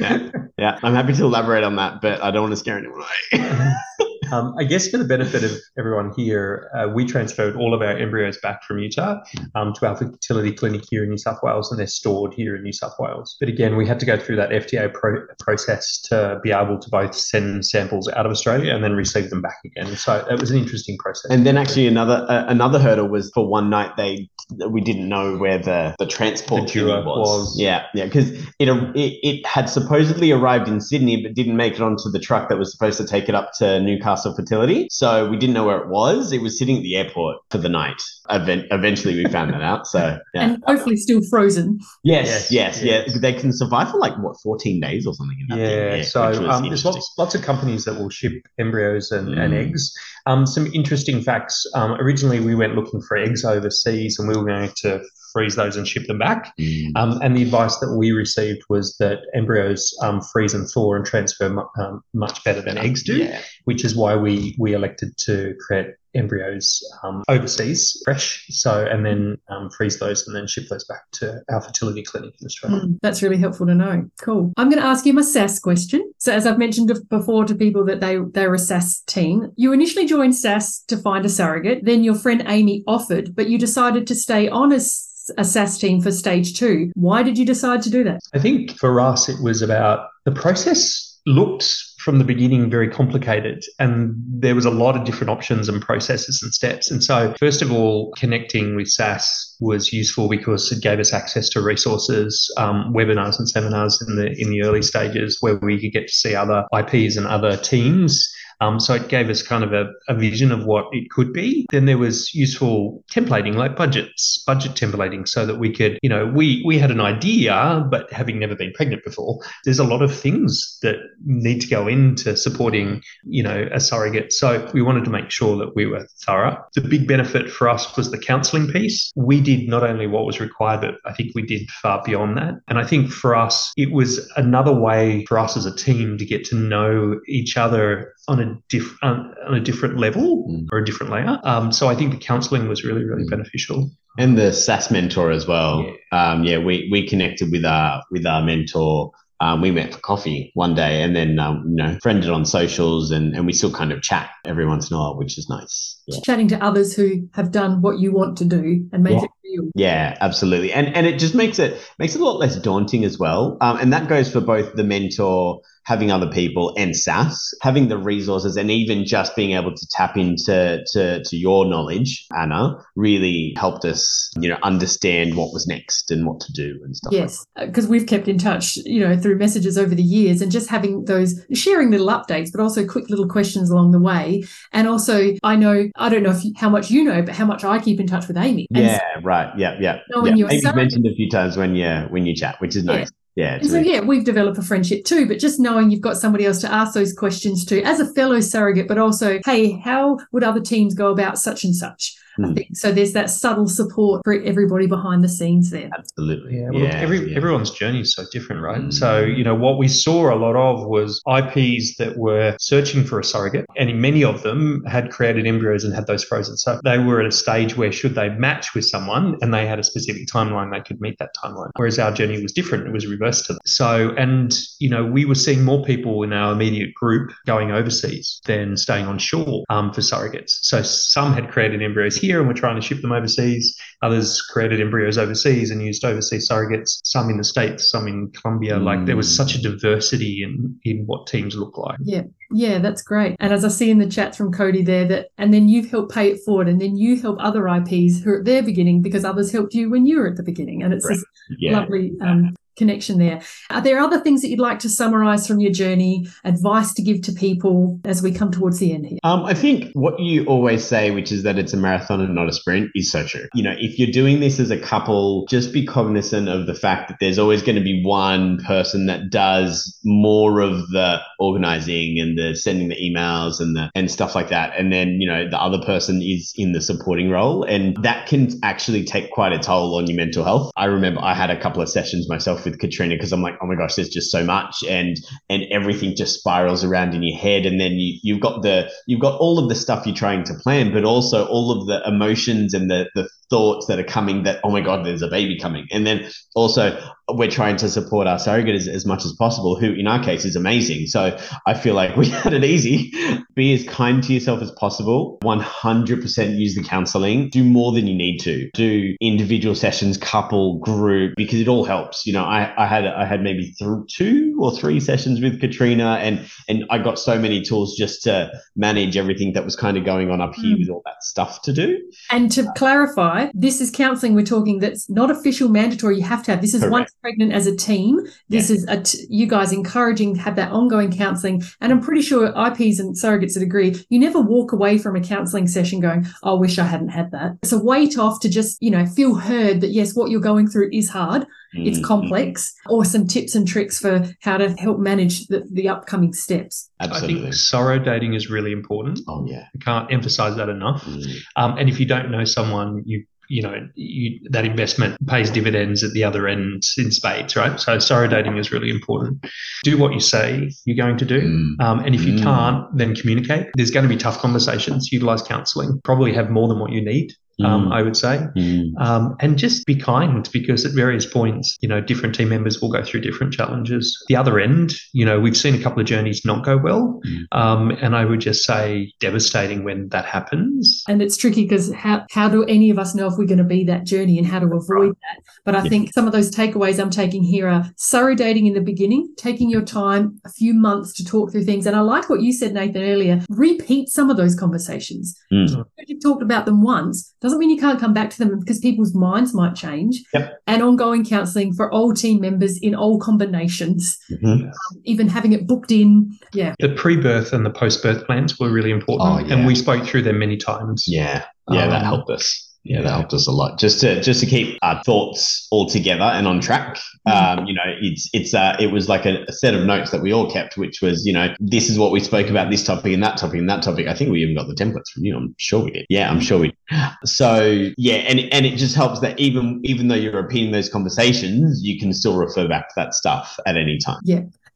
yeah, 0.00 0.30
yeah. 0.58 0.78
I'm 0.82 0.94
happy 0.94 1.12
to 1.14 1.24
elaborate 1.24 1.64
on 1.64 1.76
that, 1.76 2.00
but 2.00 2.22
I 2.22 2.30
don't 2.30 2.42
want 2.42 2.52
to 2.52 2.56
scare 2.56 2.78
anyone 2.78 3.00
away. 3.00 3.74
Um, 4.32 4.54
I 4.58 4.64
guess 4.64 4.88
for 4.88 4.98
the 4.98 5.04
benefit 5.04 5.44
of 5.44 5.52
everyone 5.78 6.12
here, 6.16 6.70
uh, 6.74 6.88
we 6.88 7.04
transferred 7.04 7.56
all 7.56 7.74
of 7.74 7.80
our 7.82 7.96
embryos 7.96 8.38
back 8.38 8.62
from 8.64 8.78
Utah 8.78 9.20
um, 9.54 9.72
to 9.74 9.86
our 9.88 9.96
fertility 9.96 10.52
clinic 10.52 10.82
here 10.90 11.02
in 11.04 11.10
New 11.10 11.18
South 11.18 11.38
Wales, 11.42 11.70
and 11.70 11.78
they're 11.78 11.86
stored 11.86 12.34
here 12.34 12.54
in 12.56 12.62
New 12.62 12.72
South 12.72 12.94
Wales. 12.98 13.36
But 13.40 13.48
again, 13.48 13.76
we 13.76 13.86
had 13.86 13.98
to 14.00 14.06
go 14.06 14.18
through 14.18 14.36
that 14.36 14.50
FDA 14.50 14.92
pro- 14.92 15.26
process 15.40 16.00
to 16.02 16.40
be 16.42 16.50
able 16.52 16.78
to 16.78 16.90
both 16.90 17.14
send 17.14 17.64
samples 17.64 18.08
out 18.08 18.26
of 18.26 18.32
Australia 18.32 18.74
and 18.74 18.82
then 18.84 18.94
receive 18.94 19.30
them 19.30 19.40
back 19.42 19.58
again. 19.64 19.96
So 19.96 20.26
it 20.30 20.40
was 20.40 20.50
an 20.50 20.58
interesting 20.58 20.96
process. 20.98 21.30
and 21.30 21.46
then 21.46 21.56
actually 21.56 21.86
another 21.86 22.26
uh, 22.28 22.44
another 22.48 22.78
hurdle 22.78 23.08
was 23.08 23.30
for 23.34 23.46
one 23.48 23.70
night 23.70 23.96
they 23.96 24.28
we 24.70 24.80
didn't 24.80 25.08
know 25.08 25.36
where 25.36 25.58
the 25.58 25.94
the 25.98 26.06
transport 26.06 26.70
The 26.72 26.82
was. 26.84 27.04
was. 27.04 27.60
Yeah, 27.60 27.84
yeah, 27.94 28.04
because 28.06 28.30
it, 28.58 28.68
it 28.68 29.18
it 29.22 29.46
had 29.46 29.68
supposedly 29.68 30.32
arrived 30.32 30.68
in 30.68 30.80
Sydney, 30.80 31.22
but 31.22 31.34
didn't 31.34 31.56
make 31.56 31.74
it 31.74 31.80
onto 31.82 32.10
the 32.10 32.18
truck 32.18 32.48
that 32.48 32.58
was 32.58 32.72
supposed 32.72 32.98
to 32.98 33.06
take 33.06 33.28
it 33.28 33.34
up 33.34 33.52
to 33.58 33.80
Newcastle 33.80 34.17
Of 34.26 34.36
fertility. 34.36 34.88
So 34.90 35.28
we 35.28 35.36
didn't 35.36 35.54
know 35.54 35.64
where 35.64 35.78
it 35.78 35.88
was. 35.88 36.32
It 36.32 36.40
was 36.42 36.58
sitting 36.58 36.76
at 36.78 36.82
the 36.82 36.96
airport 36.96 37.36
for 37.50 37.58
the 37.58 37.68
night. 37.68 38.00
Event- 38.30 38.66
eventually, 38.70 39.14
we 39.16 39.24
found 39.30 39.52
that 39.54 39.62
out. 39.62 39.86
So 39.86 40.18
yeah. 40.34 40.42
And 40.42 40.64
hopefully 40.66 40.96
still 40.96 41.20
frozen. 41.30 41.78
Yes, 42.04 42.50
Yes, 42.50 42.52
yes, 42.52 42.82
yes. 42.82 43.10
yeah. 43.14 43.20
They 43.20 43.32
can 43.32 43.52
survive 43.52 43.90
for 43.90 43.98
like 43.98 44.16
what, 44.18 44.36
fourteen 44.42 44.80
days 44.80 45.06
or 45.06 45.14
something. 45.14 45.36
In 45.40 45.46
that 45.56 45.58
Yeah, 45.58 45.90
thing. 45.92 46.04
so 46.04 46.50
um, 46.50 46.64
there's 46.68 46.84
lots, 46.84 47.14
lots 47.18 47.34
of 47.34 47.42
companies 47.42 47.84
that 47.84 47.94
will 47.98 48.10
ship 48.10 48.32
embryos 48.58 49.10
and, 49.10 49.28
and 49.38 49.52
Mm. 49.52 49.68
eggs. 49.68 49.92
Um, 50.28 50.46
some 50.46 50.66
interesting 50.74 51.22
facts. 51.22 51.64
Um, 51.74 51.92
originally, 51.92 52.38
we 52.38 52.54
went 52.54 52.74
looking 52.74 53.00
for 53.00 53.16
eggs 53.16 53.44
overseas 53.44 54.18
and 54.18 54.28
we 54.28 54.36
were 54.36 54.44
going 54.44 54.70
to 54.82 55.00
freeze 55.32 55.56
those 55.56 55.76
and 55.76 55.88
ship 55.88 56.06
them 56.06 56.18
back. 56.18 56.52
Mm. 56.60 56.92
Um, 56.96 57.18
and 57.22 57.36
the 57.36 57.42
advice 57.42 57.76
that 57.78 57.96
we 57.96 58.12
received 58.12 58.60
was 58.68 58.96
that 58.98 59.20
embryos 59.34 59.96
um, 60.02 60.20
freeze 60.20 60.52
and 60.54 60.68
thaw 60.68 60.94
and 60.94 61.04
transfer 61.06 61.48
mu- 61.48 61.82
um, 61.82 62.02
much 62.12 62.44
better 62.44 62.60
than 62.60 62.76
eggs 62.76 63.02
do, 63.02 63.16
Yeah. 63.16 63.40
which 63.64 63.84
is 63.84 63.96
why 63.96 64.16
we 64.16 64.54
we 64.58 64.74
elected 64.74 65.16
to 65.26 65.54
create 65.66 65.88
embryos 66.14 66.82
um, 67.02 67.22
overseas, 67.28 68.00
fresh. 68.04 68.46
So 68.50 68.86
and 68.86 69.04
then 69.04 69.38
um, 69.48 69.70
freeze 69.70 69.98
those 69.98 70.26
and 70.26 70.34
then 70.34 70.46
ship 70.46 70.64
those 70.68 70.84
back 70.84 71.10
to 71.12 71.42
our 71.50 71.60
fertility 71.60 72.02
clinic 72.02 72.34
in 72.40 72.46
Australia. 72.46 72.80
Mm, 72.80 72.98
that's 73.02 73.22
really 73.22 73.36
helpful 73.36 73.66
to 73.66 73.74
know. 73.74 74.08
Cool. 74.20 74.52
I'm 74.56 74.68
going 74.68 74.82
to 74.82 74.88
ask 74.88 75.06
you 75.06 75.12
my 75.12 75.22
SASS 75.22 75.58
question. 75.58 76.10
So, 76.18 76.32
as 76.32 76.46
I've 76.46 76.58
mentioned 76.58 76.92
before 77.08 77.44
to 77.44 77.54
people 77.54 77.84
that 77.86 78.00
they 78.00 78.18
they're 78.32 78.54
a 78.54 78.58
SASS 78.58 79.00
team, 79.06 79.52
you 79.56 79.72
initially 79.72 80.06
joined 80.06 80.36
SASS 80.36 80.84
to 80.88 80.96
find 80.96 81.24
a 81.24 81.28
surrogate. 81.28 81.84
Then 81.84 82.04
your 82.04 82.14
friend 82.14 82.42
Amy 82.46 82.84
offered, 82.86 83.34
but 83.34 83.48
you 83.48 83.58
decided 83.58 84.06
to 84.06 84.14
stay 84.14 84.48
on 84.48 84.72
as 84.72 85.04
a 85.36 85.44
SASS 85.44 85.78
team 85.78 86.00
for 86.00 86.10
stage 86.10 86.58
two. 86.58 86.90
Why 86.94 87.22
did 87.22 87.36
you 87.36 87.44
decide 87.44 87.82
to 87.82 87.90
do 87.90 88.04
that? 88.04 88.20
I 88.34 88.38
think 88.38 88.78
for 88.78 89.00
us, 89.00 89.28
it 89.28 89.42
was 89.42 89.62
about 89.62 90.08
the 90.24 90.32
process 90.32 91.18
looked 91.26 91.64
from 92.08 92.16
the 92.16 92.24
beginning 92.24 92.70
very 92.70 92.88
complicated 92.88 93.62
and 93.78 94.14
there 94.30 94.54
was 94.54 94.64
a 94.64 94.70
lot 94.70 94.96
of 94.96 95.04
different 95.04 95.28
options 95.28 95.68
and 95.68 95.82
processes 95.82 96.40
and 96.42 96.54
steps. 96.54 96.90
And 96.90 97.04
so, 97.04 97.34
first 97.38 97.60
of 97.60 97.70
all, 97.70 98.12
connecting 98.12 98.76
with 98.76 98.88
SASS 98.88 99.54
was 99.60 99.92
useful 99.92 100.26
because 100.26 100.72
it 100.72 100.80
gave 100.80 101.00
us 101.00 101.12
access 101.12 101.50
to 101.50 101.60
resources, 101.60 102.50
um, 102.56 102.94
webinars 102.94 103.38
and 103.38 103.46
seminars 103.46 104.02
in 104.08 104.16
the 104.16 104.32
in 104.40 104.48
the 104.48 104.62
early 104.62 104.80
stages 104.80 105.36
where 105.40 105.56
we 105.56 105.78
could 105.78 105.92
get 105.92 106.08
to 106.08 106.14
see 106.14 106.34
other 106.34 106.64
IPs 106.74 107.18
and 107.18 107.26
other 107.26 107.58
teams 107.58 108.26
um, 108.60 108.80
so 108.80 108.94
it 108.94 109.08
gave 109.08 109.28
us 109.30 109.42
kind 109.42 109.64
of 109.64 109.72
a, 109.72 109.92
a 110.08 110.14
vision 110.14 110.50
of 110.52 110.64
what 110.64 110.86
it 110.92 111.10
could 111.10 111.32
be. 111.32 111.66
Then 111.70 111.84
there 111.86 111.98
was 111.98 112.34
useful 112.34 113.04
templating, 113.10 113.54
like 113.54 113.76
budgets, 113.76 114.42
budget 114.46 114.72
templating, 114.72 115.28
so 115.28 115.46
that 115.46 115.58
we 115.58 115.72
could, 115.72 115.98
you 116.02 116.08
know, 116.08 116.26
we 116.26 116.62
we 116.66 116.78
had 116.78 116.90
an 116.90 117.00
idea, 117.00 117.86
but 117.90 118.12
having 118.12 118.38
never 118.38 118.54
been 118.54 118.72
pregnant 118.72 119.04
before, 119.04 119.38
there's 119.64 119.78
a 119.78 119.84
lot 119.84 120.02
of 120.02 120.14
things 120.14 120.78
that 120.82 120.96
need 121.24 121.60
to 121.60 121.68
go 121.68 121.86
into 121.86 122.36
supporting, 122.36 123.02
you 123.24 123.42
know, 123.42 123.68
a 123.72 123.80
surrogate. 123.80 124.32
So 124.32 124.68
we 124.72 124.82
wanted 124.82 125.04
to 125.04 125.10
make 125.10 125.30
sure 125.30 125.56
that 125.58 125.76
we 125.76 125.86
were 125.86 126.06
thorough. 126.26 126.56
The 126.74 126.80
big 126.80 127.06
benefit 127.06 127.50
for 127.50 127.68
us 127.68 127.96
was 127.96 128.10
the 128.10 128.18
counselling 128.18 128.68
piece. 128.72 129.12
We 129.14 129.40
did 129.40 129.68
not 129.68 129.84
only 129.84 130.06
what 130.06 130.26
was 130.26 130.40
required, 130.40 130.80
but 130.80 130.94
I 131.04 131.12
think 131.12 131.32
we 131.34 131.42
did 131.42 131.70
far 131.70 132.02
beyond 132.04 132.36
that. 132.38 132.54
And 132.68 132.78
I 132.78 132.84
think 132.84 133.10
for 133.10 133.36
us, 133.36 133.72
it 133.76 133.92
was 133.92 134.30
another 134.36 134.72
way 134.72 135.24
for 135.26 135.38
us 135.38 135.56
as 135.56 135.66
a 135.66 135.74
team 135.74 136.18
to 136.18 136.24
get 136.24 136.44
to 136.46 136.56
know 136.56 137.20
each 137.26 137.56
other 137.56 138.14
on 138.26 138.40
a 138.40 138.47
diff, 138.68 138.96
on, 139.02 139.34
on 139.46 139.54
a 139.54 139.60
different 139.60 139.98
level 139.98 140.46
mm. 140.48 140.66
or 140.72 140.78
a 140.78 140.84
different 140.84 141.12
layer. 141.12 141.38
Um, 141.44 141.72
so 141.72 141.88
I 141.88 141.94
think 141.94 142.12
the 142.12 142.18
counselling 142.18 142.68
was 142.68 142.84
really 142.84 143.04
really 143.04 143.24
mm. 143.24 143.30
beneficial. 143.30 143.90
And 144.18 144.36
the 144.36 144.52
SASS 144.52 144.90
mentor 144.90 145.30
as 145.30 145.46
well. 145.46 145.84
Yeah, 145.84 146.32
um, 146.32 146.44
yeah 146.44 146.58
we, 146.58 146.88
we 146.90 147.06
connected 147.06 147.52
with 147.52 147.64
our 147.64 148.02
with 148.10 148.26
our 148.26 148.42
mentor 148.42 149.12
um, 149.40 149.60
we 149.60 149.70
met 149.70 149.94
for 149.94 150.00
coffee 150.00 150.50
one 150.54 150.74
day 150.74 151.02
and 151.02 151.14
then, 151.14 151.38
um, 151.38 151.64
you 151.68 151.76
know, 151.76 151.98
friended 152.02 152.30
on 152.30 152.44
socials 152.44 153.10
and, 153.10 153.34
and 153.36 153.46
we 153.46 153.52
still 153.52 153.72
kind 153.72 153.92
of 153.92 154.02
chat 154.02 154.30
every 154.44 154.66
once 154.66 154.90
in 154.90 154.96
a 154.96 154.98
while, 154.98 155.16
which 155.16 155.38
is 155.38 155.48
nice. 155.48 156.00
Yeah. 156.06 156.20
Chatting 156.24 156.48
to 156.48 156.62
others 156.62 156.96
who 156.96 157.28
have 157.34 157.52
done 157.52 157.80
what 157.80 158.00
you 158.00 158.12
want 158.12 158.38
to 158.38 158.44
do 158.44 158.88
and 158.92 159.02
make 159.02 159.12
yeah. 159.12 159.24
it 159.24 159.30
real. 159.44 159.70
Yeah, 159.76 160.18
absolutely. 160.20 160.72
And, 160.72 160.88
and 160.88 161.06
it 161.06 161.20
just 161.20 161.36
makes 161.36 161.60
it, 161.60 161.80
makes 162.00 162.16
it 162.16 162.20
a 162.20 162.24
lot 162.24 162.40
less 162.40 162.56
daunting 162.56 163.04
as 163.04 163.18
well. 163.18 163.56
Um, 163.60 163.78
and 163.78 163.92
that 163.92 164.08
goes 164.08 164.32
for 164.32 164.40
both 164.40 164.74
the 164.74 164.84
mentor 164.84 165.60
having 165.88 166.10
other 166.10 166.30
people 166.30 166.74
and 166.76 166.94
SASS, 166.94 167.54
having 167.62 167.88
the 167.88 167.96
resources 167.96 168.58
and 168.58 168.70
even 168.70 169.06
just 169.06 169.34
being 169.34 169.52
able 169.52 169.74
to 169.74 169.88
tap 169.90 170.18
into 170.18 170.84
to, 170.92 171.24
to 171.24 171.36
your 171.36 171.64
knowledge, 171.64 172.26
Anna, 172.38 172.76
really 172.94 173.54
helped 173.56 173.86
us, 173.86 174.30
you 174.38 174.50
know, 174.50 174.58
understand 174.62 175.34
what 175.34 175.50
was 175.50 175.66
next 175.66 176.10
and 176.10 176.26
what 176.26 176.40
to 176.40 176.52
do 176.52 176.78
and 176.84 176.94
stuff. 176.94 177.10
Yes, 177.10 177.46
because 177.56 177.84
like 177.84 177.88
uh, 177.88 177.92
we've 177.92 178.06
kept 178.06 178.28
in 178.28 178.36
touch, 178.36 178.76
you 178.84 179.00
know, 179.00 179.16
through 179.16 179.38
messages 179.38 179.78
over 179.78 179.94
the 179.94 180.02
years 180.02 180.42
and 180.42 180.52
just 180.52 180.68
having 180.68 181.06
those 181.06 181.40
sharing 181.54 181.90
little 181.90 182.08
updates, 182.08 182.50
but 182.52 182.60
also 182.60 182.86
quick 182.86 183.08
little 183.08 183.26
questions 183.26 183.70
along 183.70 183.92
the 183.92 184.00
way. 184.00 184.44
And 184.72 184.88
also, 184.88 185.32
I 185.42 185.56
know, 185.56 185.88
I 185.96 186.10
don't 186.10 186.22
know 186.22 186.32
if 186.32 186.42
how 186.58 186.68
much 186.68 186.90
you 186.90 187.02
know, 187.02 187.22
but 187.22 187.34
how 187.34 187.46
much 187.46 187.64
I 187.64 187.78
keep 187.78 187.98
in 187.98 188.06
touch 188.06 188.28
with 188.28 188.36
Amy. 188.36 188.66
And 188.74 188.84
yeah, 188.84 188.98
so, 188.98 189.22
right. 189.22 189.50
Yeah, 189.56 189.78
yeah. 189.80 190.00
yeah. 190.14 190.32
Amy's 190.32 190.64
mentioned 190.64 191.06
a 191.06 191.14
few 191.14 191.30
times 191.30 191.56
when 191.56 191.74
yeah 191.74 192.08
when 192.08 192.26
you 192.26 192.34
chat, 192.34 192.60
which 192.60 192.76
is 192.76 192.84
nice. 192.84 193.08
Yeah. 193.08 193.17
And 193.60 193.70
so, 193.70 193.78
yeah, 193.78 194.00
we've 194.00 194.24
developed 194.24 194.58
a 194.58 194.62
friendship 194.62 195.04
too, 195.04 195.28
but 195.28 195.38
just 195.38 195.60
knowing 195.60 195.92
you've 195.92 196.00
got 196.00 196.16
somebody 196.16 196.44
else 196.44 196.60
to 196.62 196.72
ask 196.72 196.92
those 196.92 197.12
questions 197.12 197.64
to 197.66 197.80
as 197.82 198.00
a 198.00 198.12
fellow 198.14 198.40
surrogate, 198.40 198.88
but 198.88 198.98
also, 198.98 199.38
hey, 199.44 199.78
how 199.78 200.18
would 200.32 200.42
other 200.42 200.60
teams 200.60 200.92
go 200.92 201.12
about 201.12 201.38
such 201.38 201.62
and 201.62 201.74
such? 201.74 202.16
I 202.38 202.48
hmm. 202.48 202.54
think 202.54 202.76
so. 202.76 202.92
There's 202.92 203.12
that 203.12 203.30
subtle 203.30 203.66
support 203.66 204.22
for 204.24 204.34
everybody 204.42 204.86
behind 204.86 205.24
the 205.24 205.28
scenes 205.28 205.70
there. 205.70 205.90
Absolutely. 205.96 206.58
Yeah. 206.58 206.70
Well, 206.70 206.82
yeah, 206.82 206.96
every, 206.96 207.30
yeah. 207.30 207.36
everyone's 207.36 207.70
journey 207.70 208.00
is 208.00 208.14
so 208.14 208.24
different, 208.30 208.62
right? 208.62 208.80
Mm. 208.80 208.92
So, 208.92 209.20
you 209.20 209.44
know, 209.44 209.54
what 209.54 209.78
we 209.78 209.88
saw 209.88 210.32
a 210.32 210.36
lot 210.36 210.56
of 210.56 210.86
was 210.86 211.20
IPs 211.26 211.96
that 211.96 212.16
were 212.16 212.56
searching 212.60 213.04
for 213.04 213.18
a 213.18 213.24
surrogate, 213.24 213.66
and 213.76 214.00
many 214.00 214.24
of 214.24 214.42
them 214.42 214.84
had 214.84 215.10
created 215.10 215.46
embryos 215.46 215.84
and 215.84 215.94
had 215.94 216.06
those 216.06 216.24
frozen. 216.24 216.56
So 216.56 216.80
they 216.84 216.98
were 216.98 217.20
at 217.20 217.26
a 217.26 217.32
stage 217.32 217.76
where, 217.76 217.92
should 217.92 218.14
they 218.14 218.28
match 218.30 218.74
with 218.74 218.84
someone 218.84 219.36
and 219.40 219.52
they 219.52 219.66
had 219.66 219.78
a 219.78 219.84
specific 219.84 220.26
timeline, 220.28 220.72
they 220.72 220.80
could 220.80 221.00
meet 221.00 221.18
that 221.18 221.30
timeline. 221.42 221.70
Whereas 221.76 221.98
our 221.98 222.12
journey 222.12 222.40
was 222.42 222.52
different. 222.52 222.86
It 222.86 222.92
was 222.92 223.06
reversed 223.06 223.46
to 223.46 223.54
them. 223.54 223.60
So, 223.66 224.14
and, 224.16 224.56
you 224.78 224.88
know, 224.88 225.04
we 225.04 225.24
were 225.24 225.34
seeing 225.34 225.64
more 225.64 225.84
people 225.84 226.22
in 226.22 226.32
our 226.32 226.52
immediate 226.52 226.94
group 226.94 227.32
going 227.46 227.72
overseas 227.72 228.40
than 228.46 228.76
staying 228.76 229.06
on 229.06 229.18
shore 229.18 229.64
um, 229.70 229.92
for 229.92 230.00
surrogates. 230.00 230.58
So 230.62 230.82
some 230.82 231.32
had 231.32 231.50
created 231.50 231.82
embryos 231.82 232.16
here 232.16 232.27
here 232.28 232.38
and 232.38 232.48
we're 232.48 232.54
trying 232.54 232.76
to 232.76 232.86
ship 232.86 233.00
them 233.00 233.12
overseas. 233.12 233.76
Others 234.02 234.42
created 234.42 234.80
embryos 234.80 235.16
overseas 235.16 235.70
and 235.70 235.82
used 235.82 236.04
overseas 236.04 236.48
surrogates, 236.48 237.00
some 237.04 237.30
in 237.30 237.38
the 237.38 237.44
States, 237.44 237.90
some 237.90 238.06
in 238.06 238.30
Colombia. 238.32 238.74
Mm. 238.74 238.84
Like 238.84 239.06
there 239.06 239.16
was 239.16 239.34
such 239.34 239.54
a 239.54 239.62
diversity 239.62 240.42
in, 240.42 240.78
in 240.84 241.04
what 241.06 241.26
teams 241.26 241.56
look 241.56 241.78
like. 241.78 241.98
Yeah. 242.02 242.22
Yeah, 242.50 242.78
that's 242.78 243.02
great. 243.02 243.36
And 243.40 243.52
as 243.52 243.64
I 243.64 243.68
see 243.68 243.90
in 243.90 243.98
the 243.98 244.08
chat 244.08 244.34
from 244.34 244.52
Cody 244.52 244.82
there, 244.82 245.06
that 245.06 245.28
and 245.36 245.52
then 245.52 245.68
you've 245.68 245.90
helped 245.90 246.12
pay 246.12 246.30
it 246.30 246.40
forward, 246.44 246.66
and 246.66 246.80
then 246.80 246.96
you 246.96 247.20
help 247.20 247.36
other 247.40 247.68
IPs 247.68 248.22
who 248.22 248.30
are 248.30 248.38
at 248.38 248.46
their 248.46 248.62
beginning 248.62 249.02
because 249.02 249.24
others 249.24 249.52
helped 249.52 249.74
you 249.74 249.90
when 249.90 250.06
you 250.06 250.18
were 250.18 250.28
at 250.28 250.36
the 250.36 250.42
beginning, 250.42 250.82
and 250.82 250.94
it's 250.94 251.04
right. 251.04 251.16
this 251.16 251.24
yeah. 251.58 251.78
lovely 251.78 252.12
um, 252.22 252.54
connection 252.78 253.18
there. 253.18 253.40
Are 253.70 253.82
there 253.82 253.98
other 253.98 254.20
things 254.20 254.40
that 254.42 254.48
you'd 254.48 254.60
like 254.60 254.78
to 254.80 254.88
summarize 254.88 255.46
from 255.46 255.60
your 255.60 255.72
journey, 255.72 256.28
advice 256.44 256.94
to 256.94 257.02
give 257.02 257.22
to 257.22 257.32
people 257.32 258.00
as 258.04 258.22
we 258.22 258.32
come 258.32 258.50
towards 258.50 258.78
the 258.78 258.92
end 258.92 259.06
here? 259.06 259.18
Um, 259.24 259.44
I 259.44 259.54
think 259.54 259.90
what 259.92 260.18
you 260.18 260.44
always 260.46 260.84
say, 260.84 261.10
which 261.10 261.32
is 261.32 261.42
that 261.42 261.58
it's 261.58 261.72
a 261.72 261.76
marathon 261.76 262.20
and 262.20 262.34
not 262.34 262.48
a 262.48 262.52
sprint, 262.52 262.90
is 262.94 263.10
so 263.10 263.26
true. 263.26 263.46
You 263.54 263.62
know, 263.62 263.74
if 263.78 263.98
you're 263.98 264.10
doing 264.10 264.40
this 264.40 264.60
as 264.60 264.70
a 264.70 264.78
couple, 264.78 265.46
just 265.48 265.72
be 265.72 265.84
cognizant 265.84 266.48
of 266.48 266.66
the 266.66 266.74
fact 266.74 267.08
that 267.08 267.18
there's 267.20 267.38
always 267.38 267.62
going 267.62 267.76
to 267.76 267.84
be 267.84 268.02
one 268.04 268.58
person 268.64 269.06
that 269.06 269.30
does 269.30 269.98
more 270.04 270.60
of 270.60 270.88
the 270.90 271.18
organizing 271.38 272.18
and 272.20 272.38
the 272.38 272.54
sending 272.54 272.88
the 272.88 272.96
emails 272.96 273.60
and 273.60 273.76
the 273.76 273.90
and 273.94 274.10
stuff 274.10 274.34
like 274.34 274.48
that. 274.48 274.78
And 274.78 274.92
then, 274.92 275.20
you 275.20 275.28
know, 275.28 275.48
the 275.48 275.60
other 275.60 275.84
person 275.84 276.22
is 276.22 276.52
in 276.56 276.72
the 276.72 276.80
supporting 276.80 277.30
role. 277.30 277.64
And 277.64 277.96
that 278.02 278.26
can 278.28 278.50
actually 278.62 279.04
take 279.04 279.30
quite 279.30 279.52
a 279.52 279.58
toll 279.58 279.96
on 279.96 280.06
your 280.06 280.16
mental 280.16 280.44
health. 280.44 280.70
I 280.76 280.86
remember 280.86 281.20
I 281.22 281.34
had 281.34 281.50
a 281.50 281.60
couple 281.60 281.82
of 281.82 281.88
sessions 281.88 282.28
myself 282.28 282.66
with 282.68 282.78
Katrina 282.78 283.14
because 283.14 283.32
I'm 283.32 283.42
like, 283.42 283.56
oh 283.60 283.66
my 283.66 283.74
gosh, 283.74 283.94
there's 283.94 284.08
just 284.08 284.30
so 284.30 284.44
much, 284.44 284.84
and 284.88 285.16
and 285.48 285.64
everything 285.70 286.14
just 286.16 286.38
spirals 286.38 286.84
around 286.84 287.14
in 287.14 287.22
your 287.22 287.36
head, 287.36 287.66
and 287.66 287.80
then 287.80 287.92
you 287.92 288.18
you've 288.22 288.40
got 288.40 288.62
the 288.62 288.90
you've 289.06 289.20
got 289.20 289.38
all 289.40 289.58
of 289.58 289.68
the 289.68 289.74
stuff 289.74 290.06
you're 290.06 290.14
trying 290.14 290.44
to 290.44 290.54
plan, 290.54 290.92
but 290.92 291.04
also 291.04 291.46
all 291.46 291.72
of 291.72 291.86
the 291.86 292.02
emotions 292.06 292.74
and 292.74 292.90
the 292.90 293.08
the 293.14 293.28
thoughts 293.50 293.86
that 293.86 293.98
are 293.98 294.04
coming 294.04 294.42
that 294.44 294.60
oh 294.64 294.70
my 294.70 294.80
god 294.80 295.04
there's 295.04 295.22
a 295.22 295.28
baby 295.28 295.58
coming. 295.58 295.86
And 295.90 296.06
then 296.06 296.30
also 296.54 296.98
we're 297.30 297.50
trying 297.50 297.76
to 297.76 297.90
support 297.90 298.26
our 298.26 298.38
surrogate 298.38 298.74
as, 298.74 298.88
as 298.88 299.04
much 299.04 299.24
as 299.24 299.32
possible 299.34 299.78
who 299.78 299.92
in 299.92 300.06
our 300.06 300.22
case 300.22 300.44
is 300.44 300.56
amazing. 300.56 301.06
So 301.06 301.38
i 301.66 301.74
feel 301.74 301.94
like 301.94 302.16
we 302.16 302.28
had 302.44 302.52
it 302.52 302.64
easy. 302.64 303.12
Be 303.54 303.74
as 303.74 303.84
kind 303.84 304.22
to 304.24 304.32
yourself 304.32 304.62
as 304.62 304.70
possible. 304.72 305.38
100% 305.42 306.58
use 306.58 306.74
the 306.74 306.82
counseling. 306.82 307.50
Do 307.50 307.64
more 307.64 307.92
than 307.92 308.06
you 308.06 308.14
need 308.14 308.38
to. 308.38 308.70
Do 308.74 309.16
individual 309.20 309.74
sessions 309.74 310.16
couple 310.16 310.78
group 310.78 311.34
because 311.36 311.60
it 311.60 311.68
all 311.68 311.84
helps. 311.84 312.26
You 312.26 312.32
know 312.32 312.44
i, 312.44 312.72
I 312.76 312.86
had 312.86 313.06
i 313.06 313.24
had 313.24 313.42
maybe 313.42 313.72
th- 313.78 313.90
two 314.08 314.56
or 314.60 314.76
three 314.76 315.00
sessions 315.00 315.40
with 315.40 315.60
katrina 315.60 316.18
and 316.20 316.48
and 316.68 316.84
i 316.90 316.98
got 316.98 317.18
so 317.18 317.38
many 317.38 317.62
tools 317.62 317.96
just 317.96 318.22
to 318.24 318.50
manage 318.76 319.16
everything 319.16 319.52
that 319.52 319.64
was 319.64 319.76
kind 319.76 319.96
of 319.96 320.04
going 320.04 320.30
on 320.30 320.40
up 320.40 320.54
here 320.54 320.76
mm. 320.76 320.80
with 320.80 320.90
all 320.90 321.02
that 321.04 321.22
stuff 321.22 321.62
to 321.62 321.72
do. 321.72 321.98
And 322.30 322.50
to 322.52 322.70
clarify 322.76 323.37
this 323.54 323.80
is 323.80 323.90
counselling 323.90 324.34
we're 324.34 324.44
talking 324.44 324.78
that's 324.78 325.08
not 325.08 325.30
official 325.30 325.68
mandatory. 325.68 326.16
You 326.16 326.22
have 326.22 326.42
to 326.44 326.50
have 326.50 326.60
this 326.60 326.74
is 326.74 326.80
Correct. 326.80 326.92
once 326.92 327.14
pregnant 327.20 327.52
as 327.52 327.66
a 327.66 327.76
team. 327.76 328.20
This 328.48 328.70
is 328.70 328.84
a 328.88 329.02
t- 329.02 329.26
you 329.28 329.46
guys 329.46 329.72
encouraging 329.72 330.34
to 330.34 330.40
have 330.40 330.56
that 330.56 330.72
ongoing 330.72 331.10
counselling. 331.10 331.62
And 331.80 331.92
I'm 331.92 332.00
pretty 332.00 332.22
sure 332.22 332.46
IPs 332.46 332.98
and 332.98 333.14
surrogates 333.14 333.60
agree. 333.60 334.04
You 334.08 334.18
never 334.18 334.40
walk 334.40 334.72
away 334.72 334.98
from 334.98 335.16
a 335.16 335.20
counselling 335.20 335.66
session 335.66 336.00
going, 336.00 336.26
oh, 336.42 336.56
"I 336.56 336.60
wish 336.60 336.78
I 336.78 336.84
hadn't 336.84 337.08
had 337.08 337.30
that." 337.32 337.56
It's 337.62 337.72
a 337.72 337.82
weight 337.82 338.18
off 338.18 338.40
to 338.40 338.48
just 338.48 338.82
you 338.82 338.90
know 338.90 339.06
feel 339.06 339.34
heard 339.34 339.80
that 339.80 339.90
yes, 339.90 340.14
what 340.14 340.30
you're 340.30 340.40
going 340.40 340.68
through 340.68 340.90
is 340.92 341.10
hard. 341.10 341.46
It's 341.74 341.98
mm-hmm. 341.98 342.06
complex, 342.06 342.74
or 342.88 343.04
some 343.04 343.26
tips 343.26 343.54
and 343.54 343.68
tricks 343.68 343.98
for 343.98 344.26
how 344.40 344.56
to 344.56 344.70
help 344.74 344.98
manage 344.98 345.46
the, 345.48 345.66
the 345.70 345.88
upcoming 345.88 346.32
steps. 346.32 346.90
Absolutely. 347.00 347.40
I 347.40 347.42
think 347.42 347.54
sorrow 347.54 347.98
dating 347.98 348.34
is 348.34 348.48
really 348.48 348.72
important. 348.72 349.20
Oh 349.28 349.44
yeah, 349.46 349.66
I 349.74 349.84
can't 349.84 350.10
emphasize 350.12 350.56
that 350.56 350.68
enough. 350.68 351.04
Mm. 351.04 351.36
Um, 351.56 351.78
and 351.78 351.88
if 351.88 352.00
you 352.00 352.06
don't 352.06 352.30
know 352.30 352.44
someone, 352.44 353.02
you 353.04 353.24
you 353.50 353.62
know 353.62 353.86
you, 353.94 354.40
that 354.50 354.64
investment 354.64 355.16
pays 355.26 355.50
dividends 355.50 356.02
at 356.02 356.12
the 356.12 356.24
other 356.24 356.48
end 356.48 356.82
in 356.96 357.10
spades, 357.10 357.54
right? 357.54 357.78
So 357.78 357.98
sorrow 357.98 358.28
dating 358.28 358.56
is 358.56 358.72
really 358.72 358.90
important. 358.90 359.44
Do 359.84 359.98
what 359.98 360.14
you 360.14 360.20
say 360.20 360.70
you're 360.86 360.96
going 360.96 361.18
to 361.18 361.26
do, 361.26 361.40
mm. 361.40 361.80
um, 361.84 362.00
and 362.00 362.14
if 362.14 362.24
you 362.24 362.34
mm. 362.34 362.42
can't, 362.42 362.96
then 362.96 363.14
communicate. 363.14 363.66
There's 363.74 363.90
going 363.90 364.04
to 364.04 364.08
be 364.08 364.16
tough 364.16 364.38
conversations. 364.38 365.12
Utilize 365.12 365.42
counselling. 365.42 366.00
Probably 366.02 366.32
have 366.32 366.48
more 366.50 366.66
than 366.66 366.78
what 366.78 366.92
you 366.92 367.04
need 367.04 367.32
um, 367.64 367.86
Mm. 367.88 367.92
I 367.92 368.02
would 368.02 368.16
say. 368.16 368.40
Mm. 368.56 368.92
Um, 368.98 369.36
and 369.40 369.58
just 369.58 369.86
be 369.86 369.96
kind 369.96 370.48
because 370.52 370.84
at 370.84 370.92
various 370.92 371.26
points, 371.26 371.76
you 371.80 371.88
know, 371.88 372.00
different 372.00 372.34
team 372.34 372.48
members 372.50 372.80
will 372.80 372.90
go 372.90 373.02
through 373.02 373.20
different 373.20 373.52
challenges. 373.52 374.16
The 374.28 374.36
other 374.36 374.58
end, 374.58 374.92
you 375.12 375.24
know, 375.24 375.40
we've 375.40 375.56
seen 375.56 375.74
a 375.74 375.82
couple 375.82 376.00
of 376.00 376.06
journeys 376.06 376.44
not 376.44 376.64
go 376.64 376.76
well. 376.76 377.20
Mm. 377.26 377.42
Um, 377.52 377.90
and 378.02 378.14
I 378.16 378.24
would 378.24 378.40
just 378.40 378.64
say 378.64 379.12
devastating 379.20 379.84
when 379.84 380.08
that 380.08 380.24
happens. 380.24 381.02
And 381.08 381.20
it's 381.22 381.36
tricky 381.36 381.62
because 381.64 381.92
how, 381.92 382.26
how 382.30 382.48
do 382.48 382.64
any 382.64 382.90
of 382.90 382.98
us 382.98 383.14
know 383.14 383.26
if 383.26 383.34
we're 383.38 383.46
going 383.46 383.58
to 383.58 383.64
be 383.64 383.84
that 383.84 384.04
journey 384.04 384.38
and 384.38 384.46
how 384.46 384.58
to 384.58 384.66
avoid 384.66 385.10
that? 385.14 385.42
But 385.64 385.74
I 385.74 385.82
Yeah. 385.84 385.88
think 385.90 386.12
some 386.12 386.26
of 386.26 386.32
those 386.32 386.50
takeaways 386.50 386.98
I'm 387.00 387.10
taking 387.10 387.42
here 387.42 387.68
are 387.68 387.90
sorry 387.96 388.34
dating 388.34 388.66
in 388.66 388.74
the 388.74 388.80
beginning, 388.80 389.32
taking 389.36 389.70
your 389.70 389.82
time, 389.82 390.40
a 390.44 390.50
few 390.50 390.74
months 390.74 391.12
to 391.14 391.24
talk 391.24 391.50
through 391.50 391.64
things. 391.64 391.86
And 391.86 391.96
I 391.96 392.00
like 392.00 392.28
what 392.30 392.40
you 392.42 392.52
said, 392.52 392.74
Nathan, 392.74 393.02
earlier. 393.02 393.42
Repeat 393.48 394.08
some 394.08 394.30
of 394.30 394.36
those 394.36 394.54
conversations. 394.54 395.36
Mm. 395.52 395.84
You've 396.06 396.22
talked 396.22 396.42
about 396.42 396.66
them 396.66 396.82
once 396.82 397.34
doesn't 397.48 397.58
mean 397.58 397.70
you 397.70 397.78
can't 397.80 397.98
come 397.98 398.12
back 398.12 398.30
to 398.30 398.38
them 398.38 398.58
because 398.60 398.78
people's 398.78 399.14
minds 399.14 399.54
might 399.54 399.74
change. 399.74 400.22
Yep. 400.34 400.60
And 400.66 400.82
ongoing 400.82 401.24
counselling 401.24 401.72
for 401.72 401.90
all 401.92 402.12
team 402.12 402.40
members 402.40 402.78
in 402.78 402.94
all 402.94 403.18
combinations, 403.18 404.18
Mhm. 404.30 404.70
even 405.04 405.28
having 405.28 405.52
it 405.52 405.66
booked 405.66 405.90
in. 405.90 406.30
Yeah. 406.52 406.74
The 406.78 406.90
pre 406.90 407.16
birth 407.16 407.52
and 407.52 407.64
the 407.64 407.70
post 407.70 408.02
birth 408.02 408.24
plans 408.26 408.58
were 408.60 408.70
really 408.70 408.90
important. 408.90 409.28
Oh, 409.30 409.38
yeah. 409.46 409.54
And 409.54 409.66
we 409.66 409.74
spoke 409.74 410.04
through 410.04 410.22
them 410.22 410.38
many 410.38 410.56
times. 410.56 411.04
Yeah, 411.08 411.44
yeah, 411.70 411.88
that 411.88 412.00
Um, 412.02 412.04
helped 412.04 412.30
us. 412.30 412.67
Yeah, 412.88 413.02
that 413.02 413.10
helped 413.10 413.34
us 413.34 413.46
a 413.46 413.50
lot. 413.50 413.78
Just 413.78 414.00
to 414.00 414.20
just 414.22 414.40
to 414.40 414.46
keep 414.46 414.78
our 414.82 415.02
thoughts 415.04 415.68
all 415.70 415.86
together 415.88 416.22
and 416.22 416.46
on 416.46 416.60
track. 416.60 416.98
Um, 417.26 417.66
you 417.66 417.74
know, 417.74 417.82
it's 418.00 418.30
it's 418.32 418.54
uh, 418.54 418.76
it 418.80 418.86
was 418.90 419.10
like 419.10 419.26
a, 419.26 419.44
a 419.46 419.52
set 419.52 419.74
of 419.74 419.84
notes 419.84 420.10
that 420.10 420.22
we 420.22 420.32
all 420.32 420.50
kept, 420.50 420.78
which 420.78 421.02
was 421.02 421.26
you 421.26 421.32
know 421.34 421.54
this 421.60 421.90
is 421.90 421.98
what 421.98 422.12
we 422.12 422.20
spoke 422.20 422.48
about 422.48 422.70
this 422.70 422.82
topic 422.82 423.12
and 423.12 423.22
that 423.22 423.36
topic 423.36 423.58
and 423.58 423.68
that 423.68 423.82
topic. 423.82 424.06
I 424.06 424.14
think 424.14 424.30
we 424.30 424.42
even 424.42 424.54
got 424.54 424.68
the 424.68 424.74
templates 424.74 425.10
from 425.12 425.26
you. 425.26 425.36
I'm 425.36 425.54
sure 425.58 425.84
we 425.84 425.90
did. 425.90 426.06
Yeah, 426.08 426.30
I'm 426.30 426.40
sure 426.40 426.58
we. 426.58 426.68
Did. 426.68 426.98
So 427.24 427.90
yeah, 427.98 428.14
and 428.14 428.40
and 428.52 428.64
it 428.64 428.76
just 428.76 428.94
helps 428.94 429.20
that 429.20 429.38
even 429.38 429.80
even 429.84 430.08
though 430.08 430.14
you're 430.14 430.32
repeating 430.32 430.72
those 430.72 430.88
conversations, 430.88 431.82
you 431.82 432.00
can 432.00 432.14
still 432.14 432.38
refer 432.38 432.66
back 432.66 432.88
to 432.88 432.94
that 432.96 433.12
stuff 433.12 433.58
at 433.66 433.76
any 433.76 433.98
time. 433.98 434.20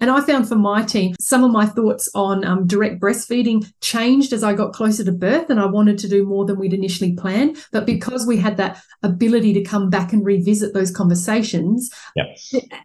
And 0.03 0.11
I 0.11 0.21
found 0.21 0.49
for 0.49 0.57
my 0.57 0.83
team, 0.83 1.15
some 1.21 1.45
of 1.45 1.53
my 1.53 1.65
thoughts 1.65 2.09
on 2.17 2.45
um, 2.45 2.67
direct 2.67 3.01
breastfeeding 3.01 3.65
changed 3.81 4.33
as 4.33 4.43
I 4.43 4.53
got 4.53 4.73
closer 4.73 5.05
to 5.05 5.13
birth, 5.13 5.49
and 5.49 5.61
I 5.61 5.67
wanted 5.67 5.97
to 5.99 6.09
do 6.09 6.27
more 6.27 6.45
than 6.45 6.59
we'd 6.59 6.75
initially 6.75 7.15
planned. 7.15 7.57
But 7.71 7.87
because 7.87 8.27
we 8.27 8.37
had 8.37 8.57
that 8.57 8.83
ability 9.05 9.53
to 9.55 9.63
come 9.63 9.91
back 9.91 10.13
and 10.13 10.27
revisit 10.27 10.75
those 10.75 10.91
conversations, 10.91 11.89
Yep. 12.17 12.27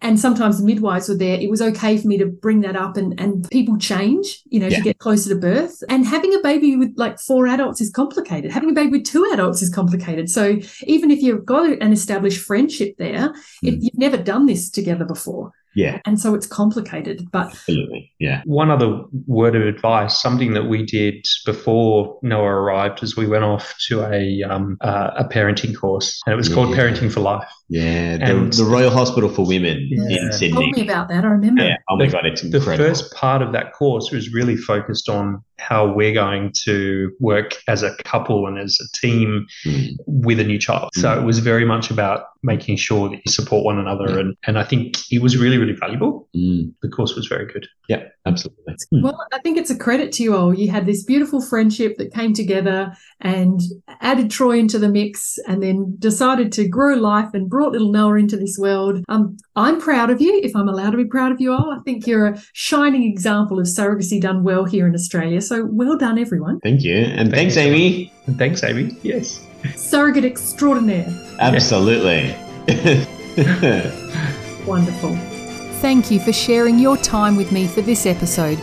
and 0.01 0.19
sometimes 0.19 0.59
the 0.59 0.65
midwives 0.65 1.09
were 1.09 1.15
there, 1.15 1.39
it 1.39 1.49
was 1.49 1.59
okay 1.59 1.97
for 1.97 2.07
me 2.07 2.19
to 2.19 2.27
bring 2.27 2.61
that 2.61 2.75
up. 2.75 2.97
And, 2.97 3.19
and 3.19 3.49
people 3.49 3.77
change, 3.79 4.43
you 4.49 4.59
know, 4.59 4.67
Yeah. 4.67 4.77
to 4.77 4.83
get 4.83 4.99
closer 4.99 5.29
to 5.29 5.35
birth. 5.35 5.83
And 5.89 6.05
having 6.05 6.35
a 6.35 6.39
baby 6.43 6.75
with 6.75 6.93
like 6.97 7.17
four 7.19 7.47
adults 7.47 7.81
is 7.81 7.89
complicated. 7.89 8.51
Having 8.51 8.69
a 8.69 8.73
baby 8.73 8.91
with 8.91 9.05
two 9.05 9.27
adults 9.33 9.63
is 9.63 9.71
complicated. 9.73 10.29
So 10.29 10.59
even 10.83 11.09
if 11.09 11.23
you've 11.23 11.45
got 11.45 11.81
an 11.81 11.91
established 11.91 12.45
friendship 12.45 12.95
there, 12.99 13.33
it, 13.63 13.73
Mm. 13.73 13.77
you've 13.81 13.97
never 13.97 14.17
done 14.17 14.45
this 14.45 14.69
together 14.69 15.03
before. 15.03 15.51
Yeah, 15.75 15.99
And 16.05 16.19
so 16.19 16.33
it's 16.33 16.47
complicated. 16.47 17.29
But 17.31 17.47
absolutely. 17.47 18.11
Yeah. 18.19 18.41
One 18.45 18.71
other 18.71 19.03
word 19.27 19.55
of 19.55 19.61
advice, 19.61 20.19
something 20.19 20.53
that 20.53 20.63
we 20.63 20.83
did 20.83 21.25
before 21.45 22.17
Noah 22.23 22.45
arrived, 22.45 23.03
is 23.03 23.15
we 23.15 23.27
went 23.27 23.43
off 23.43 23.75
to 23.87 24.03
a 24.03 24.43
um, 24.43 24.77
uh, 24.81 25.11
a 25.17 25.25
parenting 25.25 25.77
course, 25.77 26.19
and 26.25 26.33
it 26.33 26.37
was 26.37 26.49
called 26.49 26.75
Parenting 26.75 27.11
for 27.11 27.19
Life. 27.19 27.47
Yeah, 27.69 28.17
the, 28.17 28.23
And- 28.23 28.53
the 28.53 28.63
Royal 28.63 28.89
Hospital 28.89 29.29
for 29.29 29.45
Women 29.45 29.87
Yeah. 29.91 30.15
in 30.15 30.21
told 30.29 30.33
Sydney. 30.35 30.71
me 30.73 30.81
about 30.83 31.09
that. 31.09 31.25
I 31.25 31.27
remember. 31.27 31.63
Yeah. 31.63 31.75
Oh 31.89 31.97
my 31.97 32.05
The- 32.05 32.11
god, 32.13 32.25
it's 32.25 32.41
incredible. 32.43 32.77
The 32.77 32.89
first 32.89 33.13
part 33.13 33.41
of 33.41 33.51
that 33.51 33.73
course 33.73 34.09
was 34.11 34.31
really 34.33 34.55
focused 34.55 35.09
on 35.09 35.41
how 35.59 35.91
we're 35.91 36.13
going 36.13 36.53
to 36.63 37.11
work 37.19 37.55
as 37.67 37.83
a 37.83 37.93
couple 38.05 38.45
and 38.47 38.57
as 38.59 38.77
a 38.79 38.97
team 38.97 39.47
Mm. 39.65 39.95
with 40.05 40.39
a 40.39 40.43
new 40.43 40.59
child. 40.59 40.91
So 40.93 41.09
Mm. 41.09 41.21
it 41.21 41.25
was 41.25 41.39
very 41.39 41.65
much 41.65 41.89
about 41.91 42.25
making 42.43 42.77
sure 42.77 43.09
that 43.09 43.17
you 43.25 43.31
support 43.31 43.65
one 43.65 43.79
another, 43.79 44.07
Yeah. 44.11 44.19
and 44.19 44.35
and 44.45 44.57
I 44.59 44.63
think 44.63 44.95
it 45.11 45.21
was 45.21 45.35
really 45.35 45.57
really 45.57 45.73
valuable. 45.73 46.29
Mm. 46.37 46.71
The 46.83 46.89
course 46.89 47.15
was 47.15 47.27
very 47.27 47.45
good. 47.51 47.67
Yeah, 47.89 48.03
absolutely. 48.27 48.75
Well, 48.91 49.25
I 49.33 49.39
think 49.39 49.57
it's 49.57 49.69
a 49.69 49.77
credit 49.77 50.11
to 50.13 50.23
you 50.23 50.35
all. 50.35 50.53
You 50.53 50.69
had 50.69 50.85
this 50.85 51.03
beautiful 51.03 51.41
friendship 51.41 51.97
that 51.97 52.13
came 52.13 52.33
together 52.33 52.93
and 53.21 53.59
added 54.01 54.29
Troy 54.29 54.59
into 54.59 54.77
the 54.77 54.89
mix 54.89 55.37
and 55.47 55.63
then 55.63 55.95
decided 55.99 56.51
to 56.53 56.67
grow 56.67 56.95
life 56.95 57.29
and 57.33 57.49
brought 57.49 57.71
little 57.71 57.91
Noah 57.91 58.15
into 58.15 58.37
this 58.37 58.57
world. 58.59 59.03
Um, 59.09 59.37
I'm 59.55 59.79
proud 59.79 60.09
of 60.09 60.21
you, 60.21 60.39
if 60.43 60.55
I'm 60.55 60.67
allowed 60.67 60.91
to 60.91 60.97
be 60.97 61.05
proud 61.05 61.31
of 61.31 61.41
you 61.41 61.53
all. 61.53 61.71
I 61.71 61.79
think 61.83 62.05
you're 62.05 62.27
a 62.27 62.41
shining 62.53 63.03
example 63.03 63.59
of 63.59 63.65
surrogacy 63.65 64.21
done 64.21 64.43
well 64.43 64.65
here 64.65 64.87
in 64.87 64.93
Australia. 64.93 65.41
So 65.41 65.65
well 65.65 65.97
done, 65.97 66.19
everyone. 66.19 66.59
Thank 66.59 66.83
you. 66.83 66.95
And 66.95 67.31
Thank 67.31 67.53
thanks. 67.53 67.57
Amy. 67.57 68.11
And 68.25 68.37
thanks, 68.37 68.63
Amy. 68.63 68.97
Yes. 69.01 69.45
Surrogate 69.75 70.25
extraordinaire. 70.25 71.07
Absolutely. 71.39 72.35
Wonderful. 74.65 75.36
Thank 75.79 76.09
you 76.09 76.19
for 76.19 76.33
sharing 76.33 76.79
your 76.79 76.97
time 76.97 77.35
with 77.35 77.51
me 77.51 77.67
for 77.67 77.81
this 77.81 78.07
episode. 78.07 78.57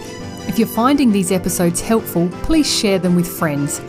If 0.49 0.59
you're 0.59 0.67
finding 0.67 1.13
these 1.13 1.31
episodes 1.31 1.81
helpful, 1.81 2.29
please 2.43 2.69
share 2.69 2.99
them 2.99 3.15
with 3.15 3.29
friends. 3.29 3.81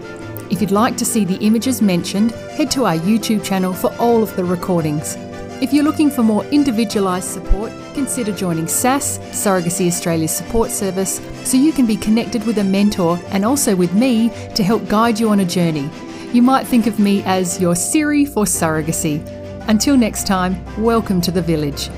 If 0.52 0.62
you'd 0.62 0.70
like 0.70 0.96
to 0.98 1.06
see 1.06 1.26
the 1.26 1.44
images 1.44 1.82
mentioned, 1.82 2.34
head 2.56 2.70
to 2.72 2.86
our 2.86 2.98
YouTube 2.98 3.44
channel 3.44 3.74
for 3.74 3.92
all 3.96 4.22
of 4.22 4.36
the 4.36 4.44
recordings. 4.44 5.16
If 5.60 5.74
you're 5.74 5.84
looking 5.84 6.12
for 6.12 6.22
more 6.22 6.46
individualised 6.46 7.28
support, 7.28 7.72
consider 7.96 8.32
joining 8.32 8.68
SASS, 8.68 9.18
Surrogacy 9.32 9.88
Australia's 9.88 10.30
support 10.30 10.70
service, 10.70 11.20
so 11.50 11.58
you 11.58 11.74
can 11.74 11.88
be 11.88 11.98
connected 11.98 12.46
with 12.46 12.60
a 12.60 12.64
mentor 12.64 13.20
and 13.30 13.44
also 13.44 13.76
with 13.76 13.94
me 13.96 14.30
to 14.54 14.64
help 14.64 14.88
guide 14.88 15.20
you 15.20 15.30
on 15.30 15.40
a 15.40 15.46
journey. 15.46 15.90
You 16.32 16.44
might 16.44 16.68
think 16.68 16.86
of 16.86 17.00
me 17.00 17.24
as 17.24 17.60
your 17.60 17.76
Siri 17.76 18.24
for 18.24 18.46
surrogacy. 18.46 19.26
Until 19.68 19.98
next 19.98 20.28
time, 20.28 20.64
welcome 20.80 21.22
to 21.22 21.32
the 21.32 21.42
village. 21.42 21.90